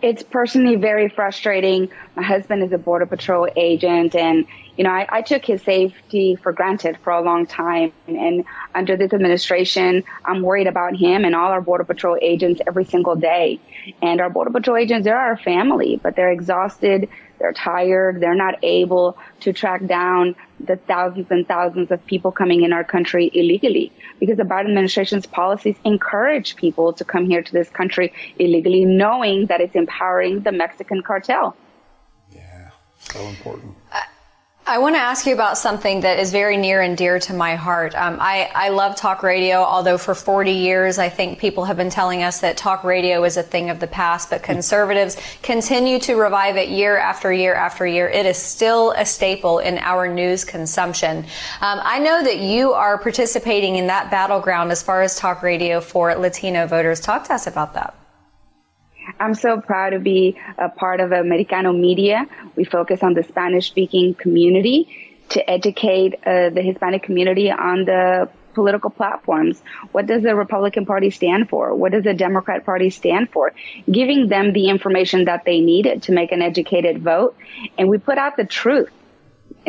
It's 0.00 0.22
personally 0.22 0.76
very 0.76 1.08
frustrating. 1.08 1.90
My 2.14 2.22
husband 2.22 2.62
is 2.62 2.72
a 2.72 2.78
border 2.78 3.06
patrol 3.06 3.48
agent 3.56 4.14
and, 4.14 4.46
you 4.76 4.84
know, 4.84 4.90
I, 4.90 5.06
I 5.08 5.22
took 5.22 5.44
his 5.44 5.60
safety 5.62 6.36
for 6.36 6.52
granted 6.52 6.98
for 7.02 7.12
a 7.12 7.20
long 7.20 7.46
time. 7.46 7.92
And, 8.06 8.16
and, 8.16 8.44
under 8.74 8.96
this 8.96 9.12
administration, 9.12 10.04
I'm 10.24 10.42
worried 10.42 10.68
about 10.68 10.94
him 10.94 11.24
and 11.24 11.34
all 11.34 11.50
our 11.50 11.60
border 11.60 11.82
patrol 11.82 12.16
agents 12.20 12.60
every 12.64 12.84
single 12.84 13.16
day. 13.16 13.58
And 14.00 14.20
our 14.20 14.30
border 14.30 14.50
patrol 14.50 14.76
agents, 14.76 15.04
they're 15.04 15.18
our 15.18 15.36
family, 15.36 15.98
but 16.00 16.14
they're 16.14 16.30
exhausted. 16.30 17.08
They're 17.40 17.52
tired. 17.52 18.20
They're 18.20 18.36
not 18.36 18.62
able 18.62 19.18
to 19.40 19.52
track 19.52 19.84
down 19.86 20.36
the 20.60 20.76
thousands 20.76 21.26
and 21.30 21.46
thousands 21.46 21.90
of 21.90 22.04
people 22.06 22.32
coming 22.32 22.62
in 22.62 22.72
our 22.72 22.84
country 22.84 23.30
illegally 23.32 23.92
because 24.18 24.36
the 24.36 24.42
Biden 24.42 24.68
administration's 24.68 25.26
policies 25.26 25.76
encourage 25.84 26.56
people 26.56 26.92
to 26.92 27.04
come 27.04 27.26
here 27.26 27.42
to 27.42 27.52
this 27.52 27.68
country 27.70 28.12
illegally, 28.38 28.84
knowing 28.84 29.46
that 29.46 29.60
it's 29.60 29.74
empowering 29.74 30.40
the 30.40 30.52
Mexican 30.52 31.02
cartel. 31.02 31.56
Yeah, 32.32 32.70
so 32.98 33.20
important. 33.26 33.74
Uh, 33.92 34.00
I 34.70 34.76
want 34.76 34.96
to 34.96 35.00
ask 35.00 35.24
you 35.24 35.32
about 35.32 35.56
something 35.56 36.02
that 36.02 36.18
is 36.18 36.30
very 36.30 36.58
near 36.58 36.82
and 36.82 36.94
dear 36.94 37.18
to 37.20 37.32
my 37.32 37.54
heart. 37.54 37.94
Um, 37.94 38.18
I, 38.20 38.50
I 38.54 38.68
love 38.68 38.96
talk 38.96 39.22
radio, 39.22 39.62
although 39.62 39.96
for 39.96 40.14
40 40.14 40.52
years 40.52 40.98
I 40.98 41.08
think 41.08 41.38
people 41.38 41.64
have 41.64 41.78
been 41.78 41.88
telling 41.88 42.22
us 42.22 42.40
that 42.40 42.58
talk 42.58 42.84
radio 42.84 43.24
is 43.24 43.38
a 43.38 43.42
thing 43.42 43.70
of 43.70 43.80
the 43.80 43.86
past, 43.86 44.28
but 44.28 44.42
conservatives 44.42 45.16
continue 45.42 45.98
to 46.00 46.16
revive 46.16 46.58
it 46.58 46.68
year 46.68 46.98
after 46.98 47.32
year 47.32 47.54
after 47.54 47.86
year. 47.86 48.10
It 48.10 48.26
is 48.26 48.36
still 48.36 48.90
a 48.90 49.06
staple 49.06 49.58
in 49.58 49.78
our 49.78 50.06
news 50.06 50.44
consumption. 50.44 51.24
Um, 51.62 51.80
I 51.82 51.98
know 52.00 52.22
that 52.22 52.40
you 52.40 52.74
are 52.74 52.98
participating 52.98 53.76
in 53.76 53.86
that 53.86 54.10
battleground 54.10 54.70
as 54.70 54.82
far 54.82 55.00
as 55.00 55.16
talk 55.16 55.42
radio 55.42 55.80
for 55.80 56.14
Latino 56.14 56.66
voters. 56.66 57.00
Talk 57.00 57.24
to 57.28 57.32
us 57.32 57.46
about 57.46 57.72
that. 57.72 57.97
I'm 59.20 59.34
so 59.34 59.60
proud 59.60 59.90
to 59.90 59.98
be 59.98 60.38
a 60.58 60.68
part 60.68 61.00
of 61.00 61.12
Americano 61.12 61.72
Media. 61.72 62.26
We 62.56 62.64
focus 62.64 63.02
on 63.02 63.14
the 63.14 63.22
Spanish 63.22 63.66
speaking 63.68 64.14
community 64.14 64.88
to 65.30 65.50
educate 65.50 66.14
uh, 66.26 66.50
the 66.50 66.62
Hispanic 66.62 67.02
community 67.02 67.50
on 67.50 67.84
the 67.84 68.28
political 68.54 68.90
platforms. 68.90 69.62
What 69.92 70.06
does 70.06 70.22
the 70.22 70.34
Republican 70.34 70.84
Party 70.84 71.10
stand 71.10 71.48
for? 71.48 71.74
What 71.74 71.92
does 71.92 72.02
the 72.04 72.14
Democrat 72.14 72.64
Party 72.64 72.90
stand 72.90 73.30
for? 73.30 73.52
Giving 73.90 74.28
them 74.28 74.52
the 74.52 74.68
information 74.68 75.26
that 75.26 75.44
they 75.44 75.60
needed 75.60 76.02
to 76.04 76.12
make 76.12 76.32
an 76.32 76.42
educated 76.42 77.02
vote. 77.02 77.36
And 77.76 77.88
we 77.88 77.98
put 77.98 78.18
out 78.18 78.36
the 78.36 78.44
truth 78.44 78.90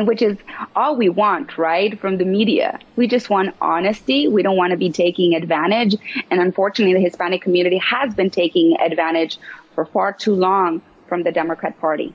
which 0.05 0.21
is 0.21 0.37
all 0.75 0.95
we 0.95 1.09
want, 1.09 1.57
right, 1.57 1.99
from 1.99 2.17
the 2.17 2.25
media. 2.25 2.79
We 2.95 3.07
just 3.07 3.29
want 3.29 3.55
honesty. 3.61 4.27
We 4.27 4.43
don't 4.43 4.57
want 4.57 4.71
to 4.71 4.77
be 4.77 4.91
taking 4.91 5.35
advantage. 5.35 5.95
And 6.29 6.39
unfortunately, 6.41 6.93
the 6.93 7.01
Hispanic 7.01 7.41
community 7.41 7.77
has 7.77 8.13
been 8.13 8.29
taking 8.29 8.77
advantage 8.79 9.37
for 9.75 9.85
far 9.85 10.13
too 10.13 10.35
long 10.35 10.81
from 11.07 11.23
the 11.23 11.31
Democrat 11.31 11.79
Party. 11.79 12.13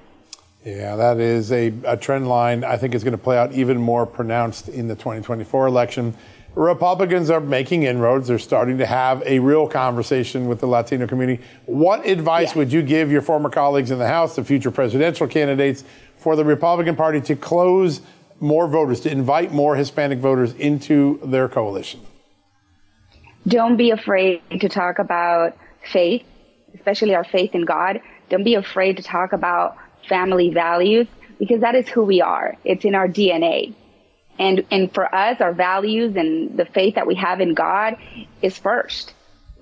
Yeah, 0.65 0.97
that 0.97 1.21
is 1.21 1.53
a, 1.53 1.75
a 1.85 1.97
trend 1.97 2.27
line 2.27 2.65
I 2.65 2.79
think 2.79 2.95
is 2.95 3.05
going 3.05 3.13
to 3.13 3.19
play 3.19 3.37
out 3.37 3.53
even 3.53 3.79
more 3.79 4.07
pronounced 4.07 4.69
in 4.69 4.89
the 4.89 4.95
2024 4.95 5.67
election. 5.67 6.17
Republicans 6.55 7.31
are 7.31 7.41
making 7.41 7.83
inroads. 7.83 8.29
They're 8.29 8.39
starting 8.39 8.79
to 8.79 8.87
have 8.87 9.23
a 9.27 9.41
real 9.41 9.67
conversation 9.67 10.47
with 10.47 10.61
the 10.61 10.67
Latino 10.67 11.07
community. 11.07 11.43
What 11.67 12.07
advice 12.07 12.53
yeah. 12.53 12.59
would 12.59 12.73
you 12.73 12.81
give 12.81 13.11
your 13.11 13.23
former 13.23 13.51
colleagues 13.51 13.91
in 13.91 13.99
the 13.99 14.07
House, 14.07 14.37
the 14.37 14.45
future 14.45 14.71
presidential 14.71 15.27
candidates, 15.27 15.83
for 16.25 16.37
the 16.37 16.45
Republican 16.45 16.97
Party 16.97 17.21
to 17.21 17.37
close 17.37 18.01
more 18.41 18.67
voters, 18.67 19.01
to 19.01 19.11
invite 19.11 19.53
more 19.53 19.77
Hispanic 19.77 20.19
voters 20.19 20.55
into 20.55 21.21
their 21.23 21.49
coalition? 21.49 22.01
Don't 23.47 23.77
be 23.77 23.91
afraid 23.91 24.41
to 24.59 24.71
talk 24.71 24.99
about 24.99 25.55
faith, 25.93 26.25
especially 26.75 27.15
our 27.15 27.25
faith 27.25 27.55
in 27.55 27.67
God. 27.67 28.01
Don't 28.31 28.43
be 28.43 28.55
afraid 28.55 28.97
to 28.97 29.03
talk 29.03 29.35
about 29.35 29.77
family 30.09 30.49
values 30.49 31.07
because 31.39 31.61
that 31.61 31.75
is 31.75 31.87
who 31.89 32.03
we 32.03 32.23
are. 32.23 32.57
It's 32.65 32.87
in 32.87 32.95
our 32.95 33.07
DNA. 33.07 33.75
And, 34.39 34.65
and 34.71 34.93
for 34.93 35.15
us, 35.15 35.43
our 35.43 35.53
values 35.53 36.17
and 36.17 36.57
the 36.57 36.65
faith 36.65 36.95
that 36.95 37.07
we 37.07 37.17
have 37.17 37.43
in 37.43 37.53
God 37.53 37.99
is 38.41 38.57
first. 38.57 39.13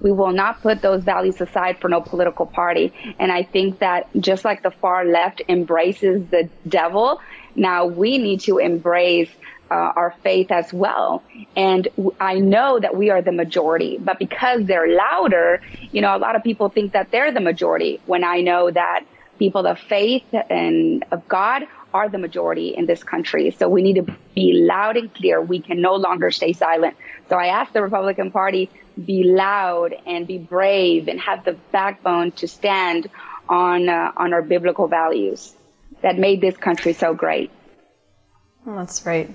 We 0.03 0.13
will 0.13 0.33
not 0.33 0.61
put 0.63 0.83
those 0.83 1.03
values 1.05 1.41
aside 1.41 1.79
for 1.79 1.89
no 1.89 2.01
political 2.01 2.47
party. 2.47 2.93
And 3.19 3.31
I 3.31 3.45
think 3.45 3.79
that 3.79 4.09
just 4.19 4.45
like 4.45 4.63
the 4.63 4.71
far 4.71 5.05
left 5.05 5.43
embraces 5.49 6.27
the 6.29 6.51
devil, 6.69 7.21
now 7.55 7.87
we 7.87 8.19
need 8.19 8.41
to 8.43 8.59
embrace 8.59 9.31
uh, 9.71 9.75
our 9.75 10.15
faith 10.23 10.51
as 10.51 10.73
well. 10.73 11.23
And 11.57 11.89
I 12.21 12.35
know 12.41 12.79
that 12.79 12.95
we 12.95 13.09
are 13.11 13.23
the 13.23 13.33
majority, 13.33 13.97
but 13.99 14.19
because 14.19 14.67
they're 14.67 14.95
louder, 14.95 15.63
you 15.93 16.03
know, 16.03 16.15
a 16.15 16.19
lot 16.19 16.37
of 16.37 16.43
people 16.43 16.69
think 16.69 16.93
that 16.93 17.11
they're 17.11 17.33
the 17.33 17.41
majority 17.41 18.01
when 18.05 18.23
I 18.23 18.43
know 18.43 18.71
that 18.71 19.05
people 19.39 19.67
of 19.67 19.79
faith 19.79 20.27
and 20.51 21.05
of 21.11 21.27
God 21.27 21.63
are 21.95 22.09
the 22.09 22.19
majority 22.19 22.69
in 22.69 22.87
this 22.87 23.03
country. 23.03 23.51
So 23.51 23.69
we 23.69 23.83
need 23.83 23.97
to 23.97 24.07
be 24.35 24.53
loud 24.53 24.97
and 24.97 25.13
clear. 25.15 25.41
We 25.41 25.61
can 25.61 25.81
no 25.81 25.95
longer 25.95 26.31
stay 26.31 26.53
silent. 26.53 26.97
So 27.29 27.37
I 27.37 27.47
ask 27.47 27.73
the 27.73 27.83
Republican 27.83 28.31
Party 28.31 28.71
be 29.05 29.25
loud 29.25 29.95
and 30.07 30.27
be 30.27 30.39
brave 30.39 31.09
and 31.09 31.21
have 31.21 31.45
the 31.45 31.53
backbone 31.71 32.33
to 32.33 32.49
stand 32.49 33.09
on 33.49 33.89
uh, 33.89 34.13
on 34.17 34.33
our 34.33 34.43
biblical 34.43 34.89
values 34.89 35.55
that 36.03 36.19
made 36.19 36.41
this 36.41 36.57
country 36.57 36.93
so 36.93 37.15
great. 37.15 37.51
That's 38.67 39.05
right, 39.05 39.31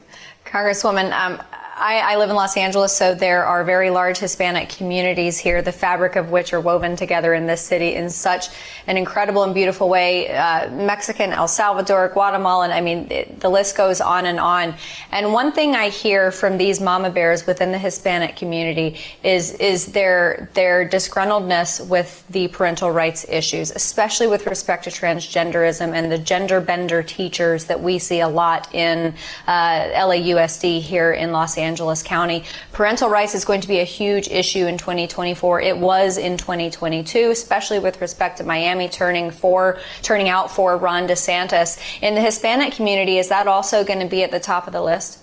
Congresswoman. 0.46 1.12
Um, 1.12 1.42
I, 1.80 2.14
I, 2.14 2.16
live 2.16 2.32
in 2.32 2.36
Los 2.36 2.58
Angeles, 2.58 2.96
so 2.96 3.14
there 3.14 3.46
are 3.46 3.64
very 3.64 3.92
large 3.92 4.18
Hispanic 4.18 4.70
communities 4.70 5.38
here, 5.38 5.62
the 5.62 5.72
fabric 5.72 6.16
of 6.16 6.32
which 6.32 6.52
are 6.52 6.60
woven 6.60 6.96
together 6.96 7.36
in 7.36 7.46
this 7.46 7.62
city 7.62 7.94
in 7.94 8.10
such 8.10 8.48
an 8.88 8.98
incredible 8.98 9.44
and 9.44 9.54
beautiful 9.54 9.88
way. 9.88 10.36
Uh, 10.36 10.72
Mexican, 10.72 11.32
El 11.32 11.48
Salvador, 11.48 12.10
Guatemalan, 12.10 12.72
I 12.72 12.82
mean, 12.82 13.12
it, 13.12 13.40
the 13.40 13.50
list 13.50 13.78
goes 13.78 14.02
on 14.02 14.26
and 14.26 14.40
on. 14.40 14.74
And 15.12 15.32
one 15.34 15.52
thing 15.52 15.76
I 15.76 15.90
hear 15.90 16.32
from 16.32 16.58
these 16.58 16.82
mama 16.82 17.12
bears 17.12 17.46
within 17.46 17.72
the 17.72 17.78
Hispanic 17.78 18.36
community 18.36 19.00
is, 19.22 19.52
is 19.54 19.86
their, 19.86 20.50
their 20.56 20.90
disgruntledness 20.90 21.88
with 21.88 22.26
the 22.30 22.48
parental 22.48 22.90
rights 22.90 23.24
issues, 23.30 23.70
especially 23.70 24.26
with 24.26 24.48
respect 24.48 24.86
to 24.86 24.90
transgenderism 24.90 25.94
and 25.94 26.12
the 26.12 26.18
gender 26.18 26.60
bender 26.60 27.04
teachers 27.04 27.66
that 27.66 27.80
we 27.80 28.00
see 28.00 28.22
a 28.22 28.28
lot 28.28 28.74
in 28.74 29.14
uh, 29.46 29.84
LAUSD 29.94 30.82
here 30.82 31.12
in 31.12 31.32
Los 31.32 31.56
Angeles. 31.56 31.67
Angeles 31.68 32.02
County. 32.02 32.44
Parental 32.72 33.10
rights 33.10 33.36
is 33.36 33.44
going 33.44 33.62
to 33.62 33.68
be 33.68 33.80
a 33.80 33.84
huge 33.84 34.30
issue 34.30 34.66
in 34.66 34.78
2024. 34.78 35.62
It 35.62 35.78
was 35.78 36.18
in 36.18 36.38
2022, 36.38 37.30
especially 37.32 37.80
with 37.80 38.00
respect 38.00 38.38
to 38.38 38.44
Miami 38.44 38.88
turning 38.88 39.32
for 39.32 39.80
turning 40.02 40.30
out 40.30 40.50
for 40.50 40.78
Ron 40.78 41.08
DeSantis. 41.08 41.78
In 42.02 42.16
the 42.16 42.22
Hispanic 42.22 42.74
community, 42.74 43.18
is 43.18 43.28
that 43.30 43.48
also 43.48 43.84
going 43.84 44.00
to 44.00 44.08
be 44.08 44.24
at 44.24 44.32
the 44.32 44.40
top 44.40 44.68
of 44.68 44.74
the 44.74 44.82
list? 44.82 45.20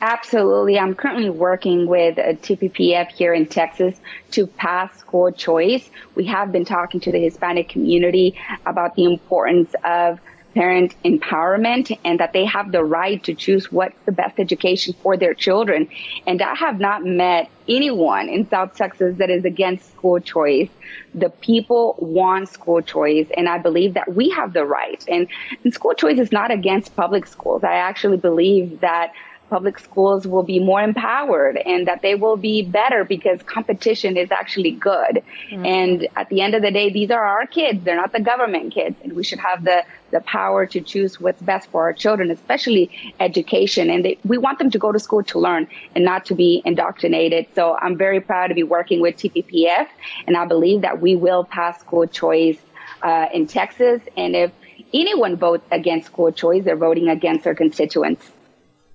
Absolutely. 0.00 0.78
I'm 0.78 0.94
currently 0.94 1.30
working 1.30 1.86
with 1.86 2.18
uh, 2.18 2.34
TPPF 2.44 3.10
here 3.12 3.32
in 3.32 3.46
Texas 3.46 3.98
to 4.32 4.46
pass 4.46 4.98
school 4.98 5.32
choice. 5.32 5.88
We 6.14 6.26
have 6.26 6.52
been 6.52 6.66
talking 6.66 7.00
to 7.00 7.12
the 7.12 7.18
Hispanic 7.18 7.70
community 7.70 8.38
about 8.66 8.94
the 8.94 9.04
importance 9.04 9.74
of 9.84 10.20
parent 10.56 10.96
empowerment 11.04 11.96
and 12.02 12.18
that 12.18 12.32
they 12.32 12.46
have 12.46 12.72
the 12.72 12.82
right 12.82 13.22
to 13.22 13.34
choose 13.34 13.70
what's 13.70 13.94
the 14.06 14.12
best 14.12 14.40
education 14.40 14.94
for 15.02 15.14
their 15.14 15.34
children. 15.34 15.86
And 16.26 16.40
I 16.40 16.54
have 16.54 16.80
not 16.80 17.04
met 17.04 17.50
anyone 17.68 18.30
in 18.30 18.48
South 18.48 18.74
Texas 18.74 19.18
that 19.18 19.28
is 19.28 19.44
against 19.44 19.90
school 19.90 20.18
choice. 20.18 20.70
The 21.14 21.28
people 21.28 21.96
want 21.98 22.48
school 22.48 22.80
choice, 22.80 23.26
and 23.36 23.50
I 23.50 23.58
believe 23.58 23.92
that 23.94 24.14
we 24.14 24.30
have 24.30 24.54
the 24.54 24.64
right. 24.64 25.04
And, 25.06 25.28
and 25.62 25.74
school 25.74 25.92
choice 25.92 26.18
is 26.18 26.32
not 26.32 26.50
against 26.50 26.96
public 26.96 27.26
schools. 27.26 27.62
I 27.62 27.74
actually 27.74 28.16
believe 28.16 28.80
that 28.80 29.12
public 29.48 29.78
schools 29.78 30.26
will 30.26 30.42
be 30.42 30.58
more 30.58 30.80
empowered 30.82 31.56
and 31.56 31.86
that 31.86 32.02
they 32.02 32.14
will 32.14 32.36
be 32.36 32.62
better 32.62 33.04
because 33.04 33.42
competition 33.42 34.16
is 34.16 34.30
actually 34.30 34.72
good. 34.72 35.22
Mm-hmm. 35.50 35.66
And 35.66 36.08
at 36.16 36.28
the 36.28 36.40
end 36.40 36.54
of 36.54 36.62
the 36.62 36.70
day, 36.70 36.90
these 36.90 37.10
are 37.10 37.24
our 37.24 37.46
kids. 37.46 37.84
They're 37.84 37.96
not 37.96 38.12
the 38.12 38.20
government 38.20 38.74
kids. 38.74 38.96
And 39.02 39.12
we 39.14 39.22
should 39.24 39.38
have 39.38 39.64
the, 39.64 39.84
the 40.10 40.20
power 40.20 40.66
to 40.66 40.80
choose 40.80 41.20
what's 41.20 41.40
best 41.42 41.70
for 41.70 41.82
our 41.82 41.92
children, 41.92 42.30
especially 42.30 43.14
education. 43.20 43.90
And 43.90 44.04
they, 44.04 44.18
we 44.24 44.38
want 44.38 44.58
them 44.58 44.70
to 44.70 44.78
go 44.78 44.92
to 44.92 44.98
school 44.98 45.22
to 45.24 45.38
learn 45.38 45.68
and 45.94 46.04
not 46.04 46.26
to 46.26 46.34
be 46.34 46.62
indoctrinated. 46.64 47.46
So 47.54 47.76
I'm 47.80 47.96
very 47.96 48.20
proud 48.20 48.48
to 48.48 48.54
be 48.54 48.64
working 48.64 49.00
with 49.00 49.16
TPPF. 49.16 49.86
And 50.26 50.36
I 50.36 50.46
believe 50.46 50.82
that 50.82 51.00
we 51.00 51.16
will 51.16 51.44
pass 51.44 51.80
school 51.80 52.06
choice 52.06 52.58
uh, 53.02 53.26
in 53.32 53.46
Texas. 53.46 54.02
And 54.16 54.34
if 54.34 54.52
anyone 54.92 55.36
votes 55.36 55.66
against 55.70 56.06
school 56.06 56.32
choice, 56.32 56.64
they're 56.64 56.76
voting 56.76 57.08
against 57.08 57.44
their 57.44 57.54
constituents. 57.54 58.32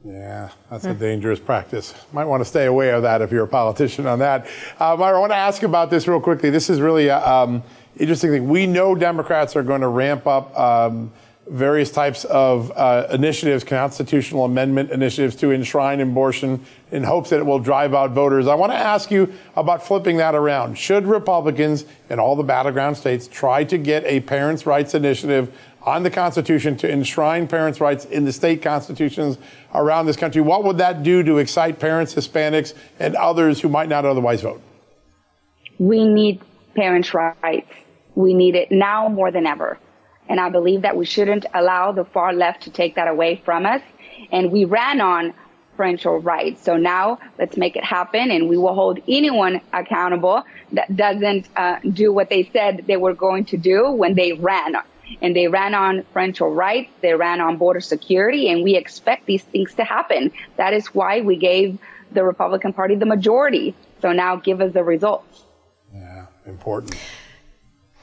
Yeah, 0.03 0.49
that's 0.69 0.85
a 0.85 0.95
dangerous 0.95 1.39
practice. 1.39 1.93
Might 2.11 2.25
want 2.25 2.41
to 2.41 2.45
stay 2.45 2.65
away 2.65 2.89
of 2.89 3.03
that 3.03 3.21
if 3.21 3.31
you're 3.31 3.43
a 3.43 3.47
politician 3.47 4.07
on 4.07 4.17
that. 4.19 4.47
Uh, 4.79 4.97
Mayra, 4.97 5.15
I 5.15 5.19
want 5.19 5.31
to 5.31 5.37
ask 5.37 5.61
about 5.61 5.91
this 5.91 6.07
real 6.07 6.19
quickly. 6.19 6.49
This 6.49 6.71
is 6.71 6.81
really 6.81 7.09
an 7.09 7.21
um, 7.21 7.63
interesting 7.97 8.31
thing. 8.31 8.49
We 8.49 8.65
know 8.65 8.95
Democrats 8.95 9.55
are 9.55 9.61
going 9.61 9.81
to 9.81 9.87
ramp 9.87 10.25
up 10.25 10.57
um, 10.57 11.11
various 11.47 11.91
types 11.91 12.25
of 12.25 12.71
uh, 12.75 13.07
initiatives, 13.11 13.63
constitutional 13.63 14.45
amendment 14.45 14.89
initiatives 14.89 15.35
to 15.35 15.51
enshrine 15.51 15.99
abortion 15.99 16.65
in 16.91 17.03
hopes 17.03 17.29
that 17.29 17.39
it 17.39 17.45
will 17.45 17.59
drive 17.59 17.93
out 17.93 18.11
voters. 18.11 18.47
I 18.47 18.55
want 18.55 18.71
to 18.71 18.77
ask 18.77 19.11
you 19.11 19.31
about 19.55 19.85
flipping 19.85 20.17
that 20.17 20.33
around. 20.33 20.79
Should 20.79 21.05
Republicans 21.05 21.85
in 22.09 22.19
all 22.19 22.35
the 22.35 22.43
battleground 22.43 22.97
states 22.97 23.27
try 23.27 23.63
to 23.65 23.77
get 23.77 24.03
a 24.05 24.21
parents' 24.21 24.65
rights 24.65 24.95
initiative 24.95 25.55
on 25.83 26.03
the 26.03 26.11
Constitution 26.11 26.77
to 26.77 26.91
enshrine 26.91 27.47
parents' 27.47 27.81
rights 27.81 28.05
in 28.05 28.25
the 28.25 28.31
state 28.31 28.61
constitutions 28.61 29.37
around 29.73 30.05
this 30.05 30.15
country. 30.15 30.41
What 30.41 30.63
would 30.63 30.77
that 30.77 31.03
do 31.03 31.23
to 31.23 31.37
excite 31.37 31.79
parents, 31.79 32.13
Hispanics, 32.13 32.73
and 32.99 33.15
others 33.15 33.61
who 33.61 33.69
might 33.69 33.89
not 33.89 34.05
otherwise 34.05 34.41
vote? 34.41 34.61
We 35.79 36.05
need 36.05 36.41
parents' 36.75 37.13
rights. 37.13 37.71
We 38.15 38.33
need 38.33 38.55
it 38.55 38.71
now 38.71 39.09
more 39.09 39.31
than 39.31 39.47
ever. 39.47 39.79
And 40.29 40.39
I 40.39 40.49
believe 40.49 40.83
that 40.83 40.95
we 40.95 41.05
shouldn't 41.05 41.45
allow 41.53 41.91
the 41.91 42.05
far 42.05 42.33
left 42.33 42.63
to 42.63 42.69
take 42.69 42.95
that 42.95 43.07
away 43.07 43.41
from 43.43 43.65
us. 43.65 43.81
And 44.31 44.51
we 44.51 44.65
ran 44.65 45.01
on 45.01 45.33
parental 45.75 46.19
rights. 46.19 46.63
So 46.63 46.77
now 46.77 47.17
let's 47.39 47.57
make 47.57 47.75
it 47.75 47.83
happen 47.83 48.29
and 48.29 48.47
we 48.47 48.57
will 48.57 48.75
hold 48.75 48.99
anyone 49.07 49.61
accountable 49.73 50.43
that 50.73 50.95
doesn't 50.95 51.49
uh, 51.55 51.79
do 51.91 52.13
what 52.13 52.29
they 52.29 52.49
said 52.53 52.83
they 52.87 52.97
were 52.97 53.13
going 53.13 53.45
to 53.45 53.57
do 53.57 53.89
when 53.89 54.13
they 54.13 54.33
ran 54.33 54.75
and 55.21 55.35
they 55.35 55.47
ran 55.47 55.73
on 55.73 56.03
parental 56.13 56.53
rights, 56.53 56.91
they 57.01 57.13
ran 57.13 57.41
on 57.41 57.57
border 57.57 57.81
security, 57.81 58.49
and 58.49 58.63
we 58.63 58.75
expect 58.75 59.25
these 59.25 59.43
things 59.43 59.73
to 59.75 59.83
happen. 59.83 60.31
That 60.57 60.73
is 60.73 60.87
why 60.87 61.21
we 61.21 61.35
gave 61.35 61.79
the 62.11 62.23
Republican 62.23 62.73
Party 62.73 62.95
the 62.95 63.05
majority. 63.05 63.75
So 64.01 64.11
now 64.11 64.35
give 64.35 64.61
us 64.61 64.73
the 64.73 64.83
results. 64.83 65.43
Yeah, 65.93 66.25
important. 66.45 66.95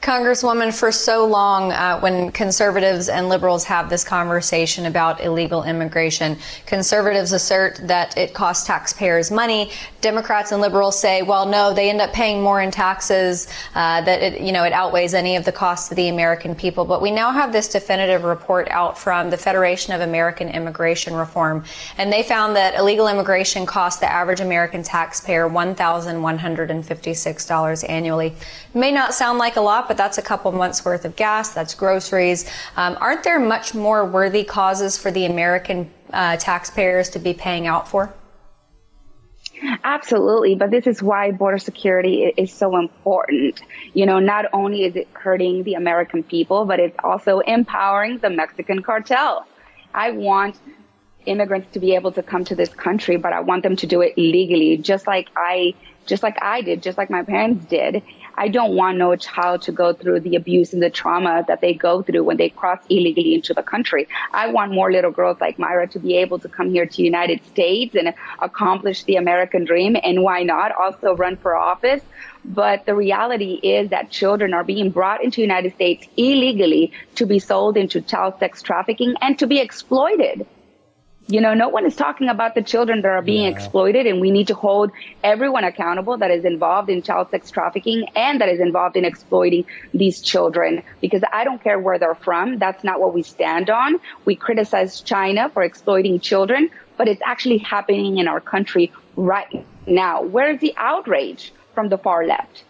Congresswoman, 0.01 0.73
for 0.73 0.93
so 0.93 1.25
long, 1.25 1.73
uh, 1.73 1.99
when 1.99 2.31
conservatives 2.31 3.09
and 3.09 3.27
liberals 3.27 3.65
have 3.65 3.89
this 3.89 4.05
conversation 4.05 4.85
about 4.85 5.21
illegal 5.21 5.65
immigration, 5.65 6.37
conservatives 6.65 7.33
assert 7.33 7.81
that 7.83 8.17
it 8.17 8.33
costs 8.33 8.65
taxpayers 8.65 9.29
money. 9.29 9.69
Democrats 9.99 10.53
and 10.53 10.61
liberals 10.61 10.97
say, 10.97 11.21
well, 11.21 11.45
no, 11.45 11.73
they 11.73 11.89
end 11.89 11.99
up 11.99 12.13
paying 12.13 12.41
more 12.41 12.61
in 12.61 12.71
taxes, 12.71 13.49
uh, 13.75 13.99
that 14.01 14.21
it, 14.21 14.39
you 14.39 14.53
know, 14.53 14.63
it 14.63 14.71
outweighs 14.71 15.13
any 15.13 15.35
of 15.35 15.43
the 15.43 15.51
costs 15.51 15.89
to 15.89 15.95
the 15.95 16.07
American 16.07 16.55
people. 16.55 16.85
But 16.85 17.01
we 17.01 17.11
now 17.11 17.31
have 17.31 17.51
this 17.51 17.67
definitive 17.67 18.23
report 18.23 18.69
out 18.69 18.97
from 18.97 19.29
the 19.29 19.37
Federation 19.37 19.93
of 19.93 19.99
American 19.99 20.47
Immigration 20.47 21.13
Reform, 21.13 21.65
and 21.97 22.09
they 22.11 22.23
found 22.23 22.55
that 22.55 22.75
illegal 22.75 23.09
immigration 23.09 23.65
costs 23.65 23.99
the 23.99 24.09
average 24.09 24.39
American 24.39 24.81
taxpayer 24.81 25.49
$1,156 25.49 27.89
annually. 27.89 28.27
It 28.27 28.77
may 28.77 28.93
not 28.93 29.13
sound 29.13 29.39
like 29.39 29.57
a 29.57 29.61
lot, 29.61 29.88
but 29.89 29.97
that's 29.97 30.19
a 30.19 30.21
couple 30.21 30.51
months 30.51 30.85
worth 30.85 31.03
of 31.03 31.15
gas, 31.15 31.49
that's 31.49 31.73
groceries. 31.73 32.49
Um, 32.77 32.95
aren't 33.01 33.23
there 33.23 33.39
much 33.39 33.73
more 33.73 34.05
worthy 34.05 34.43
causes 34.43 34.97
for 34.97 35.09
the 35.09 35.25
American 35.25 35.91
uh, 36.13 36.37
taxpayers 36.37 37.09
to 37.09 37.19
be 37.19 37.33
paying 37.33 37.65
out 37.65 37.87
for? 37.89 38.13
Absolutely, 39.83 40.53
but 40.53 40.69
this 40.69 40.85
is 40.85 41.01
why 41.01 41.31
border 41.31 41.57
security 41.57 42.31
is 42.37 42.53
so 42.53 42.77
important. 42.77 43.61
You 43.93 44.05
know, 44.05 44.19
not 44.19 44.45
only 44.53 44.83
is 44.83 44.95
it 44.95 45.07
hurting 45.13 45.63
the 45.63 45.73
American 45.73 46.21
people, 46.21 46.65
but 46.65 46.79
it's 46.79 46.95
also 47.03 47.39
empowering 47.39 48.19
the 48.19 48.29
Mexican 48.29 48.83
cartel. 48.83 49.47
I 49.93 50.11
want 50.11 50.55
immigrants 51.25 51.73
to 51.73 51.79
be 51.79 51.95
able 51.95 52.11
to 52.11 52.21
come 52.23 52.45
to 52.45 52.55
this 52.55 52.69
country, 52.69 53.17
but 53.17 53.33
I 53.33 53.39
want 53.39 53.63
them 53.63 53.75
to 53.77 53.87
do 53.87 54.01
it 54.01 54.15
legally, 54.17 54.77
just 54.77 55.07
like 55.07 55.29
I, 55.35 55.73
just 56.05 56.21
like 56.21 56.37
I 56.41 56.61
did, 56.61 56.83
just 56.83 56.97
like 56.97 57.09
my 57.09 57.23
parents 57.23 57.65
did. 57.65 58.03
I 58.39 58.47
don't 58.47 58.73
want 58.73 58.97
no 58.97 59.17
child 59.17 59.63
to 59.63 59.73
go 59.73 59.91
through 59.91 60.21
the 60.21 60.37
abuse 60.37 60.71
and 60.71 60.81
the 60.81 60.89
trauma 60.89 61.43
that 61.49 61.59
they 61.59 61.73
go 61.73 62.01
through 62.01 62.23
when 62.23 62.37
they 62.37 62.47
cross 62.47 62.79
illegally 62.87 63.33
into 63.35 63.53
the 63.53 63.61
country. 63.61 64.07
I 64.31 64.47
want 64.47 64.71
more 64.71 64.89
little 64.89 65.11
girls 65.11 65.41
like 65.41 65.57
Mayra 65.57 65.91
to 65.91 65.99
be 65.99 66.15
able 66.15 66.39
to 66.39 66.47
come 66.47 66.71
here 66.71 66.85
to 66.85 67.03
United 67.03 67.45
States 67.47 67.95
and 67.95 68.13
accomplish 68.41 69.03
the 69.03 69.17
American 69.17 69.65
dream. 69.65 69.97
And 70.01 70.23
why 70.23 70.43
not 70.43 70.71
also 70.71 71.17
run 71.17 71.35
for 71.35 71.53
office? 71.53 72.01
But 72.45 72.85
the 72.85 72.95
reality 72.95 73.59
is 73.61 73.89
that 73.89 74.09
children 74.09 74.53
are 74.53 74.63
being 74.63 74.89
brought 74.89 75.21
into 75.21 75.41
United 75.41 75.73
States 75.73 76.07
illegally 76.15 76.93
to 77.15 77.25
be 77.25 77.39
sold 77.39 77.75
into 77.75 77.99
child 77.99 78.39
sex 78.39 78.61
trafficking 78.61 79.15
and 79.21 79.37
to 79.39 79.47
be 79.47 79.59
exploited. 79.59 80.47
You 81.31 81.41
know, 81.41 81.53
no 81.53 81.69
one 81.69 81.85
is 81.85 81.95
talking 81.95 82.27
about 82.27 82.55
the 82.55 82.63
children 82.63 83.03
that 83.03 83.07
are 83.07 83.21
being 83.21 83.43
yeah. 83.43 83.51
exploited 83.51 84.07
and 84.07 84.19
we 84.19 84.31
need 84.31 84.47
to 84.47 84.55
hold 84.55 84.89
everyone 85.23 85.63
accountable 85.63 86.17
that 86.17 86.31
is 86.31 86.43
involved 86.43 86.89
in 86.89 87.03
child 87.03 87.29
sex 87.29 87.51
trafficking 87.51 88.07
and 88.15 88.41
that 88.41 88.49
is 88.49 88.59
involved 88.59 88.97
in 88.97 89.05
exploiting 89.05 89.65
these 89.93 90.21
children 90.21 90.81
because 91.01 91.21
I 91.31 91.43
don't 91.43 91.63
care 91.63 91.77
where 91.77 91.99
they're 91.99 92.15
from. 92.15 92.57
That's 92.57 92.83
not 92.83 92.99
what 92.99 93.13
we 93.13 93.21
stand 93.21 93.69
on. 93.69 93.99
We 94.25 94.35
criticize 94.35 95.01
China 95.01 95.49
for 95.49 95.61
exploiting 95.61 96.19
children, 96.19 96.71
but 96.97 97.07
it's 97.07 97.21
actually 97.23 97.59
happening 97.59 98.17
in 98.17 98.27
our 98.27 98.41
country 98.41 98.91
right 99.15 99.63
now. 99.85 100.23
Where 100.23 100.49
is 100.49 100.59
the 100.61 100.73
outrage 100.77 101.53
from 101.75 101.89
the 101.89 101.99
far 101.99 102.25
left? 102.25 102.63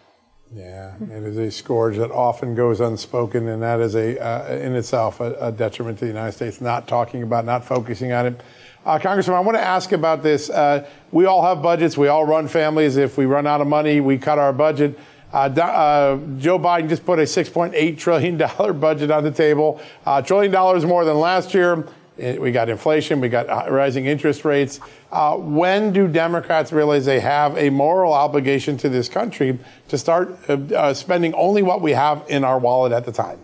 Yeah, 0.52 0.94
it 1.00 1.22
is 1.22 1.36
a 1.36 1.48
scourge 1.48 1.96
that 1.98 2.10
often 2.10 2.56
goes 2.56 2.80
unspoken, 2.80 3.46
and 3.46 3.62
that 3.62 3.78
is 3.78 3.94
a 3.94 4.18
uh, 4.18 4.56
in 4.56 4.74
itself 4.74 5.20
a, 5.20 5.34
a, 5.34 5.52
detriment 5.52 5.98
to 6.00 6.06
the 6.06 6.10
United 6.10 6.32
States. 6.32 6.60
Not 6.60 6.88
talking 6.88 7.22
about, 7.22 7.44
not 7.44 7.64
focusing 7.64 8.10
on 8.10 8.26
it. 8.26 8.40
Uh, 8.84 8.98
Congressman, 8.98 9.36
I 9.36 9.40
want 9.40 9.56
to 9.56 9.62
ask 9.62 9.92
about 9.92 10.24
this. 10.24 10.50
Uh, 10.50 10.88
we 11.12 11.26
all 11.26 11.42
have 11.42 11.62
budgets. 11.62 11.96
We 11.96 12.08
all 12.08 12.26
run 12.26 12.48
families. 12.48 12.96
If 12.96 13.16
we 13.16 13.26
run 13.26 13.46
out 13.46 13.60
of 13.60 13.68
money, 13.68 14.00
we 14.00 14.18
cut 14.18 14.38
our 14.38 14.52
budget. 14.52 14.98
Uh, 15.32 15.36
uh, 15.36 16.16
Joe 16.38 16.58
Biden 16.58 16.88
just 16.88 17.06
put 17.06 17.20
a 17.20 17.22
$6.8 17.22 17.98
trillion 17.98 18.36
budget 18.36 19.10
on 19.12 19.22
the 19.22 19.30
table. 19.30 19.80
Uh, 20.04 20.20
trillion 20.20 20.50
dollars 20.50 20.84
more 20.84 21.04
than 21.04 21.20
last 21.20 21.54
year. 21.54 21.86
We 22.20 22.52
got 22.52 22.68
inflation, 22.68 23.20
we 23.20 23.28
got 23.28 23.48
uh, 23.48 23.70
rising 23.70 24.06
interest 24.06 24.44
rates. 24.44 24.80
Uh, 25.10 25.36
when 25.36 25.92
do 25.92 26.06
Democrats 26.06 26.72
realize 26.72 27.06
they 27.06 27.20
have 27.20 27.56
a 27.56 27.70
moral 27.70 28.12
obligation 28.12 28.76
to 28.78 28.88
this 28.88 29.08
country 29.08 29.58
to 29.88 29.98
start 29.98 30.38
uh, 30.48 30.54
uh, 30.74 30.94
spending 30.94 31.34
only 31.34 31.62
what 31.62 31.80
we 31.80 31.92
have 31.92 32.22
in 32.28 32.44
our 32.44 32.58
wallet 32.58 32.92
at 32.92 33.04
the 33.04 33.12
time? 33.12 33.38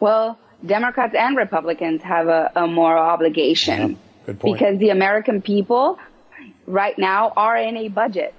Well, 0.00 0.38
Democrats 0.64 1.14
and 1.14 1.36
Republicans 1.36 2.02
have 2.02 2.28
a, 2.28 2.50
a 2.56 2.66
moral 2.66 3.02
obligation 3.02 3.98
yeah, 4.26 4.34
because 4.34 4.78
the 4.78 4.90
American 4.90 5.40
people 5.40 5.98
right 6.66 6.98
now 6.98 7.32
are 7.36 7.56
in 7.56 7.76
a 7.76 7.88
budget. 7.88 8.34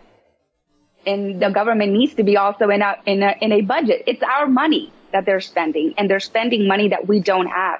And 1.06 1.40
the 1.40 1.50
government 1.50 1.94
needs 1.94 2.16
to 2.16 2.24
be 2.24 2.36
also 2.36 2.70
in 2.70 2.82
a, 2.82 2.96
in 3.06 3.22
a, 3.22 3.36
in 3.40 3.52
a 3.52 3.62
budget. 3.62 4.04
It's 4.08 4.24
our 4.24 4.48
money 4.48 4.92
that 5.12 5.26
they're 5.26 5.40
spending 5.40 5.94
and 5.98 6.10
they're 6.10 6.20
spending 6.20 6.68
money 6.68 6.90
that 6.90 7.08
we 7.08 7.20
don't 7.20 7.46
have. 7.46 7.80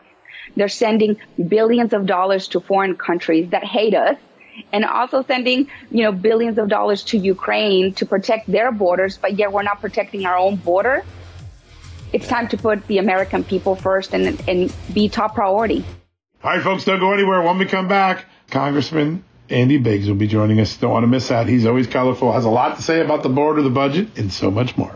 They're 0.56 0.68
sending 0.68 1.18
billions 1.48 1.94
of 1.94 2.06
dollars 2.06 2.48
to 2.50 2.60
foreign 2.60 2.96
countries 2.96 3.50
that 3.50 3.64
hate 3.64 3.94
us 3.94 4.18
and 4.72 4.86
also 4.86 5.24
sending, 5.24 5.70
you 5.92 6.04
know, 6.04 6.12
billions 6.12 6.58
of 6.58 6.70
dollars 6.70 7.04
to 7.04 7.18
Ukraine 7.18 7.94
to 7.96 8.06
protect 8.06 8.50
their 8.50 8.72
borders, 8.72 9.18
but 9.18 9.38
yet 9.38 9.52
we're 9.52 9.64
not 9.64 9.82
protecting 9.82 10.26
our 10.26 10.38
own 10.38 10.56
border. 10.56 11.04
It's 12.14 12.28
time 12.28 12.48
to 12.50 12.58
put 12.58 12.88
the 12.88 13.00
American 13.00 13.44
people 13.44 13.76
first 13.76 14.14
and, 14.14 14.42
and 14.48 14.74
be 14.94 15.10
top 15.10 15.36
priority. 15.36 15.84
All 16.44 16.52
right, 16.52 16.64
folks, 16.64 16.86
don't 16.86 17.00
go 17.00 17.12
anywhere. 17.12 17.42
When 17.42 17.58
we 17.58 17.66
come 17.66 17.88
back, 17.88 18.26
Congressman 18.52 19.24
Andy 19.50 19.78
Biggs 19.78 20.08
will 20.08 20.16
be 20.16 20.28
joining 20.28 20.60
us. 20.60 20.78
Don't 20.78 20.92
want 20.92 21.04
to 21.04 21.08
miss 21.08 21.28
that. 21.28 21.48
He's 21.48 21.66
always 21.66 21.88
colorful, 21.88 22.32
has 22.32 22.46
a 22.46 22.50
lot 22.50 22.78
to 22.78 22.82
say 22.82 23.02
about 23.02 23.24
the 23.24 23.30
board, 23.30 23.62
the 23.64 23.70
budget, 23.70 24.18
and 24.18 24.32
so 24.32 24.50
much 24.50 24.78
more. 24.78 24.96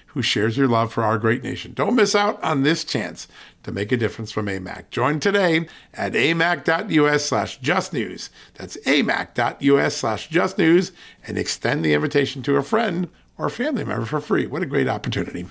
who 0.13 0.21
shares 0.21 0.57
your 0.57 0.67
love 0.67 0.91
for 0.91 1.03
our 1.03 1.17
great 1.17 1.41
nation. 1.43 1.73
Don't 1.73 1.95
miss 1.95 2.15
out 2.15 2.41
on 2.43 2.63
this 2.63 2.83
chance 2.83 3.27
to 3.63 3.71
make 3.71 3.91
a 3.91 3.97
difference 3.97 4.31
from 4.31 4.47
AMAC. 4.47 4.89
Join 4.89 5.19
today 5.19 5.67
at 5.93 6.13
amac.us 6.13 7.25
slash 7.25 7.59
justnews. 7.61 8.29
That's 8.55 8.75
amac.us 8.85 9.95
slash 9.95 10.29
justnews, 10.29 10.91
and 11.25 11.37
extend 11.37 11.85
the 11.85 11.93
invitation 11.93 12.41
to 12.43 12.57
a 12.57 12.63
friend 12.63 13.07
or 13.37 13.49
family 13.49 13.85
member 13.85 14.05
for 14.05 14.19
free. 14.19 14.47
What 14.47 14.63
a 14.63 14.65
great 14.65 14.89
opportunity. 14.89 15.45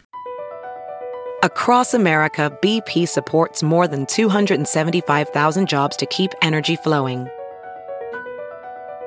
Across 1.42 1.94
America, 1.94 2.54
BP 2.60 3.08
supports 3.08 3.62
more 3.62 3.88
than 3.88 4.04
275,000 4.04 5.66
jobs 5.66 5.96
to 5.96 6.04
keep 6.04 6.32
energy 6.42 6.76
flowing. 6.76 7.28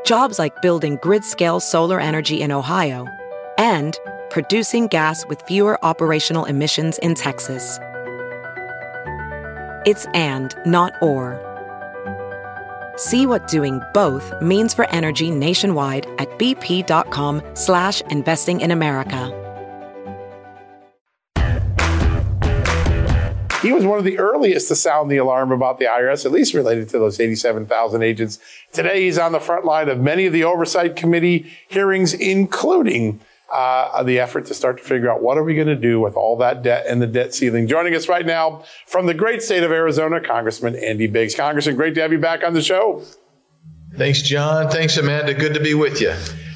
Jobs 0.03 0.39
like 0.39 0.59
building 0.63 0.97
grid-scale 1.03 1.59
solar 1.59 1.99
energy 1.99 2.41
in 2.41 2.51
Ohio 2.51 3.07
and 3.59 3.99
producing 4.33 4.87
gas 4.87 5.23
with 5.27 5.43
fewer 5.43 5.77
operational 5.85 6.45
emissions 6.45 6.97
in 6.97 7.13
Texas. 7.13 7.77
It's 9.85 10.07
and, 10.15 10.55
not 10.65 10.91
or. 11.03 11.39
See 12.97 13.27
what 13.27 13.47
doing 13.47 13.79
both 13.93 14.33
means 14.41 14.73
for 14.73 14.89
energy 14.89 15.29
nationwide 15.29 16.07
at 16.17 16.29
bp.com 16.39 17.43
slash 17.53 18.01
investing 18.09 18.61
in 18.61 18.71
America. 18.71 19.39
He 23.61 23.71
was 23.71 23.85
one 23.85 23.99
of 23.99 24.03
the 24.03 24.17
earliest 24.17 24.67
to 24.69 24.75
sound 24.75 25.11
the 25.11 25.17
alarm 25.17 25.51
about 25.51 25.77
the 25.77 25.85
IRS, 25.85 26.25
at 26.25 26.31
least 26.31 26.55
related 26.55 26.89
to 26.89 26.97
those 26.97 27.19
87,000 27.19 28.01
agents. 28.01 28.39
Today, 28.71 29.03
he's 29.03 29.19
on 29.19 29.31
the 29.31 29.39
front 29.39 29.63
line 29.63 29.89
of 29.89 29.99
many 29.99 30.25
of 30.25 30.33
the 30.33 30.43
oversight 30.43 30.95
committee 30.95 31.53
hearings, 31.69 32.13
including 32.15 33.21
uh, 33.53 34.03
the 34.03 34.19
effort 34.19 34.47
to 34.47 34.53
start 34.53 34.77
to 34.77 34.83
figure 34.83 35.11
out 35.11 35.21
what 35.21 35.37
are 35.37 35.43
we 35.43 35.55
going 35.55 35.67
to 35.67 35.75
do 35.75 35.99
with 35.99 36.15
all 36.15 36.37
that 36.37 36.63
debt 36.63 36.85
and 36.87 37.01
the 37.01 37.07
debt 37.07 37.33
ceiling. 37.33 37.67
Joining 37.67 37.95
us 37.95 38.09
right 38.09 38.25
now 38.25 38.63
from 38.87 39.05
the 39.05 39.13
great 39.13 39.43
state 39.43 39.63
of 39.63 39.71
Arizona, 39.71 40.19
Congressman 40.19 40.75
Andy 40.75 41.07
Biggs. 41.07 41.35
Congressman, 41.35 41.75
great 41.75 41.95
to 41.95 42.01
have 42.01 42.11
you 42.11 42.19
back 42.19 42.43
on 42.43 42.53
the 42.53 42.61
show. 42.61 43.03
Thanks, 43.95 44.23
John. 44.23 44.69
Thanks, 44.69 44.97
Amanda. 44.97 45.35
Good 45.35 45.53
to 45.53 45.59
be 45.59 45.75
with 45.75 46.01
you. 46.01 46.15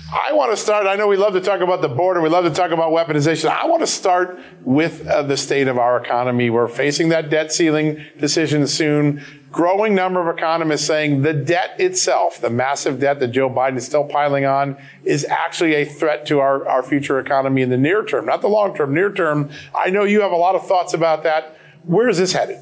I 0.10 0.32
want 0.32 0.52
to 0.52 0.58
start. 0.58 0.88
I 0.88 0.96
know 0.96 1.08
we 1.08 1.18
love 1.18 1.34
to 1.34 1.42
talk 1.42 1.60
about 1.60 1.82
the 1.82 1.90
border. 1.90 2.22
We 2.22 2.30
love 2.30 2.46
to 2.46 2.50
talk 2.50 2.72
about 2.72 2.94
weaponization. 2.94 3.50
I 3.50 3.66
want 3.66 3.82
to 3.82 3.88
start 3.88 4.40
with 4.62 5.06
uh, 5.06 5.24
the 5.24 5.36
state 5.36 5.68
of 5.68 5.78
our 5.78 6.02
economy. 6.02 6.50
We're 6.50 6.70
facing 6.70 7.10
that 7.10 7.30
debt 7.30 7.52
ceiling 7.52 8.06
decision 8.18 8.68
soon. 8.68 9.22
Growing 9.52 9.96
number 9.96 10.22
of 10.22 10.38
economists 10.38 10.86
saying 10.86 11.24
the 11.24 11.34
debt 11.34 11.76
itself, 11.78 12.40
the 12.40 12.50
massive 12.50 13.02
debt 13.02 13.20
that 13.20 13.30
Joe 13.30 13.50
Biden 13.50 13.76
is 13.76 13.86
still 13.86 14.06
piling 14.06 14.46
on, 14.46 14.78
is 15.04 15.26
actually 15.26 15.74
a 15.74 15.84
threat 15.84 16.26
to 16.28 16.40
our, 16.40 16.66
our 16.66 16.84
future 16.84 17.20
economy 17.20 17.62
in 17.62 17.70
the 17.70 17.78
near 17.78 18.06
term, 18.06 18.26
not 18.26 18.42
the 18.42 18.48
long 18.48 18.74
term, 18.74 18.94
near 18.94 19.12
term. 19.12 19.50
I 19.76 19.90
know 19.90 20.06
you 20.06 20.22
have 20.22 20.32
a 20.32 20.38
lot 20.38 20.56
of 20.56 20.66
thoughts 20.66 20.94
about 20.94 21.24
that. 21.24 21.58
Where 21.84 22.08
is 22.08 22.18
this 22.18 22.32
headed? 22.32 22.60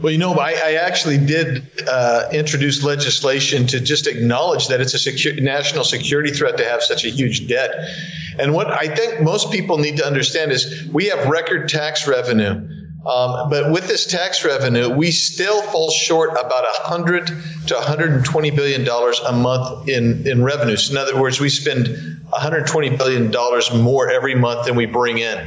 Well, 0.00 0.12
you 0.12 0.18
know, 0.18 0.34
I, 0.34 0.52
I 0.52 0.72
actually 0.74 1.18
did 1.18 1.66
uh, 1.88 2.28
introduce 2.32 2.84
legislation 2.84 3.66
to 3.68 3.80
just 3.80 4.06
acknowledge 4.06 4.68
that 4.68 4.80
it's 4.80 4.94
a 4.94 4.98
secu- 5.10 5.42
national 5.42 5.82
security 5.82 6.30
threat 6.30 6.58
to 6.58 6.64
have 6.64 6.84
such 6.84 7.04
a 7.04 7.10
huge 7.10 7.48
debt. 7.48 7.74
And 8.38 8.54
what 8.54 8.68
I 8.70 8.94
think 8.94 9.22
most 9.22 9.50
people 9.50 9.78
need 9.78 9.96
to 9.96 10.06
understand 10.06 10.52
is 10.52 10.86
we 10.92 11.06
have 11.06 11.28
record 11.28 11.68
tax 11.68 12.06
revenue. 12.06 12.68
Um, 13.06 13.50
but 13.50 13.72
with 13.72 13.88
this 13.88 14.06
tax 14.06 14.44
revenue, 14.44 14.88
we 14.88 15.10
still 15.10 15.62
fall 15.62 15.90
short 15.90 16.30
about 16.30 16.64
100 16.84 17.26
to 17.66 17.74
120 17.74 18.50
billion 18.50 18.84
dollars 18.84 19.18
a 19.18 19.32
month 19.32 19.88
in 19.88 20.28
in 20.28 20.44
revenues. 20.44 20.90
In 20.90 20.96
other 20.96 21.20
words, 21.20 21.40
we 21.40 21.48
spend 21.48 21.88
120 22.28 22.96
billion 22.96 23.30
dollars 23.30 23.72
more 23.72 24.10
every 24.10 24.34
month 24.34 24.66
than 24.66 24.76
we 24.76 24.86
bring 24.86 25.18
in, 25.18 25.38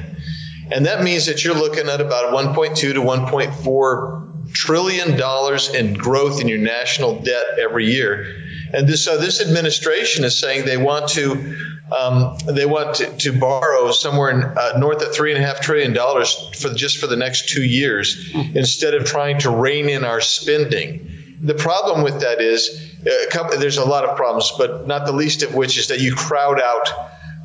and 0.72 0.86
that 0.88 1.04
means 1.04 1.28
that 1.28 1.43
you're 1.43 1.56
looking 1.56 1.88
at 1.88 2.02
about 2.02 2.34
1.2 2.34 2.76
to 2.76 2.93
1.4 2.93 4.30
trillion 4.54 5.18
dollars 5.18 5.74
in 5.74 5.93
growth 5.93 6.41
in 6.41 6.47
your 6.47 6.60
national 6.60 7.20
debt 7.22 7.60
every 7.60 7.86
year. 7.91 8.36
And 8.74 8.88
this, 8.88 9.04
so 9.04 9.18
this 9.18 9.41
administration 9.41 10.24
is 10.24 10.39
saying 10.39 10.66
they 10.66 10.78
want 10.78 11.10
to 11.10 11.56
um, 11.91 12.38
they 12.47 12.66
want 12.66 12.95
to, 12.95 13.18
to, 13.18 13.38
borrow 13.38 13.91
somewhere 13.91 14.30
in, 14.30 14.43
uh, 14.43 14.78
north 14.78 15.02
of 15.02 15.14
three 15.14 15.34
and 15.34 15.43
a 15.43 15.45
half 15.45 15.60
trillion 15.60 15.91
dollars 15.91 16.34
for 16.58 16.74
just 16.74 16.99
for 16.99 17.08
the 17.08 17.18
next 17.18 17.49
two 17.49 17.64
years 17.64 18.32
instead 18.34 18.93
of 18.93 19.04
trying 19.04 19.39
to 19.39 19.49
rein 19.49 19.89
in 19.89 20.06
our 20.06 20.22
spending. 20.22 21.38
The 21.41 21.54
problem 21.54 22.02
with 22.04 22.22
that 22.22 22.39
is 22.39 22.95
a 23.06 23.10
uh, 23.10 23.30
couple, 23.30 23.60
there's 23.60 23.78
a 23.78 23.84
lot 23.84 24.06
of 24.06 24.16
problems, 24.16 24.54
but 24.58 24.88
not 24.88 25.06
the 25.06 25.12
least 25.12 25.43
of 25.43 25.54
which 25.54 25.78
is 25.78 25.89
that 25.89 25.99
you 25.99 26.16
crowd 26.16 26.62
out 26.62 26.88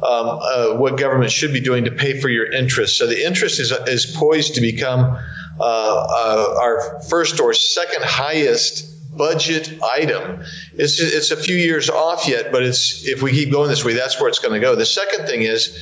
um, 0.02 0.38
uh, 0.42 0.74
what 0.74 0.98
government 0.98 1.32
should 1.32 1.52
be 1.52 1.60
doing 1.60 1.84
to 1.84 1.90
pay 1.90 2.20
for 2.20 2.28
your 2.28 2.50
interest. 2.50 2.98
So 2.98 3.06
the 3.06 3.24
interest 3.26 3.60
is 3.60 3.72
is 3.72 4.06
poised 4.06 4.56
to 4.56 4.60
become 4.60 5.18
uh, 5.58 5.62
uh, 5.62 6.58
our 6.60 7.00
first 7.08 7.40
or 7.40 7.54
second 7.54 8.04
highest 8.04 8.92
budget 9.16 9.78
item. 9.82 10.44
It's, 10.74 11.00
it's 11.00 11.30
a 11.30 11.36
few 11.36 11.56
years 11.56 11.88
off 11.88 12.28
yet, 12.28 12.52
but 12.52 12.62
it's 12.62 13.06
if 13.06 13.22
we 13.22 13.32
keep 13.32 13.50
going 13.50 13.70
this 13.70 13.84
way, 13.84 13.94
that's 13.94 14.20
where 14.20 14.28
it's 14.28 14.38
going 14.38 14.54
to 14.54 14.60
go. 14.60 14.76
The 14.76 14.84
second 14.84 15.26
thing 15.26 15.42
is 15.42 15.78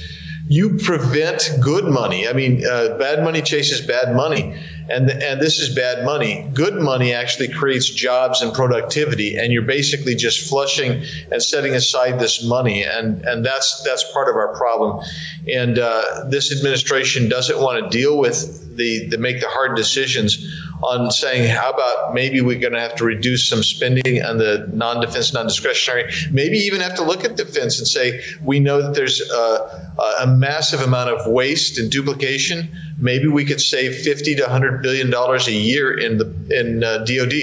you 0.46 0.78
prevent 0.78 1.50
good 1.60 1.84
money. 1.84 2.28
I 2.28 2.32
mean, 2.32 2.64
uh, 2.64 2.96
bad 2.98 3.24
money 3.24 3.42
chases 3.42 3.80
bad 3.80 4.14
money, 4.14 4.54
and 4.88 5.10
and 5.10 5.40
this 5.40 5.58
is 5.58 5.74
bad 5.74 6.04
money. 6.04 6.48
Good 6.52 6.74
money 6.74 7.12
actually 7.12 7.48
creates 7.48 7.88
jobs 7.88 8.42
and 8.42 8.52
productivity, 8.52 9.36
and 9.36 9.52
you're 9.52 9.62
basically 9.62 10.14
just 10.14 10.48
flushing 10.48 11.04
and 11.30 11.42
setting 11.42 11.74
aside 11.74 12.18
this 12.18 12.44
money, 12.44 12.84
and 12.84 13.22
and 13.22 13.44
that's 13.44 13.82
that's 13.82 14.10
part 14.12 14.28
of 14.28 14.36
our 14.36 14.54
problem. 14.56 15.04
And 15.52 15.78
uh, 15.78 16.24
this 16.28 16.52
administration 16.52 17.28
doesn't 17.28 17.58
want 17.58 17.84
to 17.84 17.96
deal 17.96 18.18
with 18.18 18.76
the, 18.76 19.08
the 19.08 19.18
make 19.18 19.40
the 19.40 19.48
hard 19.48 19.76
decisions 19.76 20.60
on 20.82 21.10
saying 21.10 21.48
how 21.48 21.70
about 21.70 22.14
maybe 22.14 22.40
we're 22.40 22.58
going 22.58 22.72
to 22.72 22.80
have 22.80 22.96
to 22.96 23.04
reduce 23.04 23.48
some 23.48 23.62
spending 23.62 24.22
on 24.22 24.38
the 24.38 24.68
non-defense, 24.72 25.32
non-discretionary. 25.32 26.12
Maybe 26.30 26.58
even 26.58 26.80
have 26.80 26.96
to 26.96 27.04
look 27.04 27.24
at 27.24 27.36
defense 27.36 27.78
and 27.78 27.88
say 27.88 28.22
we 28.42 28.60
know 28.60 28.82
that 28.82 28.94
there's 28.94 29.20
a, 29.20 29.94
a 30.22 30.26
massive 30.26 30.80
amount 30.80 31.10
of 31.10 31.32
waste 31.32 31.78
and 31.78 31.90
duplication. 31.90 32.68
Maybe 33.04 33.28
we 33.28 33.44
could 33.44 33.60
save 33.60 33.96
50 33.96 34.36
to 34.36 34.42
100 34.44 34.82
billion 34.82 35.10
dollars 35.10 35.46
a 35.46 35.52
year 35.52 35.92
in 35.92 36.16
the 36.16 36.24
in 36.50 36.82
uh, 36.82 37.04
DoD, 37.04 37.34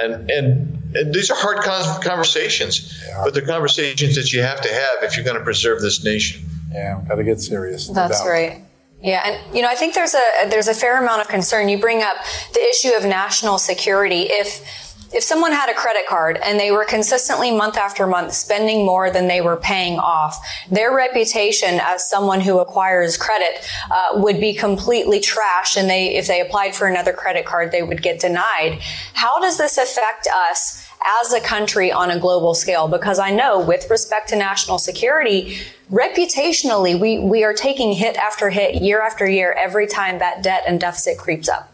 and 0.00 0.30
and 0.30 0.94
and 0.94 1.12
these 1.12 1.28
are 1.28 1.36
hard 1.36 1.58
conversations, 2.04 3.02
yeah. 3.04 3.22
but 3.24 3.34
they're 3.34 3.44
conversations 3.44 4.14
that 4.14 4.32
you 4.32 4.42
have 4.42 4.60
to 4.60 4.72
have 4.72 5.02
if 5.02 5.16
you're 5.16 5.24
going 5.24 5.36
to 5.36 5.42
preserve 5.42 5.82
this 5.82 6.04
nation. 6.04 6.48
Yeah, 6.70 7.02
got 7.08 7.16
to 7.16 7.24
get 7.24 7.40
serious. 7.40 7.88
That's 7.88 8.24
right. 8.24 8.62
Yeah, 9.02 9.22
and 9.26 9.56
you 9.56 9.60
know, 9.60 9.68
I 9.68 9.74
think 9.74 9.94
there's 9.94 10.14
a 10.14 10.48
there's 10.50 10.68
a 10.68 10.74
fair 10.74 11.02
amount 11.02 11.20
of 11.20 11.26
concern. 11.26 11.68
You 11.68 11.80
bring 11.80 12.00
up 12.00 12.16
the 12.54 12.60
issue 12.60 12.92
of 12.96 13.04
national 13.04 13.58
security. 13.58 14.28
If 14.28 14.87
if 15.12 15.22
someone 15.22 15.52
had 15.52 15.70
a 15.70 15.74
credit 15.74 16.06
card 16.06 16.38
and 16.44 16.60
they 16.60 16.70
were 16.70 16.84
consistently 16.84 17.50
month 17.50 17.76
after 17.76 18.06
month 18.06 18.32
spending 18.34 18.84
more 18.84 19.10
than 19.10 19.26
they 19.26 19.40
were 19.40 19.56
paying 19.56 19.98
off, 19.98 20.36
their 20.70 20.94
reputation 20.94 21.80
as 21.82 22.08
someone 22.08 22.40
who 22.40 22.58
acquires 22.58 23.16
credit 23.16 23.66
uh, 23.90 24.10
would 24.14 24.38
be 24.40 24.52
completely 24.52 25.18
trashed. 25.18 25.76
And 25.76 25.88
they, 25.88 26.16
if 26.16 26.26
they 26.26 26.40
applied 26.40 26.74
for 26.74 26.86
another 26.86 27.12
credit 27.12 27.46
card, 27.46 27.72
they 27.72 27.82
would 27.82 28.02
get 28.02 28.20
denied. 28.20 28.78
How 29.14 29.40
does 29.40 29.56
this 29.58 29.78
affect 29.78 30.28
us? 30.32 30.84
as 31.22 31.32
a 31.32 31.40
country 31.40 31.92
on 31.92 32.10
a 32.10 32.18
global 32.18 32.54
scale 32.54 32.88
because 32.88 33.20
I 33.20 33.30
know 33.30 33.60
with 33.60 33.88
respect 33.88 34.30
to 34.30 34.36
national 34.36 34.78
security, 34.78 35.58
reputationally, 35.92 36.98
we, 36.98 37.20
we 37.20 37.44
are 37.44 37.54
taking 37.54 37.92
hit 37.92 38.16
after 38.16 38.50
hit 38.50 38.82
year 38.82 39.00
after 39.00 39.28
year 39.28 39.52
every 39.52 39.86
time 39.86 40.18
that 40.18 40.42
debt 40.42 40.64
and 40.66 40.80
deficit 40.80 41.16
creeps 41.16 41.48
up. 41.48 41.72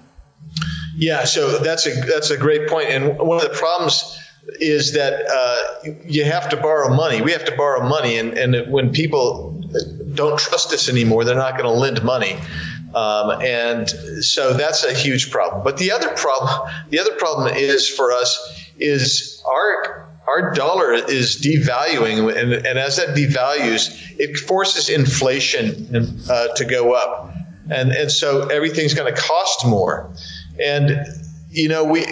Yeah, 0.97 1.25
so 1.25 1.59
that's 1.59 1.87
a 1.87 1.91
that's 1.91 2.31
a 2.31 2.37
great 2.37 2.69
point. 2.69 2.89
And 2.89 3.19
one 3.19 3.37
of 3.37 3.51
the 3.51 3.57
problems 3.57 4.19
is 4.61 4.93
that 4.93 5.27
uh, 5.27 5.91
you 6.07 6.25
have 6.25 6.51
to 6.51 6.57
borrow 6.57 6.95
money. 6.95 7.23
We 7.23 7.33
have 7.33 7.47
to 7.47 7.57
borrow 7.57 7.89
money, 7.89 8.19
and, 8.19 8.37
and 8.37 8.73
when 8.73 8.93
people 8.93 9.63
don't 10.15 10.39
trust 10.39 10.73
us 10.73 10.89
anymore, 10.89 11.25
they're 11.25 11.35
not 11.35 11.53
going 11.53 11.65
to 11.65 11.71
lend 11.71 12.03
money. 12.03 12.37
Um, 12.95 13.43
and 13.43 13.91
so 13.91 14.53
that's 14.53 14.85
a 14.85 14.93
huge 14.93 15.31
problem. 15.31 15.65
But 15.65 15.79
the 15.79 15.93
other 15.93 16.11
problem, 16.11 16.71
the 16.91 17.01
other 17.01 17.15
problem 17.17 17.53
is 17.55 17.89
for 17.89 18.13
us 18.13 18.71
is 18.79 19.43
our 19.47 20.09
our 20.27 20.55
dollar 20.55 20.95
is 20.95 21.43
devaluing, 21.43 22.35
and, 22.35 22.53
and 22.53 22.79
as 22.79 22.97
that 22.97 23.09
devalues, 23.09 23.95
it 24.19 24.39
forces 24.39 24.89
inflation 24.89 26.25
uh, 26.31 26.49
to 26.55 26.65
go 26.65 26.93
up, 26.93 27.35
and 27.69 27.91
and 27.91 28.11
so 28.11 28.47
everything's 28.47 28.95
going 28.95 29.13
to 29.13 29.21
cost 29.21 29.67
more. 29.67 30.15
And 30.63 31.07
you 31.51 31.69
know, 31.69 31.85
we 31.85 32.05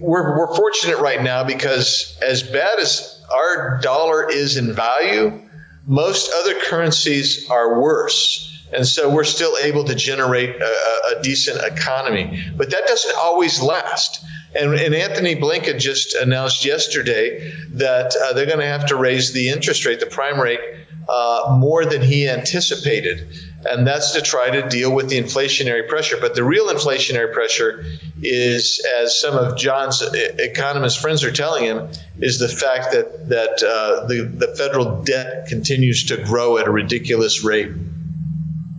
we're, 0.00 0.38
we're 0.38 0.54
fortunate 0.54 0.98
right 0.98 1.22
now 1.22 1.44
because 1.44 2.18
as 2.22 2.42
bad 2.42 2.78
as 2.78 3.22
our 3.32 3.78
dollar 3.80 4.30
is 4.30 4.56
in 4.56 4.72
value, 4.72 5.42
most 5.86 6.30
other 6.40 6.58
currencies 6.60 7.48
are 7.50 7.80
worse. 7.80 8.42
And 8.72 8.86
so 8.86 9.08
we're 9.14 9.24
still 9.24 9.56
able 9.62 9.84
to 9.84 9.94
generate 9.94 10.56
a, 10.60 11.16
a 11.16 11.22
decent 11.22 11.62
economy. 11.62 12.42
But 12.56 12.70
that 12.70 12.86
doesn't 12.86 13.16
always 13.16 13.62
last. 13.62 14.24
And, 14.58 14.74
and, 14.74 14.94
Antony 14.94 15.36
Blinken 15.36 15.78
just 15.78 16.14
announced 16.14 16.64
yesterday 16.64 17.52
that 17.74 18.16
uh, 18.16 18.32
they're 18.32 18.46
going 18.46 18.58
to 18.58 18.66
have 18.66 18.86
to 18.86 18.96
raise 18.96 19.32
the 19.32 19.50
interest 19.50 19.84
rate, 19.84 20.00
the 20.00 20.06
prime 20.06 20.40
rate, 20.40 20.60
uh, 21.08 21.56
more 21.60 21.84
than 21.84 22.02
he 22.02 22.28
anticipated 22.28 23.28
and 23.68 23.86
that's 23.86 24.12
to 24.12 24.22
try 24.22 24.50
to 24.50 24.68
deal 24.68 24.94
with 24.94 25.08
the 25.08 25.20
inflationary 25.20 25.88
pressure. 25.88 26.16
But 26.20 26.34
the 26.34 26.44
real 26.44 26.66
inflationary 26.68 27.32
pressure 27.32 27.84
is, 28.22 28.84
as 28.98 29.20
some 29.20 29.34
of 29.34 29.56
John's 29.56 30.02
economist 30.12 31.00
friends 31.00 31.24
are 31.24 31.32
telling 31.32 31.64
him, 31.64 31.88
is 32.18 32.38
the 32.38 32.48
fact 32.48 32.92
that 32.92 33.28
that 33.28 33.62
uh, 33.62 34.06
the 34.06 34.24
the 34.24 34.54
federal 34.56 35.02
debt 35.02 35.46
continues 35.48 36.04
to 36.06 36.22
grow 36.22 36.58
at 36.58 36.66
a 36.66 36.70
ridiculous 36.70 37.44
rate. 37.44 37.70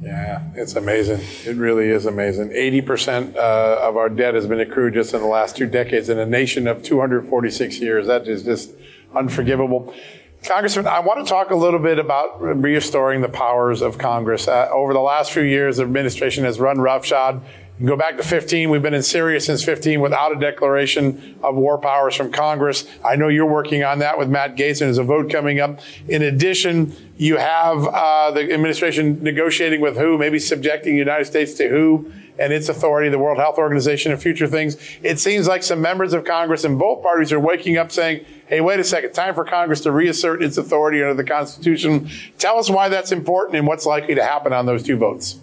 Yeah, 0.01 0.41
it's 0.55 0.75
amazing. 0.75 1.19
It 1.45 1.57
really 1.57 1.89
is 1.89 2.05
amazing. 2.05 2.49
80% 2.49 3.35
uh, 3.35 3.39
of 3.81 3.97
our 3.97 4.07
debt 4.07 4.35
has 4.35 4.47
been 4.47 4.61
accrued 4.61 4.93
just 4.93 5.13
in 5.13 5.19
the 5.19 5.27
last 5.27 5.57
two 5.57 5.67
decades 5.67 6.07
in 6.07 6.17
a 6.17 6.25
nation 6.25 6.65
of 6.65 6.81
246 6.81 7.79
years. 7.79 8.07
That 8.07 8.25
is 8.25 8.43
just 8.43 8.71
unforgivable. 9.13 9.93
Congressman, 10.43 10.87
I 10.87 10.99
want 10.99 11.25
to 11.25 11.29
talk 11.29 11.49
a 11.49 11.55
little 11.55 11.79
bit 11.79 11.99
about 11.99 12.41
restoring 12.41 13.21
the 13.21 13.29
powers 13.29 13.81
of 13.81 13.97
Congress. 13.97 14.47
Uh, 14.47 14.69
over 14.71 14.93
the 14.93 14.99
last 14.99 15.31
few 15.31 15.41
years, 15.41 15.77
the 15.77 15.83
administration 15.83 16.43
has 16.45 16.59
run 16.59 16.79
roughshod. 16.79 17.41
You 17.79 17.85
go 17.85 17.95
back 17.95 18.17
to 18.17 18.23
15. 18.23 18.69
We've 18.69 18.81
been 18.81 18.93
in 18.93 19.03
Syria 19.03 19.39
since 19.39 19.63
15 19.63 19.99
without 19.99 20.35
a 20.35 20.39
declaration 20.39 21.37
of 21.43 21.55
war 21.55 21.77
powers 21.77 22.15
from 22.15 22.31
Congress. 22.31 22.87
I 23.05 23.15
know 23.15 23.27
you're 23.27 23.45
working 23.45 23.83
on 23.83 23.99
that 23.99 24.17
with 24.17 24.29
Matt 24.29 24.55
Gaetz, 24.55 24.81
and 24.81 24.87
there's 24.87 24.97
a 24.97 25.03
vote 25.03 25.29
coming 25.29 25.59
up. 25.59 25.79
In 26.07 26.23
addition, 26.23 26.95
you 27.17 27.37
have 27.37 27.85
uh, 27.85 28.31
the 28.31 28.51
administration 28.51 29.21
negotiating 29.21 29.81
with 29.81 29.97
who, 29.97 30.17
maybe 30.17 30.39
subjecting 30.39 30.93
the 30.93 30.99
United 30.99 31.25
States 31.25 31.53
to 31.55 31.67
who 31.67 32.11
and 32.39 32.53
its 32.53 32.69
authority, 32.69 33.09
the 33.09 33.19
World 33.19 33.37
Health 33.37 33.57
Organization, 33.57 34.11
and 34.11 34.21
future 34.21 34.47
things. 34.47 34.77
It 35.03 35.19
seems 35.19 35.47
like 35.47 35.63
some 35.63 35.81
members 35.81 36.13
of 36.13 36.23
Congress 36.23 36.63
in 36.63 36.77
both 36.77 37.03
parties 37.03 37.31
are 37.31 37.39
waking 37.39 37.77
up 37.77 37.91
saying, 37.91 38.25
hey, 38.47 38.61
wait 38.61 38.79
a 38.79 38.83
second, 38.83 39.13
time 39.13 39.35
for 39.35 39.43
Congress 39.43 39.81
to 39.81 39.91
reassert 39.91 40.41
its 40.41 40.57
authority 40.57 41.01
under 41.01 41.13
the 41.13 41.23
Constitution. 41.23 42.09
Tell 42.37 42.57
us 42.57 42.69
why 42.69 42.89
that's 42.89 43.11
important 43.11 43.57
and 43.57 43.67
what's 43.67 43.85
likely 43.85 44.15
to 44.15 44.23
happen 44.23 44.53
on 44.53 44.65
those 44.65 44.83
two 44.83 44.97
votes. 44.97 45.39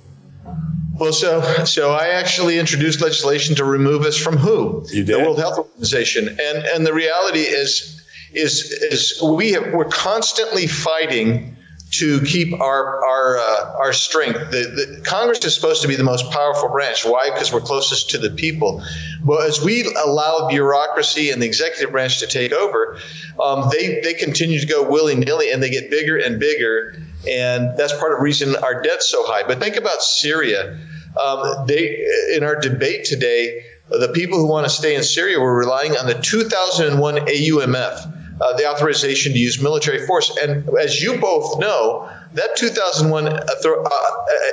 Well, 0.96 1.12
so 1.12 1.64
so 1.64 1.92
I 1.92 2.09
actually 2.09 2.59
introduced 2.59 3.00
legislation 3.00 3.57
to 3.57 3.64
remove 3.64 4.02
us 4.02 4.16
from 4.16 4.36
who? 4.36 4.86
You 4.92 5.05
did? 5.05 5.16
The 5.16 5.18
World 5.20 5.38
Health 5.38 5.59
Organization. 5.59 6.28
And 6.28 6.59
and 6.59 6.86
the 6.86 6.94
reality 6.94 7.40
is 7.40 8.00
is 8.32 8.70
is 8.70 9.22
we 9.22 9.52
have, 9.52 9.72
we're 9.72 9.86
constantly 9.86 10.68
fighting 10.68 11.57
to 11.94 12.20
keep 12.22 12.52
our 12.61 13.05
our 13.05 13.38
uh, 13.38 13.76
our 13.78 13.92
strength. 13.92 14.38
The, 14.50 14.96
the, 14.98 15.02
Congress 15.05 15.44
is 15.44 15.55
supposed 15.55 15.82
to 15.82 15.88
be 15.88 15.96
the 15.96 16.05
most 16.05 16.30
powerful 16.30 16.68
branch. 16.68 17.05
Why? 17.05 17.30
Because 17.30 17.52
we're 17.52 17.61
closest 17.61 18.11
to 18.11 18.18
the 18.18 18.30
people. 18.30 18.82
But 19.24 19.46
as 19.46 19.62
we 19.62 19.84
allow 19.84 20.48
bureaucracy 20.48 21.30
and 21.30 21.42
the 21.42 21.46
executive 21.46 21.90
branch 21.92 22.20
to 22.20 22.26
take 22.26 22.52
over, 22.52 22.98
um, 23.42 23.70
they 23.72 24.00
they 24.00 24.14
continue 24.14 24.60
to 24.60 24.66
go 24.66 24.88
willy 24.88 25.14
nilly, 25.14 25.50
and 25.50 25.62
they 25.62 25.70
get 25.70 25.90
bigger 25.90 26.18
and 26.18 26.38
bigger. 26.38 26.96
And 27.28 27.76
that's 27.76 27.92
part 27.98 28.12
of 28.12 28.18
the 28.18 28.22
reason 28.22 28.54
our 28.56 28.82
debt's 28.82 29.10
so 29.10 29.24
high. 29.26 29.46
But 29.46 29.60
think 29.60 29.76
about 29.76 30.02
Syria. 30.02 30.78
Um, 31.20 31.66
they 31.66 32.06
in 32.34 32.44
our 32.44 32.60
debate 32.60 33.06
today, 33.06 33.64
the 33.88 34.12
people 34.14 34.38
who 34.38 34.46
want 34.46 34.66
to 34.66 34.70
stay 34.70 34.94
in 34.94 35.02
Syria 35.02 35.40
were 35.40 35.56
relying 35.56 35.96
on 35.96 36.06
the 36.06 36.14
2001 36.14 37.16
AUMF 37.16 38.14
uh, 38.40 38.56
the 38.56 38.68
authorization 38.68 39.32
to 39.32 39.38
use 39.38 39.60
military 39.60 40.06
force. 40.06 40.36
And 40.36 40.68
as 40.78 41.00
you 41.00 41.18
both 41.18 41.58
know, 41.58 42.10
that 42.34 42.56
2001, 42.56 43.28
uh, 43.28 43.30
uh, 43.32 43.90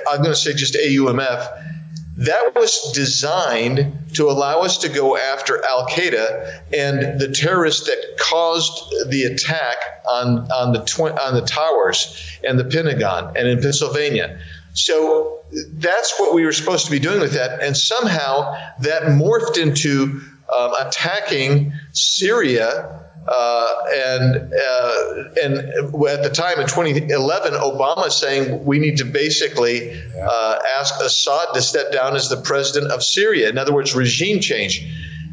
I'm 0.10 0.18
going 0.18 0.30
to 0.30 0.36
say 0.36 0.54
just 0.54 0.76
AUMF, 0.76 1.81
that 2.26 2.54
was 2.56 2.92
designed 2.94 4.14
to 4.14 4.30
allow 4.30 4.62
us 4.62 4.80
to 4.80 4.90
go 4.90 5.18
after 5.18 5.64
Al 5.64 5.88
Qaeda 5.88 6.62
and 6.74 7.20
the 7.20 7.30
terrorists 7.34 7.88
that 7.88 8.18
caused 8.20 9.10
the 9.10 9.24
attack 9.24 9.78
on 10.08 10.52
on 10.52 10.74
the 10.74 11.20
on 11.22 11.34
the 11.34 11.42
towers 11.42 12.40
and 12.44 12.60
the 12.60 12.66
Pentagon 12.66 13.36
and 13.36 13.48
in 13.48 13.62
Pennsylvania. 13.62 14.40
So 14.74 15.40
that's 15.74 16.20
what 16.20 16.34
we 16.34 16.46
were 16.46 16.54
supposed 16.54 16.86
to 16.86 16.92
be 16.92 17.00
doing 17.00 17.20
with 17.20 17.34
that, 17.34 17.62
and 17.62 17.76
somehow 17.76 18.56
that 18.82 19.04
morphed 19.04 19.58
into 19.58 20.22
um, 20.56 20.74
attacking 20.80 21.74
Syria 21.94 23.11
uh, 23.28 23.74
and 23.94 24.54
uh, 24.54 25.24
and 25.44 25.58
at 25.58 26.24
the 26.24 26.32
time 26.34 26.60
in 26.60 26.68
2011, 26.68 27.54
Obama 27.54 28.10
saying 28.10 28.66
we 28.66 28.80
need 28.80 28.98
to 28.98 29.06
basically 29.06 29.92
uh, 29.94 30.60
ask 30.80 31.00
Assad 31.02 31.50
to 31.54 31.62
step 31.62 31.92
down 31.92 32.16
as 32.16 32.30
the 32.30 32.38
president 32.38 32.92
of 32.92 33.04
Syria. 33.04 33.50
In 33.50 33.58
other 33.58 33.74
words, 33.74 33.96
regime 33.96 34.40
change. 34.40 34.88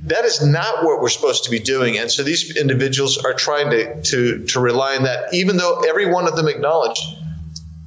That 0.05 0.25
is 0.25 0.45
not 0.45 0.85
what 0.85 1.03
we're 1.03 1.09
supposed 1.09 1.45
to 1.45 1.51
be 1.51 1.59
doing, 1.59 1.99
and 1.99 2.11
so 2.11 2.23
these 2.23 2.57
individuals 2.57 3.19
are 3.19 3.35
trying 3.35 3.71
to 3.71 4.03
to 4.03 4.45
to 4.47 4.61
rely 4.61 4.97
on 4.97 5.05
that, 5.05 5.33
even 5.35 5.57
though 5.57 5.81
every 5.81 6.07
one 6.07 6.29
of 6.29 6.37
them 6.37 6.49
acknowledged 6.49 7.03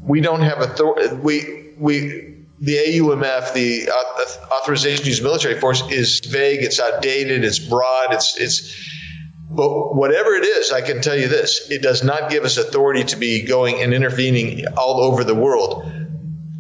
we 0.02 0.22
don't 0.22 0.42
have 0.42 0.60
authority. 0.60 1.16
We 1.16 1.74
we 1.78 2.32
the 2.60 2.76
AUMF, 2.76 3.54
the 3.54 3.90
authorization 4.62 5.04
to 5.04 5.10
use 5.10 5.22
military 5.22 5.60
force, 5.60 5.82
is 5.90 6.20
vague. 6.20 6.62
It's 6.62 6.80
outdated. 6.80 7.44
It's 7.44 7.58
broad. 7.58 8.14
It's 8.14 8.38
it's 8.38 8.91
but 9.54 9.96
whatever 9.96 10.34
it 10.34 10.46
is, 10.46 10.72
I 10.72 10.82
can 10.82 11.02
tell 11.02 11.16
you 11.16 11.28
this 11.28 11.70
it 11.70 11.82
does 11.82 12.04
not 12.04 12.30
give 12.30 12.46
us 12.46 12.58
authority 12.58 13.04
to 13.06 13.18
be 13.18 13.44
going 13.44 13.82
and 13.82 13.94
intervening 13.94 14.66
all 14.78 15.02
over 15.02 15.26
the 15.26 15.36
world. 15.36 15.92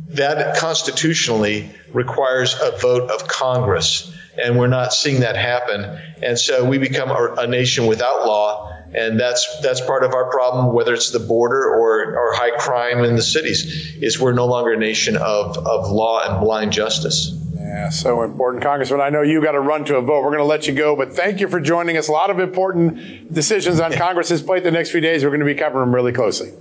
That 0.09 0.57
constitutionally 0.57 1.69
requires 1.93 2.53
a 2.61 2.77
vote 2.77 3.09
of 3.09 3.29
Congress, 3.29 4.13
and 4.37 4.59
we're 4.59 4.67
not 4.67 4.93
seeing 4.93 5.21
that 5.21 5.37
happen. 5.37 5.99
And 6.21 6.37
so 6.37 6.65
we 6.65 6.79
become 6.79 7.09
a, 7.11 7.35
a 7.43 7.47
nation 7.47 7.85
without 7.87 8.25
law, 8.25 8.77
and 8.93 9.17
that's 9.17 9.61
that's 9.61 9.79
part 9.79 10.03
of 10.03 10.13
our 10.13 10.29
problem, 10.29 10.75
whether 10.75 10.93
it's 10.93 11.11
the 11.11 11.19
border 11.19 11.63
or, 11.63 12.17
or 12.17 12.33
high 12.33 12.57
crime 12.57 13.05
in 13.05 13.15
the 13.15 13.21
cities, 13.21 13.95
is 14.01 14.19
we're 14.19 14.33
no 14.33 14.47
longer 14.47 14.73
a 14.73 14.77
nation 14.77 15.15
of, 15.15 15.57
of 15.57 15.89
law 15.89 16.19
and 16.27 16.41
blind 16.41 16.73
justice. 16.73 17.40
Yeah, 17.61 17.89
so 17.89 18.23
important. 18.23 18.63
Congressman, 18.63 19.01
I 19.01 19.09
know 19.09 19.21
you 19.21 19.41
got 19.41 19.51
to 19.51 19.59
run 19.59 19.85
to 19.85 19.97
a 19.97 20.01
vote. 20.01 20.23
We're 20.23 20.31
going 20.31 20.39
to 20.39 20.45
let 20.45 20.67
you 20.67 20.73
go, 20.73 20.95
but 20.95 21.13
thank 21.13 21.39
you 21.39 21.47
for 21.47 21.59
joining 21.59 21.95
us. 21.95 22.07
A 22.07 22.11
lot 22.11 22.29
of 22.29 22.39
important 22.39 23.33
decisions 23.33 23.79
on 23.79 23.93
Congress's 23.93 24.41
plate 24.41 24.63
the 24.63 24.71
next 24.71 24.91
few 24.91 24.99
days. 24.99 25.23
We're 25.23 25.29
going 25.29 25.41
to 25.41 25.45
be 25.45 25.55
covering 25.55 25.85
them 25.85 25.95
really 25.95 26.11
closely. 26.11 26.51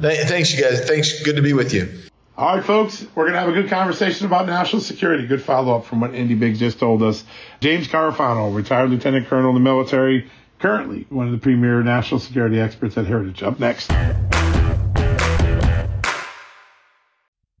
Thanks, 0.00 0.54
you 0.54 0.62
guys. 0.62 0.86
Thanks. 0.86 1.22
Good 1.22 1.36
to 1.36 1.42
be 1.42 1.54
with 1.54 1.72
you. 1.72 1.88
All 2.36 2.54
right, 2.54 2.64
folks, 2.64 3.04
we're 3.16 3.24
going 3.24 3.32
to 3.32 3.40
have 3.40 3.48
a 3.48 3.52
good 3.52 3.68
conversation 3.68 4.26
about 4.26 4.46
national 4.46 4.80
security. 4.80 5.26
Good 5.26 5.42
follow 5.42 5.76
up 5.76 5.86
from 5.86 6.00
what 6.00 6.14
Andy 6.14 6.34
Biggs 6.34 6.60
just 6.60 6.78
told 6.78 7.02
us. 7.02 7.24
James 7.58 7.88
Carafano, 7.88 8.54
retired 8.54 8.90
lieutenant 8.90 9.26
colonel 9.26 9.48
in 9.48 9.54
the 9.54 9.60
military, 9.60 10.30
currently 10.60 11.04
one 11.08 11.26
of 11.26 11.32
the 11.32 11.38
premier 11.38 11.82
national 11.82 12.20
security 12.20 12.60
experts 12.60 12.96
at 12.96 13.06
Heritage. 13.06 13.42
Up 13.42 13.58
next. 13.58 13.90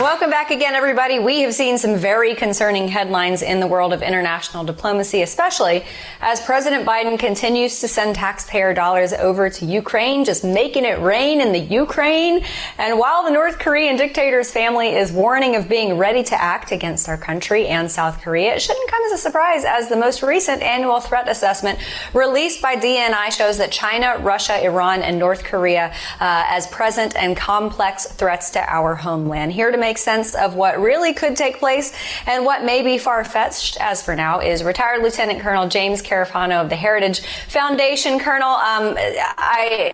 Welcome 0.00 0.30
back 0.30 0.50
again, 0.50 0.74
everybody. 0.74 1.18
We 1.18 1.42
have 1.42 1.52
seen 1.52 1.76
some 1.76 1.94
very 1.94 2.34
concerning 2.34 2.88
headlines 2.88 3.42
in 3.42 3.60
the 3.60 3.66
world 3.66 3.92
of 3.92 4.00
international 4.00 4.64
diplomacy, 4.64 5.20
especially 5.20 5.84
as 6.22 6.40
President 6.40 6.86
Biden 6.86 7.18
continues 7.18 7.80
to 7.80 7.86
send 7.88 8.14
taxpayer 8.14 8.72
dollars 8.72 9.12
over 9.12 9.50
to 9.50 9.66
Ukraine, 9.66 10.24
just 10.24 10.42
making 10.42 10.86
it 10.86 10.98
rain 11.00 11.42
in 11.42 11.52
the 11.52 11.58
Ukraine. 11.58 12.42
And 12.78 12.98
while 12.98 13.24
the 13.24 13.30
North 13.30 13.58
Korean 13.58 13.98
dictator's 13.98 14.50
family 14.50 14.88
is 14.96 15.12
warning 15.12 15.54
of 15.54 15.68
being 15.68 15.98
ready 15.98 16.22
to 16.22 16.42
act 16.42 16.72
against 16.72 17.06
our 17.06 17.18
country 17.18 17.66
and 17.66 17.90
South 17.90 18.22
Korea, 18.22 18.54
it 18.54 18.62
shouldn't 18.62 18.90
come 18.90 19.02
as 19.04 19.12
a 19.12 19.22
surprise 19.22 19.66
as 19.66 19.90
the 19.90 19.96
most 19.96 20.22
recent 20.22 20.62
annual 20.62 21.00
threat 21.00 21.28
assessment 21.28 21.78
released 22.14 22.62
by 22.62 22.74
DNI 22.74 23.30
shows 23.32 23.58
that 23.58 23.70
China, 23.70 24.16
Russia, 24.20 24.64
Iran, 24.64 25.02
and 25.02 25.18
North 25.18 25.44
Korea 25.44 25.92
uh, 26.20 26.44
as 26.48 26.66
present 26.68 27.14
and 27.16 27.36
complex 27.36 28.06
threats 28.06 28.48
to 28.52 28.60
our 28.66 28.94
homeland. 28.94 29.52
Here 29.52 29.70
to 29.70 29.76
make 29.76 29.89
make 29.90 29.98
sense 29.98 30.36
of 30.36 30.54
what 30.54 30.80
really 30.80 31.12
could 31.12 31.34
take 31.34 31.58
place 31.58 31.92
and 32.28 32.44
what 32.44 32.62
may 32.62 32.80
be 32.80 32.96
far 32.96 33.24
fetched, 33.24 33.76
as 33.80 34.00
for 34.00 34.14
now, 34.14 34.38
is 34.38 34.62
retired 34.62 35.02
Lieutenant 35.02 35.40
Colonel 35.40 35.68
James 35.68 36.00
Carafano 36.00 36.62
of 36.62 36.68
the 36.68 36.76
Heritage 36.76 37.22
Foundation. 37.48 38.20
Colonel, 38.20 38.50
um, 38.50 38.94
I, 38.96 39.92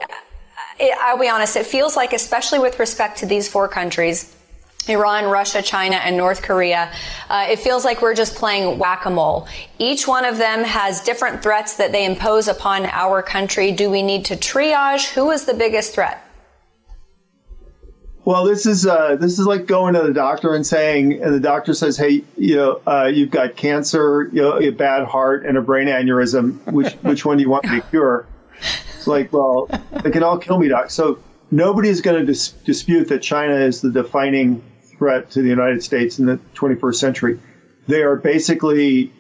I'll 1.00 1.18
be 1.18 1.30
honest, 1.30 1.56
it 1.56 1.64
feels 1.64 1.96
like, 1.96 2.12
especially 2.12 2.58
with 2.58 2.78
respect 2.78 3.20
to 3.20 3.26
these 3.26 3.48
four 3.48 3.68
countries, 3.68 4.36
Iran, 4.86 5.24
Russia, 5.30 5.62
China, 5.62 5.96
and 5.96 6.14
North 6.14 6.42
Korea. 6.42 6.92
Uh, 7.30 7.46
it 7.48 7.58
feels 7.58 7.82
like 7.82 8.02
we're 8.02 8.14
just 8.14 8.34
playing 8.34 8.78
whack-a-mole. 8.78 9.48
Each 9.78 10.06
one 10.06 10.26
of 10.26 10.36
them 10.36 10.62
has 10.62 11.00
different 11.00 11.42
threats 11.42 11.78
that 11.78 11.90
they 11.90 12.04
impose 12.04 12.48
upon 12.48 12.84
our 12.84 13.22
country. 13.22 13.72
Do 13.72 13.90
we 13.90 14.02
need 14.02 14.26
to 14.26 14.36
triage? 14.36 15.10
Who 15.14 15.30
is 15.30 15.46
the 15.46 15.54
biggest 15.54 15.94
threat? 15.94 16.22
Well, 18.26 18.44
this 18.44 18.66
is 18.66 18.84
uh, 18.84 19.14
this 19.14 19.38
is 19.38 19.46
like 19.46 19.66
going 19.66 19.94
to 19.94 20.02
the 20.02 20.12
doctor 20.12 20.52
and 20.52 20.66
saying, 20.66 21.22
and 21.22 21.32
the 21.32 21.38
doctor 21.38 21.74
says, 21.74 21.96
"Hey, 21.96 22.24
you 22.36 22.56
know, 22.56 22.80
uh, 22.84 23.04
you've 23.04 23.30
got 23.30 23.54
cancer, 23.54 24.28
you 24.32 24.42
know, 24.42 24.58
a 24.58 24.70
bad 24.70 25.06
heart, 25.06 25.46
and 25.46 25.56
a 25.56 25.62
brain 25.62 25.86
aneurysm. 25.86 26.72
Which 26.72 26.92
which 27.02 27.24
one 27.24 27.36
do 27.36 27.44
you 27.44 27.48
want 27.48 27.66
me 27.66 27.80
to 27.80 27.86
cure?" 27.86 28.26
It's 28.96 29.06
like, 29.06 29.32
well, 29.32 29.70
they 30.02 30.10
can 30.10 30.24
all 30.24 30.38
kill 30.38 30.58
me, 30.58 30.66
doc. 30.66 30.90
So 30.90 31.20
nobody 31.52 31.88
is 31.88 32.00
going 32.00 32.18
to 32.18 32.26
dis- 32.26 32.50
dispute 32.64 33.06
that 33.10 33.22
China 33.22 33.54
is 33.54 33.80
the 33.80 33.92
defining 33.92 34.60
threat 34.98 35.30
to 35.30 35.40
the 35.40 35.48
United 35.48 35.84
States 35.84 36.18
in 36.18 36.26
the 36.26 36.40
21st 36.56 36.96
century. 36.96 37.38
They 37.86 38.02
are 38.02 38.16
basically 38.16 39.12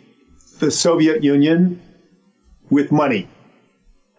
the 0.58 0.72
Soviet 0.72 1.22
Union 1.22 1.80
with 2.70 2.90
money, 2.90 3.28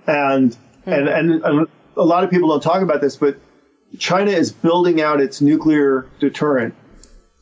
and 0.07 0.55
and 0.85 1.09
and, 1.09 1.43
and 1.43 1.67
a 1.97 2.05
lot 2.05 2.23
of 2.23 2.29
people 2.29 2.47
don't 2.47 2.63
talk 2.63 2.81
about 2.81 3.01
this, 3.01 3.17
but 3.17 3.37
China 3.97 4.31
is 4.31 4.51
building 4.51 5.01
out 5.01 5.21
its 5.21 5.41
nuclear 5.41 6.07
deterrent. 6.19 6.73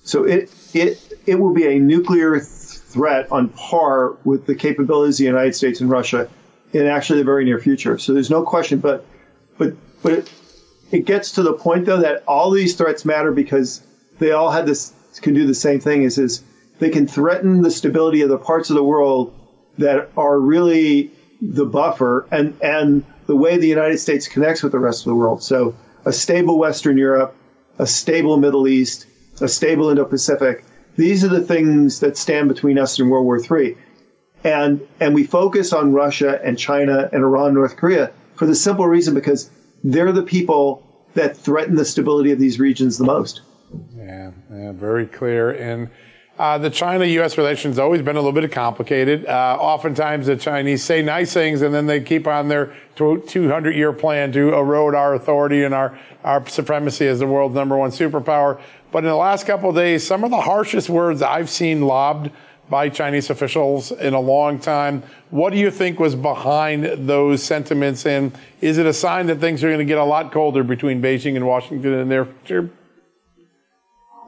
So 0.03 0.23
it 0.23 0.51
it 0.73 1.13
it 1.25 1.35
will 1.39 1.53
be 1.53 1.65
a 1.67 1.79
nuclear 1.79 2.39
th- 2.39 2.47
threat 2.47 3.31
on 3.31 3.49
par 3.49 4.15
with 4.23 4.45
the 4.45 4.55
capabilities 4.55 5.15
of 5.15 5.19
the 5.19 5.25
United 5.25 5.55
States 5.55 5.81
and 5.81 5.89
Russia 5.89 6.29
in 6.73 6.85
actually 6.85 7.19
the 7.19 7.25
very 7.25 7.45
near 7.45 7.59
future. 7.59 7.97
So 7.97 8.13
there's 8.13 8.29
no 8.29 8.43
question. 8.43 8.79
But 8.79 9.05
but 9.57 9.73
but 10.03 10.13
it, 10.13 10.31
it 10.91 11.05
gets 11.05 11.31
to 11.31 11.43
the 11.43 11.53
point 11.53 11.85
though 11.85 12.01
that 12.01 12.23
all 12.27 12.51
these 12.51 12.75
threats 12.75 13.05
matter 13.05 13.31
because 13.31 13.81
they 14.19 14.31
all 14.31 14.51
had 14.51 14.65
this 14.65 14.93
can 15.21 15.33
do 15.33 15.45
the 15.45 15.55
same 15.55 15.79
thing. 15.79 16.03
Is 16.03 16.17
is 16.17 16.43
they 16.79 16.89
can 16.89 17.07
threaten 17.07 17.61
the 17.61 17.71
stability 17.71 18.21
of 18.21 18.29
the 18.29 18.37
parts 18.37 18.69
of 18.69 18.75
the 18.75 18.83
world 18.83 19.33
that 19.77 20.09
are 20.15 20.39
really 20.39 21.11
the 21.41 21.65
buffer 21.65 22.27
and 22.31 22.55
and 22.61 23.03
the 23.25 23.35
way 23.35 23.57
the 23.57 23.67
United 23.67 23.97
States 23.97 24.27
connects 24.27 24.61
with 24.61 24.71
the 24.71 24.79
rest 24.79 25.01
of 25.01 25.09
the 25.09 25.15
world. 25.15 25.41
So 25.41 25.73
a 26.05 26.13
stable 26.13 26.57
Western 26.57 26.97
Europe, 26.97 27.35
a 27.79 27.87
stable 27.87 28.37
Middle 28.37 28.67
East, 28.67 29.07
a 29.41 29.47
stable 29.47 29.89
Indo-Pacific. 29.89 30.63
These 30.95 31.25
are 31.25 31.29
the 31.29 31.41
things 31.41 31.99
that 31.99 32.17
stand 32.17 32.47
between 32.47 32.79
us 32.79 32.99
and 32.99 33.09
World 33.09 33.25
War 33.25 33.39
III. 33.39 33.77
And, 34.43 34.87
and 34.99 35.15
we 35.15 35.23
focus 35.23 35.73
on 35.73 35.93
Russia 35.93 36.39
and 36.43 36.57
China 36.57 37.09
and 37.11 37.23
Iran, 37.23 37.53
North 37.53 37.75
Korea 37.75 38.11
for 38.35 38.45
the 38.45 38.55
simple 38.55 38.87
reason 38.87 39.13
because 39.13 39.49
they're 39.83 40.11
the 40.11 40.23
people 40.23 40.83
that 41.15 41.35
threaten 41.35 41.75
the 41.75 41.85
stability 41.85 42.31
of 42.31 42.39
these 42.39 42.59
regions 42.59 42.97
the 42.97 43.05
most. 43.05 43.41
Yeah, 43.95 44.31
yeah 44.51 44.71
very 44.73 45.07
clear. 45.07 45.51
And 45.51 45.89
uh, 46.37 46.57
the 46.57 46.69
China-U.S. 46.69 47.37
relations 47.37 47.79
always 47.79 48.01
been 48.01 48.17
a 48.17 48.19
little 48.19 48.33
bit 48.33 48.51
complicated. 48.51 49.25
Uh, 49.25 49.57
oftentimes, 49.59 50.27
the 50.27 50.35
Chinese 50.35 50.83
say 50.83 51.01
nice 51.01 51.33
things, 51.33 51.61
and 51.61 51.73
then 51.73 51.85
they 51.85 52.01
keep 52.01 52.27
on 52.27 52.49
their 52.49 52.75
200-year 52.97 53.93
plan 53.93 54.31
to 54.33 54.53
erode 54.53 54.95
our 54.95 55.13
authority 55.13 55.63
and 55.63 55.73
our, 55.73 55.97
our 56.23 56.45
supremacy 56.47 57.07
as 57.07 57.19
the 57.19 57.27
world's 57.27 57.55
number 57.55 57.77
one 57.77 57.89
superpower. 57.89 58.59
But 58.91 58.99
in 58.99 59.09
the 59.09 59.15
last 59.15 59.45
couple 59.45 59.69
of 59.69 59.75
days, 59.75 60.05
some 60.05 60.23
of 60.23 60.31
the 60.31 60.41
harshest 60.41 60.89
words 60.89 61.21
I've 61.21 61.49
seen 61.49 61.83
lobbed 61.83 62.31
by 62.69 62.89
Chinese 62.89 63.29
officials 63.29 63.91
in 63.91 64.13
a 64.13 64.19
long 64.19 64.59
time. 64.59 65.03
What 65.29 65.51
do 65.51 65.59
you 65.59 65.69
think 65.69 65.99
was 65.99 66.15
behind 66.15 67.07
those 67.07 67.43
sentiments? 67.43 68.05
And 68.05 68.35
is 68.59 68.77
it 68.77 68.85
a 68.85 68.93
sign 68.93 69.27
that 69.27 69.39
things 69.39 69.63
are 69.63 69.67
going 69.67 69.79
to 69.79 69.85
get 69.85 69.99
a 69.99 70.03
lot 70.03 70.31
colder 70.31 70.63
between 70.63 71.01
Beijing 71.01 71.35
and 71.35 71.45
Washington 71.45 71.93
in 71.93 72.09
their 72.09 72.25
future? 72.25 72.71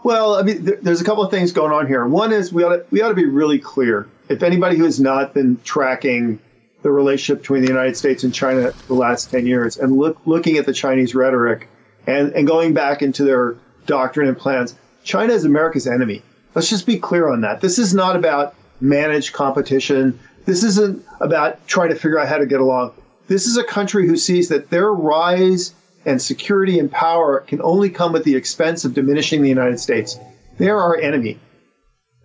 Well, 0.07 0.35
I 0.35 0.43
mean, 0.43 0.77
there's 0.83 1.01
a 1.01 1.03
couple 1.03 1.21
of 1.21 1.31
things 1.31 1.51
going 1.51 1.73
on 1.73 1.85
here. 1.85 2.07
One 2.07 2.31
is 2.31 2.53
we 2.53 2.63
ought 2.63 2.77
to, 2.77 2.85
we 2.91 3.01
ought 3.01 3.09
to 3.09 3.13
be 3.13 3.25
really 3.25 3.59
clear. 3.59 4.07
If 4.29 4.41
anybody 4.41 4.77
who 4.77 4.85
has 4.85 5.01
not 5.01 5.33
been 5.33 5.59
tracking 5.65 6.39
the 6.81 6.91
relationship 6.91 7.41
between 7.41 7.61
the 7.61 7.67
United 7.67 7.97
States 7.97 8.23
and 8.23 8.33
China 8.33 8.71
the 8.87 8.93
last 8.93 9.29
10 9.31 9.45
years 9.45 9.75
and 9.75 9.97
look, 9.97 10.17
looking 10.25 10.55
at 10.55 10.65
the 10.65 10.71
Chinese 10.71 11.13
rhetoric 11.13 11.67
and, 12.07 12.31
and 12.31 12.47
going 12.47 12.73
back 12.73 13.01
into 13.01 13.25
their 13.25 13.57
doctrine 13.85 14.29
and 14.29 14.37
plans, 14.37 14.75
China 15.03 15.33
is 15.33 15.43
America's 15.43 15.87
enemy. 15.87 16.21
Let's 16.55 16.69
just 16.69 16.85
be 16.85 16.97
clear 16.97 17.27
on 17.27 17.41
that. 17.41 17.59
This 17.59 17.77
is 17.77 17.93
not 17.93 18.15
about 18.15 18.55
managed 18.79 19.33
competition. 19.33 20.17
This 20.45 20.63
isn't 20.63 21.03
about 21.19 21.67
trying 21.67 21.89
to 21.89 21.95
figure 21.95 22.17
out 22.17 22.29
how 22.29 22.37
to 22.37 22.45
get 22.45 22.61
along. 22.61 22.93
This 23.27 23.45
is 23.45 23.57
a 23.57 23.63
country 23.65 24.07
who 24.07 24.15
sees 24.15 24.47
that 24.47 24.69
their 24.69 24.89
rise 24.89 25.73
and 26.07 26.21
security 26.21 26.79
and 26.79 26.89
power 26.91 27.41
can 27.41 27.61
only 27.61 27.89
come 27.89 28.15
at 28.15 28.23
the 28.23 28.35
expense 28.35 28.85
of 28.85 28.93
diminishing 28.95 29.41
the 29.41 29.49
United 29.49 29.79
States. 29.79 30.17
They're 30.57 30.79
our 30.79 30.97
enemy. 30.97 31.37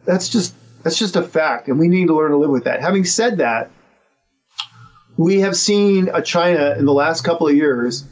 That's 0.06 0.28
just 0.30 0.54
that's 0.82 0.98
just 0.98 1.16
a 1.16 1.22
fact, 1.22 1.68
and 1.68 1.78
we 1.78 1.88
need 1.88 2.06
to 2.06 2.16
learn 2.16 2.30
to 2.30 2.36
live 2.38 2.50
with 2.50 2.64
that. 2.64 2.80
Having 2.80 3.04
said 3.04 3.38
that, 3.38 3.70
we 5.16 5.40
have 5.40 5.56
seen 5.56 6.08
a 6.12 6.22
China 6.22 6.74
in 6.78 6.86
the 6.86 6.92
last 6.92 7.22
couple 7.22 7.46
of 7.48 7.54
years 7.54 8.04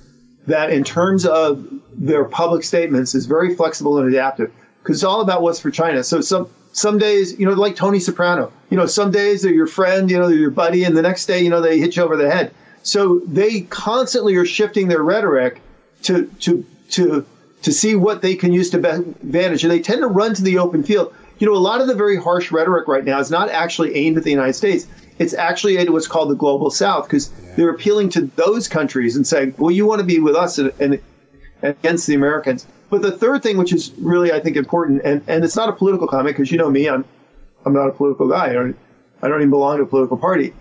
that, 0.46 0.70
in 0.70 0.84
terms 0.84 1.24
of 1.24 1.66
their 1.92 2.24
public 2.24 2.64
statements, 2.64 3.14
is 3.14 3.26
very 3.26 3.54
flexible 3.54 3.98
and 3.98 4.08
adaptive. 4.08 4.52
because 4.82 4.98
it's 4.98 5.04
all 5.04 5.20
about 5.20 5.42
what's 5.42 5.60
for 5.60 5.70
China. 5.70 6.02
So 6.02 6.20
some 6.20 6.48
some 6.72 6.98
days, 6.98 7.38
you 7.38 7.46
know, 7.46 7.52
like 7.52 7.76
Tony 7.76 7.98
Soprano, 7.98 8.52
you 8.70 8.76
know, 8.76 8.86
some 8.86 9.10
days 9.10 9.42
they're 9.42 9.52
your 9.52 9.66
friend, 9.66 10.10
you 10.10 10.18
know, 10.18 10.28
they're 10.28 10.38
your 10.38 10.50
buddy, 10.50 10.84
and 10.84 10.96
the 10.96 11.02
next 11.02 11.26
day, 11.26 11.40
you 11.40 11.50
know, 11.50 11.60
they 11.60 11.78
hit 11.78 11.96
you 11.96 12.02
over 12.02 12.16
the 12.16 12.30
head. 12.30 12.52
So 12.82 13.20
they 13.26 13.62
constantly 13.62 14.36
are 14.36 14.46
shifting 14.46 14.88
their 14.88 15.02
rhetoric 15.02 15.60
to 16.02 16.26
to 16.40 16.64
to 16.90 17.26
to 17.62 17.72
see 17.72 17.94
what 17.94 18.22
they 18.22 18.34
can 18.34 18.52
use 18.52 18.70
to 18.70 18.78
advantage, 18.78 19.64
and 19.64 19.70
they 19.70 19.80
tend 19.80 20.00
to 20.00 20.06
run 20.06 20.34
to 20.34 20.42
the 20.42 20.58
open 20.58 20.82
field. 20.82 21.14
You 21.38 21.46
know, 21.46 21.54
a 21.54 21.58
lot 21.58 21.80
of 21.80 21.86
the 21.86 21.94
very 21.94 22.16
harsh 22.16 22.52
rhetoric 22.52 22.88
right 22.88 23.04
now 23.04 23.18
is 23.18 23.30
not 23.30 23.48
actually 23.50 23.94
aimed 23.96 24.16
at 24.18 24.24
the 24.24 24.30
United 24.30 24.54
States. 24.54 24.86
It's 25.18 25.34
actually 25.34 25.76
aimed 25.76 25.88
at 25.88 25.92
what's 25.92 26.06
called 26.06 26.30
the 26.30 26.34
global 26.34 26.70
South 26.70 27.06
because 27.06 27.30
yeah. 27.30 27.54
they're 27.56 27.70
appealing 27.70 28.08
to 28.10 28.22
those 28.36 28.68
countries 28.68 29.16
and 29.16 29.26
saying, 29.26 29.54
"Well, 29.58 29.70
you 29.70 29.86
want 29.86 30.00
to 30.00 30.06
be 30.06 30.18
with 30.18 30.34
us 30.34 30.58
and, 30.58 30.72
and 30.80 31.00
against 31.62 32.06
the 32.06 32.14
Americans." 32.14 32.66
But 32.88 33.02
the 33.02 33.12
third 33.12 33.42
thing, 33.42 33.56
which 33.56 33.72
is 33.72 33.92
really, 33.98 34.32
I 34.32 34.40
think, 34.40 34.56
important, 34.56 35.02
and, 35.04 35.22
and 35.28 35.44
it's 35.44 35.54
not 35.54 35.68
a 35.68 35.72
political 35.72 36.08
comment 36.08 36.36
because 36.36 36.50
you 36.50 36.58
know 36.58 36.70
me, 36.70 36.88
I'm 36.88 37.04
I'm 37.64 37.72
not 37.74 37.88
a 37.88 37.92
political 37.92 38.28
guy. 38.28 38.50
I 38.50 38.52
don't, 38.52 38.76
I 39.22 39.28
don't 39.28 39.38
even 39.38 39.50
belong 39.50 39.76
to 39.76 39.82
a 39.84 39.86
political 39.86 40.16
party. 40.16 40.54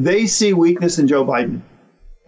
They 0.00 0.26
see 0.26 0.54
weakness 0.54 0.98
in 0.98 1.08
Joe 1.08 1.26
Biden, 1.26 1.60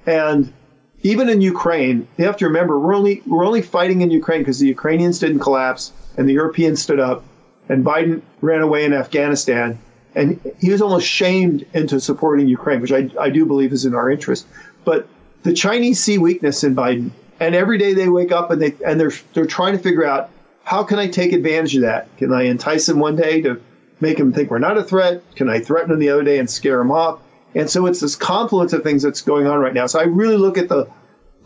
and 0.05 0.53
even 1.01 1.31
in 1.31 1.41
Ukraine, 1.41 2.07
you 2.19 2.27
have 2.27 2.37
to 2.37 2.45
remember 2.45 2.79
we're 2.79 2.95
only 2.95 3.23
we're 3.27 3.47
only 3.47 3.63
fighting 3.63 4.03
in 4.03 4.11
Ukraine 4.11 4.41
because 4.41 4.59
the 4.59 4.67
Ukrainians 4.67 5.19
didn't 5.19 5.39
collapse 5.39 5.91
and 6.19 6.29
the 6.29 6.35
Europeans 6.35 6.83
stood 6.83 7.01
up, 7.01 7.25
and 7.71 7.83
Biden 7.83 8.21
ran 8.43 8.61
away 8.61 8.85
in 8.85 8.93
Afghanistan, 8.93 9.79
and 10.15 10.39
he 10.59 10.69
was 10.69 10.83
almost 10.83 11.07
shamed 11.07 11.65
into 11.73 11.99
supporting 11.99 12.47
Ukraine, 12.47 12.83
which 12.83 12.93
I 12.93 13.09
I 13.19 13.31
do 13.31 13.47
believe 13.47 13.73
is 13.73 13.87
in 13.87 13.95
our 13.95 14.11
interest. 14.11 14.45
But 14.85 15.09
the 15.43 15.55
Chinese 15.55 15.99
see 15.99 16.19
weakness 16.19 16.63
in 16.65 16.77
Biden, 16.77 17.11
and 17.41 17.55
every 17.55 17.79
day 17.79 17.95
they 17.95 18.11
wake 18.11 18.33
up 18.33 18.51
and 18.51 18.61
they 18.61 18.75
and 18.85 19.01
they're 19.01 19.17
they're 19.33 19.47
trying 19.47 19.73
to 19.73 19.83
figure 19.83 20.05
out 20.05 20.29
how 20.65 20.83
can 20.83 20.99
I 20.99 21.09
take 21.09 21.33
advantage 21.33 21.75
of 21.77 21.81
that? 21.89 22.15
Can 22.19 22.35
I 22.35 22.43
entice 22.43 22.87
him 22.87 22.99
one 22.99 23.17
day 23.17 23.41
to 23.41 23.59
make 23.99 24.19
him 24.21 24.31
think 24.31 24.51
we're 24.51 24.59
not 24.59 24.77
a 24.77 24.85
threat? 24.85 25.23
Can 25.37 25.49
I 25.49 25.59
threaten 25.59 25.91
him 25.91 26.01
the 26.01 26.11
other 26.11 26.23
day 26.23 26.39
and 26.39 26.51
scare 26.51 26.79
him 26.79 26.91
off? 26.91 27.19
And 27.55 27.69
so 27.69 27.87
it's 27.87 28.01
this 28.01 28.17
confluence 28.17 28.73
of 28.73 28.83
things 28.83 29.03
that's 29.03 29.21
going 29.21 29.47
on 29.47 29.59
right 29.59 29.75
now. 29.75 29.87
So 29.87 30.01
I 30.01 30.05
really 30.05 30.37
look 30.37 30.59
at 30.59 30.69
the 30.69 30.89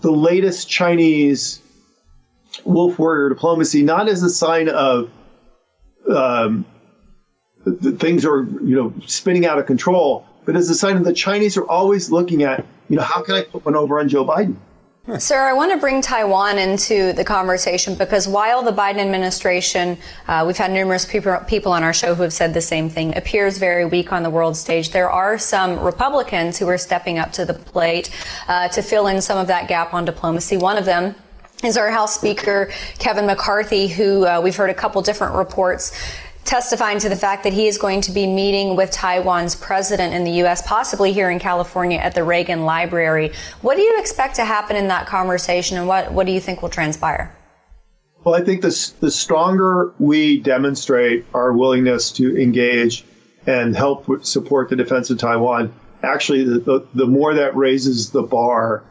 the 0.02 0.10
latest 0.10 0.68
Chinese 0.68 1.60
wolf 2.64 2.98
warrior 2.98 3.30
diplomacy 3.30 3.82
not 3.82 4.08
as 4.08 4.22
a 4.22 4.30
sign 4.30 4.68
of 4.68 5.10
um, 6.08 6.64
things 7.96 8.24
are 8.24 8.44
you 8.44 8.76
know 8.76 8.94
spinning 9.06 9.46
out 9.46 9.58
of 9.58 9.66
control, 9.66 10.26
but 10.44 10.56
as 10.56 10.70
a 10.70 10.74
sign 10.74 10.96
of 10.96 11.04
the 11.04 11.12
Chinese 11.12 11.56
are 11.56 11.66
always 11.66 12.10
looking 12.10 12.42
at 12.42 12.64
you 12.88 12.96
know 12.96 13.02
how 13.02 13.22
can 13.22 13.34
I 13.34 13.42
put 13.42 13.64
one 13.64 13.74
over 13.74 13.98
on 13.98 14.08
Joe 14.08 14.24
Biden. 14.24 14.56
Sir, 15.18 15.38
I 15.38 15.52
want 15.52 15.70
to 15.70 15.78
bring 15.78 16.02
Taiwan 16.02 16.58
into 16.58 17.12
the 17.12 17.22
conversation 17.22 17.94
because 17.94 18.26
while 18.26 18.64
the 18.64 18.72
Biden 18.72 18.98
administration, 18.98 19.96
uh, 20.26 20.42
we've 20.44 20.56
had 20.56 20.72
numerous 20.72 21.06
people, 21.06 21.36
people 21.46 21.70
on 21.70 21.84
our 21.84 21.92
show 21.92 22.16
who 22.16 22.24
have 22.24 22.32
said 22.32 22.52
the 22.52 22.60
same 22.60 22.90
thing, 22.90 23.16
appears 23.16 23.58
very 23.58 23.84
weak 23.84 24.12
on 24.12 24.24
the 24.24 24.30
world 24.30 24.56
stage, 24.56 24.90
there 24.90 25.08
are 25.08 25.38
some 25.38 25.78
Republicans 25.78 26.58
who 26.58 26.66
are 26.66 26.76
stepping 26.76 27.20
up 27.20 27.30
to 27.30 27.44
the 27.44 27.54
plate 27.54 28.10
uh, 28.48 28.66
to 28.70 28.82
fill 28.82 29.06
in 29.06 29.22
some 29.22 29.38
of 29.38 29.46
that 29.46 29.68
gap 29.68 29.94
on 29.94 30.04
diplomacy. 30.04 30.56
One 30.56 30.76
of 30.76 30.84
them 30.84 31.14
is 31.62 31.76
our 31.76 31.92
House 31.92 32.16
Speaker, 32.16 32.72
Kevin 32.98 33.26
McCarthy, 33.26 33.86
who 33.86 34.26
uh, 34.26 34.40
we've 34.42 34.56
heard 34.56 34.70
a 34.70 34.74
couple 34.74 35.00
different 35.02 35.36
reports 35.36 35.92
testifying 36.46 36.98
to 37.00 37.08
the 37.08 37.16
fact 37.16 37.42
that 37.44 37.52
he 37.52 37.66
is 37.66 37.76
going 37.76 38.00
to 38.02 38.12
be 38.12 38.26
meeting 38.26 38.76
with 38.76 38.90
Taiwan's 38.90 39.56
president 39.56 40.14
in 40.14 40.24
the 40.24 40.30
U.S., 40.42 40.66
possibly 40.66 41.12
here 41.12 41.28
in 41.28 41.38
California 41.38 41.98
at 41.98 42.14
the 42.14 42.22
Reagan 42.22 42.64
Library. 42.64 43.32
What 43.60 43.76
do 43.76 43.82
you 43.82 43.98
expect 43.98 44.36
to 44.36 44.44
happen 44.44 44.76
in 44.76 44.88
that 44.88 45.06
conversation, 45.06 45.76
and 45.76 45.88
what, 45.88 46.12
what 46.12 46.24
do 46.26 46.32
you 46.32 46.40
think 46.40 46.62
will 46.62 46.68
transpire? 46.68 47.36
Well, 48.24 48.34
I 48.34 48.42
think 48.42 48.62
the, 48.62 48.92
the 49.00 49.10
stronger 49.10 49.92
we 49.98 50.40
demonstrate 50.40 51.26
our 51.34 51.52
willingness 51.52 52.12
to 52.12 52.40
engage 52.40 53.04
and 53.46 53.76
help 53.76 54.24
support 54.24 54.68
the 54.68 54.76
defense 54.76 55.10
of 55.10 55.18
Taiwan, 55.18 55.74
actually, 56.02 56.44
the, 56.44 56.58
the, 56.58 56.86
the 56.94 57.06
more 57.06 57.34
that 57.34 57.56
raises 57.56 58.10
the 58.10 58.22
bar 58.22 58.84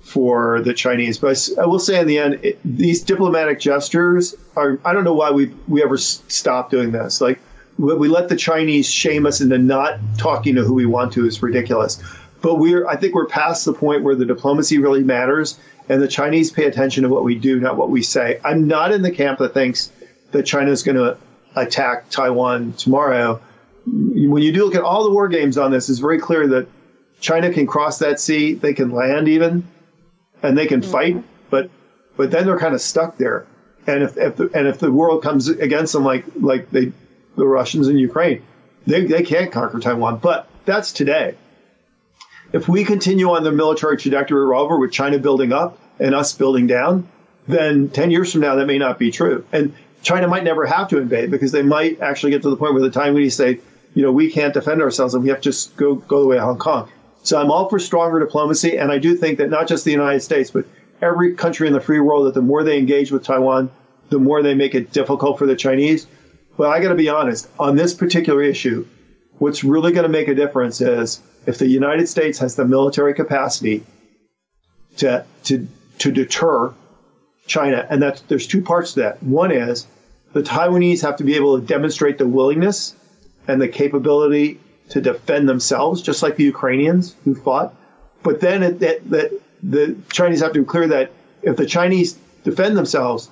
for 0.00 0.60
the 0.62 0.74
Chinese. 0.74 1.18
But 1.18 1.48
I 1.60 1.66
will 1.66 1.78
say 1.78 2.00
in 2.00 2.06
the 2.06 2.18
end, 2.18 2.40
it, 2.42 2.58
these 2.64 3.02
diplomatic 3.02 3.60
gestures 3.60 4.34
are, 4.56 4.78
I 4.84 4.92
don't 4.92 5.04
know 5.04 5.14
why 5.14 5.30
we, 5.30 5.52
we 5.68 5.82
ever 5.82 5.96
stopped 5.96 6.70
doing 6.70 6.92
this. 6.92 7.20
Like, 7.20 7.40
we 7.78 8.08
let 8.08 8.28
the 8.28 8.36
Chinese 8.36 8.88
shame 8.90 9.26
us 9.26 9.40
into 9.40 9.58
not 9.58 9.98
talking 10.18 10.54
to 10.56 10.62
who 10.62 10.74
we 10.74 10.86
want 10.86 11.12
to 11.14 11.26
is 11.26 11.42
ridiculous. 11.42 12.02
But 12.42 12.56
we're, 12.56 12.86
I 12.86 12.96
think 12.96 13.14
we're 13.14 13.26
past 13.26 13.64
the 13.64 13.72
point 13.72 14.02
where 14.02 14.14
the 14.14 14.26
diplomacy 14.26 14.78
really 14.78 15.02
matters 15.02 15.58
and 15.88 16.02
the 16.02 16.08
Chinese 16.08 16.50
pay 16.50 16.64
attention 16.66 17.02
to 17.04 17.08
what 17.08 17.24
we 17.24 17.34
do, 17.34 17.60
not 17.60 17.76
what 17.76 17.90
we 17.90 18.02
say. 18.02 18.40
I'm 18.44 18.66
not 18.66 18.92
in 18.92 19.02
the 19.02 19.10
camp 19.10 19.38
that 19.38 19.54
thinks 19.54 19.90
that 20.32 20.44
China 20.44 20.70
is 20.70 20.82
going 20.82 20.96
to 20.96 21.16
attack 21.56 22.10
Taiwan 22.10 22.72
tomorrow. 22.74 23.40
When 23.86 24.42
you 24.42 24.52
do 24.52 24.64
look 24.64 24.74
at 24.74 24.82
all 24.82 25.04
the 25.04 25.10
war 25.10 25.28
games 25.28 25.58
on 25.58 25.70
this, 25.70 25.88
it's 25.88 25.98
very 25.98 26.18
clear 26.18 26.46
that 26.48 26.66
China 27.20 27.52
can 27.52 27.66
cross 27.66 27.98
that 27.98 28.20
sea, 28.20 28.54
they 28.54 28.74
can 28.74 28.90
land 28.90 29.28
even, 29.28 29.66
and 30.42 30.56
they 30.56 30.66
can 30.66 30.80
mm-hmm. 30.80 30.90
fight, 30.90 31.24
but 31.50 31.70
but 32.16 32.30
then 32.30 32.46
they're 32.46 32.58
kind 32.58 32.74
of 32.74 32.80
stuck 32.80 33.16
there. 33.16 33.46
And 33.86 34.02
if, 34.02 34.16
if 34.16 34.36
the, 34.36 34.50
and 34.54 34.68
if 34.68 34.78
the 34.78 34.92
world 34.92 35.22
comes 35.22 35.48
against 35.48 35.92
them 35.92 36.04
like 36.04 36.24
like 36.36 36.70
they 36.70 36.92
the 37.36 37.46
Russians 37.46 37.88
in 37.88 37.98
Ukraine, 37.98 38.42
they 38.86 39.04
they 39.06 39.22
can't 39.22 39.52
conquer 39.52 39.78
Taiwan. 39.80 40.18
But 40.18 40.48
that's 40.64 40.92
today. 40.92 41.36
If 42.52 42.68
we 42.68 42.84
continue 42.84 43.30
on 43.30 43.44
the 43.44 43.52
military 43.52 43.96
trajectory 43.96 44.44
we're 44.46 44.54
over 44.54 44.78
with 44.78 44.92
China 44.92 45.18
building 45.18 45.52
up 45.52 45.78
and 45.98 46.14
us 46.14 46.34
building 46.34 46.66
down, 46.66 47.08
then 47.48 47.88
10 47.88 48.10
years 48.10 48.32
from 48.32 48.42
now 48.42 48.56
that 48.56 48.66
may 48.66 48.76
not 48.76 48.98
be 48.98 49.10
true. 49.10 49.44
And 49.52 49.74
China 50.02 50.28
might 50.28 50.44
never 50.44 50.66
have 50.66 50.88
to 50.88 50.98
invade 50.98 51.30
because 51.30 51.52
they 51.52 51.62
might 51.62 52.00
actually 52.00 52.32
get 52.32 52.42
to 52.42 52.50
the 52.50 52.56
point 52.56 52.74
where 52.74 52.86
the 52.86 53.12
you 53.14 53.30
say, 53.30 53.60
you 53.94 54.02
know, 54.02 54.12
we 54.12 54.30
can't 54.30 54.52
defend 54.52 54.82
ourselves 54.82 55.14
and 55.14 55.22
we 55.22 55.30
have 55.30 55.38
to 55.38 55.44
just 55.44 55.76
go 55.76 55.94
go 55.94 56.20
the 56.20 56.26
way 56.26 56.36
of 56.36 56.44
Hong 56.44 56.58
Kong. 56.58 56.90
So 57.22 57.40
I'm 57.40 57.50
all 57.50 57.68
for 57.68 57.78
stronger 57.78 58.18
diplomacy, 58.18 58.76
and 58.76 58.90
I 58.90 58.98
do 58.98 59.16
think 59.16 59.38
that 59.38 59.50
not 59.50 59.68
just 59.68 59.84
the 59.84 59.92
United 59.92 60.20
States, 60.20 60.50
but 60.50 60.66
every 61.00 61.34
country 61.34 61.66
in 61.68 61.72
the 61.72 61.80
free 61.80 62.00
world, 62.00 62.26
that 62.26 62.34
the 62.34 62.42
more 62.42 62.64
they 62.64 62.78
engage 62.78 63.12
with 63.12 63.24
Taiwan, 63.24 63.70
the 64.10 64.18
more 64.18 64.42
they 64.42 64.54
make 64.54 64.74
it 64.74 64.92
difficult 64.92 65.38
for 65.38 65.46
the 65.46 65.56
Chinese. 65.56 66.06
But 66.56 66.68
I 66.68 66.80
got 66.80 66.90
to 66.90 66.94
be 66.94 67.08
honest, 67.08 67.48
on 67.58 67.76
this 67.76 67.94
particular 67.94 68.42
issue, 68.42 68.86
what's 69.38 69.64
really 69.64 69.92
going 69.92 70.04
to 70.04 70.08
make 70.08 70.28
a 70.28 70.34
difference 70.34 70.80
is 70.80 71.20
if 71.46 71.58
the 71.58 71.68
United 71.68 72.08
States 72.08 72.38
has 72.40 72.56
the 72.56 72.64
military 72.64 73.14
capacity 73.14 73.84
to 74.98 75.24
to 75.44 75.66
to 75.98 76.12
deter 76.12 76.74
China, 77.46 77.86
and 77.88 78.02
that's 78.02 78.20
there's 78.22 78.46
two 78.46 78.62
parts 78.62 78.94
to 78.94 79.00
that. 79.00 79.22
One 79.22 79.50
is 79.50 79.86
the 80.32 80.42
Taiwanese 80.42 81.02
have 81.02 81.16
to 81.16 81.24
be 81.24 81.36
able 81.36 81.58
to 81.58 81.66
demonstrate 81.66 82.18
the 82.18 82.26
willingness 82.26 82.94
and 83.48 83.60
the 83.60 83.68
capability 83.68 84.60
to 84.92 85.00
defend 85.00 85.48
themselves, 85.48 86.02
just 86.02 86.22
like 86.22 86.36
the 86.36 86.44
Ukrainians 86.44 87.16
who 87.24 87.34
fought. 87.34 87.74
But 88.22 88.40
then 88.40 88.62
it, 88.62 88.78
that, 88.80 89.10
that 89.10 89.40
the 89.62 89.96
Chinese 90.12 90.42
have 90.42 90.52
to 90.52 90.60
be 90.60 90.66
clear 90.66 90.86
that 90.88 91.10
if 91.42 91.56
the 91.56 91.64
Chinese 91.64 92.18
defend 92.44 92.76
themselves 92.76 93.30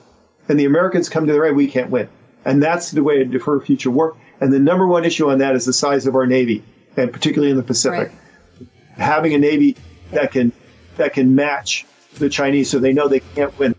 and 0.48 0.58
the 0.58 0.64
Americans 0.64 1.10
come 1.10 1.26
to 1.26 1.32
their 1.32 1.44
aid, 1.44 1.54
we 1.54 1.66
can't 1.66 1.90
win. 1.90 2.08
And 2.46 2.62
that's 2.62 2.92
the 2.92 3.02
way 3.02 3.18
to 3.18 3.26
defer 3.26 3.60
future 3.60 3.90
war. 3.90 4.16
And 4.40 4.50
the 4.50 4.58
number 4.58 4.86
one 4.86 5.04
issue 5.04 5.28
on 5.30 5.38
that 5.38 5.54
is 5.54 5.66
the 5.66 5.74
size 5.74 6.06
of 6.06 6.14
our 6.14 6.26
navy, 6.26 6.64
and 6.96 7.12
particularly 7.12 7.50
in 7.50 7.58
the 7.58 7.62
Pacific. 7.62 8.08
Right. 8.08 8.68
Having 8.96 9.34
a 9.34 9.38
navy 9.38 9.76
that 10.12 10.32
can 10.32 10.52
that 10.96 11.12
can 11.12 11.34
match 11.34 11.84
the 12.14 12.30
Chinese, 12.30 12.70
so 12.70 12.78
they 12.78 12.94
know 12.94 13.06
they 13.06 13.20
can't 13.20 13.56
win. 13.58 13.74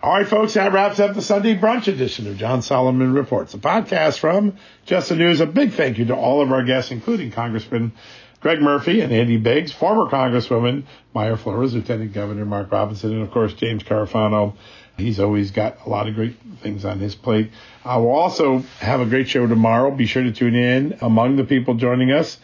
All 0.00 0.12
right, 0.12 0.28
folks, 0.28 0.54
that 0.54 0.72
wraps 0.72 1.00
up 1.00 1.16
the 1.16 1.22
Sunday 1.22 1.56
brunch 1.56 1.88
edition 1.88 2.28
of 2.28 2.36
John 2.36 2.62
Solomon 2.62 3.12
Reports, 3.14 3.54
a 3.54 3.58
podcast 3.58 4.20
from 4.20 4.56
Just 4.86 5.08
the 5.08 5.16
News. 5.16 5.40
A 5.40 5.46
big 5.46 5.72
thank 5.72 5.98
you 5.98 6.04
to 6.04 6.14
all 6.14 6.40
of 6.40 6.52
our 6.52 6.62
guests, 6.62 6.92
including 6.92 7.32
Congressman 7.32 7.90
Greg 8.38 8.60
Murphy 8.60 9.00
and 9.00 9.12
Andy 9.12 9.38
Biggs, 9.38 9.72
former 9.72 10.08
Congresswoman 10.08 10.84
Mayra 11.16 11.36
Flores, 11.36 11.74
Lieutenant 11.74 12.12
Governor 12.12 12.44
Mark 12.44 12.70
Robinson, 12.70 13.10
and 13.10 13.22
of 13.22 13.32
course 13.32 13.54
James 13.54 13.82
Carafano. 13.82 14.54
He's 14.96 15.18
always 15.18 15.50
got 15.50 15.84
a 15.84 15.88
lot 15.88 16.06
of 16.06 16.14
great 16.14 16.36
things 16.62 16.84
on 16.84 17.00
his 17.00 17.16
plate. 17.16 17.50
Uh, 17.84 17.98
we'll 18.00 18.14
also 18.14 18.60
have 18.78 19.00
a 19.00 19.06
great 19.06 19.28
show 19.28 19.48
tomorrow. 19.48 19.90
Be 19.90 20.06
sure 20.06 20.22
to 20.22 20.30
tune 20.30 20.54
in. 20.54 20.98
Among 21.00 21.34
the 21.34 21.44
people 21.44 21.74
joining 21.74 22.12
us, 22.12 22.38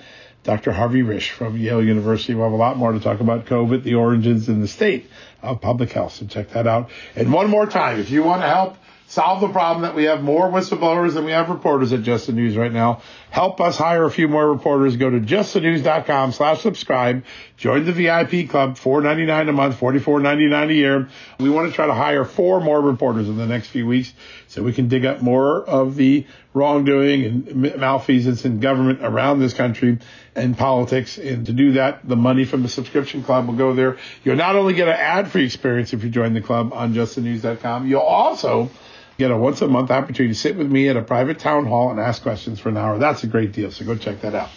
Dr. 0.45 0.73
Harvey 0.73 1.03
Risch 1.03 1.31
from 1.31 1.57
Yale 1.57 1.83
University. 1.83 2.35
We'll 2.35 2.45
have 2.45 2.53
a 2.53 2.57
lot 2.57 2.77
more 2.77 2.93
to 2.93 3.01
talk 3.01 3.21
about 3.21 3.47
COVID, 3.47 3.83
the 3.83 3.95
origins, 3.95 4.49
and 4.49 4.63
the 4.63 4.69
state 4.69 5.11
of 5.43 5.61
public 5.61 5.91
health. 5.91 6.13
So 6.13 6.27
check 6.27 6.51
that 6.51 6.67
out. 6.67 6.91
And 7.17 7.33
one 7.33 7.51
more 7.51 7.67
time, 7.67 7.99
if 7.99 8.11
you 8.11 8.23
want 8.23 8.43
to 8.43 8.49
help 8.49 8.77
solve 9.07 9.41
the 9.41 9.49
problem 9.49 9.83
that 9.83 9.95
we 9.95 10.05
have 10.05 10.23
more 10.23 10.51
whistleblowers 10.51 11.15
than 11.15 11.25
we 11.25 11.31
have 11.33 11.49
reporters 11.49 11.93
at 11.93 12.03
Just 12.03 12.27
the 12.27 12.33
News 12.33 12.57
right 12.57 12.73
now. 12.73 13.03
Help 13.31 13.61
us 13.61 13.77
hire 13.77 14.05
a 14.05 14.11
few 14.11 14.29
more 14.29 14.51
reporters. 14.51 14.97
Go 14.97 15.11
to 15.11 15.21
justthenews.com 15.21 16.33
slash 16.33 16.61
subscribe. 16.63 17.25
Join 17.57 17.85
the 17.85 17.93
VIP 17.93 18.49
club, 18.49 18.77
four 18.77 19.01
ninety 19.03 19.25
nine 19.25 19.49
a 19.49 19.53
month, 19.53 19.77
forty 19.77 19.99
four 19.99 20.21
ninety 20.21 20.47
nine 20.47 20.71
a 20.71 20.75
year. 20.75 21.09
We 21.39 21.51
want 21.51 21.69
to 21.71 21.75
try 21.75 21.87
to 21.87 21.95
hire 21.95 22.25
four 22.25 22.61
more 22.61 22.81
reporters 22.81 23.29
in 23.29 23.37
the 23.37 23.47
next 23.47 23.69
few 23.69 23.87
weeks 23.87 24.13
so 24.49 24.63
we 24.63 24.73
can 24.73 24.89
dig 24.89 25.05
up 25.05 25.23
more 25.23 25.63
of 25.63 25.97
the 25.97 26.27
wrongdoing 26.55 27.25
and 27.25 27.77
malfeasance 27.77 28.45
in 28.45 28.61
government 28.61 29.01
around 29.03 29.41
this 29.41 29.53
country 29.53 29.99
and 30.35 30.57
politics. 30.57 31.19
And 31.19 31.45
to 31.47 31.53
do 31.53 31.73
that, 31.73 32.09
the 32.09 32.17
money 32.17 32.45
from 32.45 32.63
the 32.63 32.69
subscription 32.69 33.23
club 33.23 33.47
will 33.47 33.55
go 33.55 33.75
there. 33.75 33.99
You'll 34.23 34.37
not 34.37 34.57
only 34.57 34.73
get 34.73 34.89
an 34.89 34.95
ad 34.95 35.31
free 35.31 35.45
experience 35.45 35.93
if 35.93 36.03
you 36.03 36.11
join 36.11 36.33
the 36.33 36.41
club 36.41 36.73
on 36.73 36.95
justthenews.com, 36.95 37.87
you'll 37.89 38.01
also 38.01 38.71
Get 39.17 39.31
a 39.31 39.37
once 39.37 39.63
a 39.63 39.69
month 39.69 39.93
opportunity 39.93 40.35
to 40.35 40.39
sit 40.39 40.57
with 40.57 40.69
me 40.69 40.89
at 40.89 40.97
a 40.97 41.03
private 41.03 41.39
town 41.39 41.67
hall 41.67 41.91
and 41.91 42.01
ask 42.01 42.23
questions 42.23 42.59
for 42.59 42.69
an 42.69 42.77
hour. 42.77 42.99
That's 42.99 43.23
a 43.23 43.29
great 43.29 43.53
deal. 43.53 43.71
So 43.71 43.85
go 43.85 43.97
check 43.97 44.23
that 44.23 44.35
out. 44.35 44.49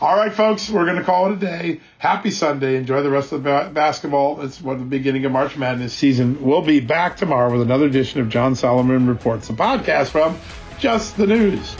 All 0.00 0.16
right, 0.16 0.32
folks, 0.32 0.70
we're 0.70 0.84
going 0.84 0.96
to 0.96 1.04
call 1.04 1.30
it 1.30 1.34
a 1.34 1.36
day. 1.36 1.80
Happy 1.98 2.30
Sunday. 2.30 2.76
Enjoy 2.76 3.02
the 3.02 3.10
rest 3.10 3.32
of 3.32 3.42
the 3.42 3.50
ba- 3.50 3.70
basketball. 3.72 4.40
It's 4.42 4.60
what 4.60 4.78
the 4.78 4.84
beginning 4.84 5.24
of 5.26 5.32
March 5.32 5.56
Madness 5.56 5.92
season. 5.92 6.42
We'll 6.42 6.62
be 6.62 6.80
back 6.80 7.18
tomorrow 7.18 7.52
with 7.52 7.62
another 7.62 7.86
edition 7.86 8.20
of 8.20 8.28
John 8.30 8.56
Solomon 8.56 9.06
Reports, 9.06 9.50
a 9.50 9.54
podcast 9.54 10.08
from 10.08 10.38
Just 10.78 11.16
the 11.16 11.26
News. 11.26 11.74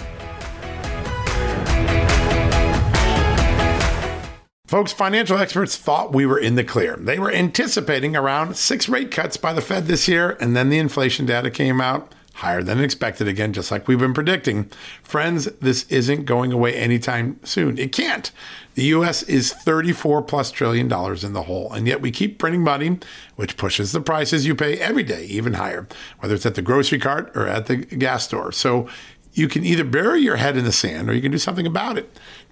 Folks, 4.67 4.93
financial 4.93 5.39
experts 5.39 5.77
thought 5.77 6.13
we 6.13 6.27
were 6.27 6.39
in 6.39 6.57
the 6.57 6.65
clear. 6.65 6.97
They 6.97 7.19
were 7.19 7.31
anticipating 7.31 8.17
around 8.17 8.57
six 8.57 8.89
rate 8.89 9.11
cuts 9.11 9.37
by 9.37 9.53
the 9.53 9.61
Fed 9.61 9.87
this 9.87 10.09
year, 10.09 10.37
and 10.41 10.57
then 10.57 10.71
the 10.71 10.79
inflation 10.79 11.25
data 11.25 11.51
came 11.51 11.81
out 11.81 12.15
higher 12.35 12.63
than 12.63 12.81
expected 12.81 13.29
again, 13.29 13.53
just 13.53 13.71
like 13.71 13.87
we've 13.87 13.99
been 13.99 14.13
predicting. 14.13 14.71
Friends, 15.03 15.45
this 15.61 15.85
isn't 15.91 16.25
going 16.25 16.53
away 16.53 16.75
anytime 16.75 17.39
soon. 17.45 17.79
It 17.79 17.93
can't. 17.93 18.31
The 18.77 18.85
US 18.85 19.23
is 19.23 19.55
34 19.55 20.23
plus 20.23 20.51
trillion 20.51 20.87
dollars 20.87 21.25
in 21.25 21.33
the 21.33 21.45
hole, 21.45 21.73
and 21.73 21.89
yet 21.89 22.03
we 22.03 22.11
keep 22.11 22.39
printing 22.39 22.63
money, 22.63 22.99
which 23.35 23.57
pushes 23.57 23.93
the 23.93 24.03
prices 24.03 24.47
you 24.47 24.55
pay 24.55 24.79
every 24.79 25.03
day 25.03 25.25
even 25.25 25.55
higher, 25.55 25.89
whether 26.21 26.35
it's 26.35 26.45
at 26.45 26.57
the 26.57 26.63
grocery 26.63 26.99
cart 26.99 27.33
or 27.35 27.47
at 27.47 27.67
the 27.67 27.77
gas 27.77 28.25
store. 28.25 28.53
So 28.53 28.87
you 29.33 29.49
can 29.49 29.65
either 29.65 29.83
bury 29.83 30.21
your 30.21 30.37
head 30.37 30.59
in 30.59 30.67
the 30.67 30.73
sand 30.73 31.09
or 31.09 31.15
you 31.15 31.23
can 31.23 31.33
do 31.33 31.39
something 31.39 31.67
about 31.67 31.97
it. 31.97 32.19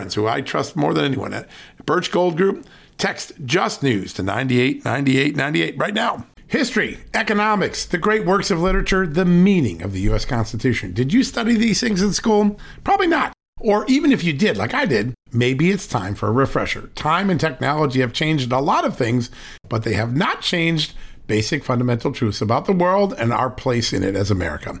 friends 0.00 0.14
who 0.14 0.26
I 0.26 0.40
trust 0.40 0.76
more 0.76 0.94
than 0.94 1.04
anyone 1.04 1.34
at 1.34 1.46
Birch 1.84 2.10
Gold 2.10 2.38
Group, 2.38 2.64
text 2.96 3.32
Just 3.44 3.82
News 3.82 4.14
to 4.14 4.22
989898 4.22 5.76
right 5.76 5.92
now. 5.92 6.24
History, 6.46 7.00
economics, 7.12 7.84
the 7.84 7.98
great 7.98 8.24
works 8.24 8.50
of 8.50 8.62
literature, 8.62 9.06
the 9.06 9.26
meaning 9.26 9.82
of 9.82 9.92
the 9.92 10.00
U.S. 10.08 10.24
Constitution. 10.24 10.94
Did 10.94 11.12
you 11.12 11.22
study 11.22 11.54
these 11.54 11.80
things 11.80 12.00
in 12.00 12.14
school? 12.14 12.58
Probably 12.82 13.08
not. 13.08 13.34
Or 13.58 13.84
even 13.88 14.10
if 14.10 14.24
you 14.24 14.32
did, 14.32 14.56
like 14.56 14.72
I 14.72 14.86
did, 14.86 15.12
maybe 15.32 15.70
it's 15.70 15.86
time 15.86 16.14
for 16.14 16.28
a 16.28 16.32
refresher. 16.32 16.86
Time 16.94 17.28
and 17.28 17.38
technology 17.38 18.00
have 18.00 18.14
changed 18.14 18.50
a 18.52 18.58
lot 18.58 18.86
of 18.86 18.96
things, 18.96 19.30
but 19.68 19.84
they 19.84 19.92
have 19.92 20.16
not 20.16 20.40
changed 20.40 20.94
basic 21.26 21.62
fundamental 21.62 22.10
truths 22.10 22.40
about 22.40 22.64
the 22.64 22.72
world 22.72 23.12
and 23.18 23.34
our 23.34 23.50
place 23.50 23.92
in 23.92 24.02
it 24.02 24.16
as 24.16 24.30
America. 24.30 24.80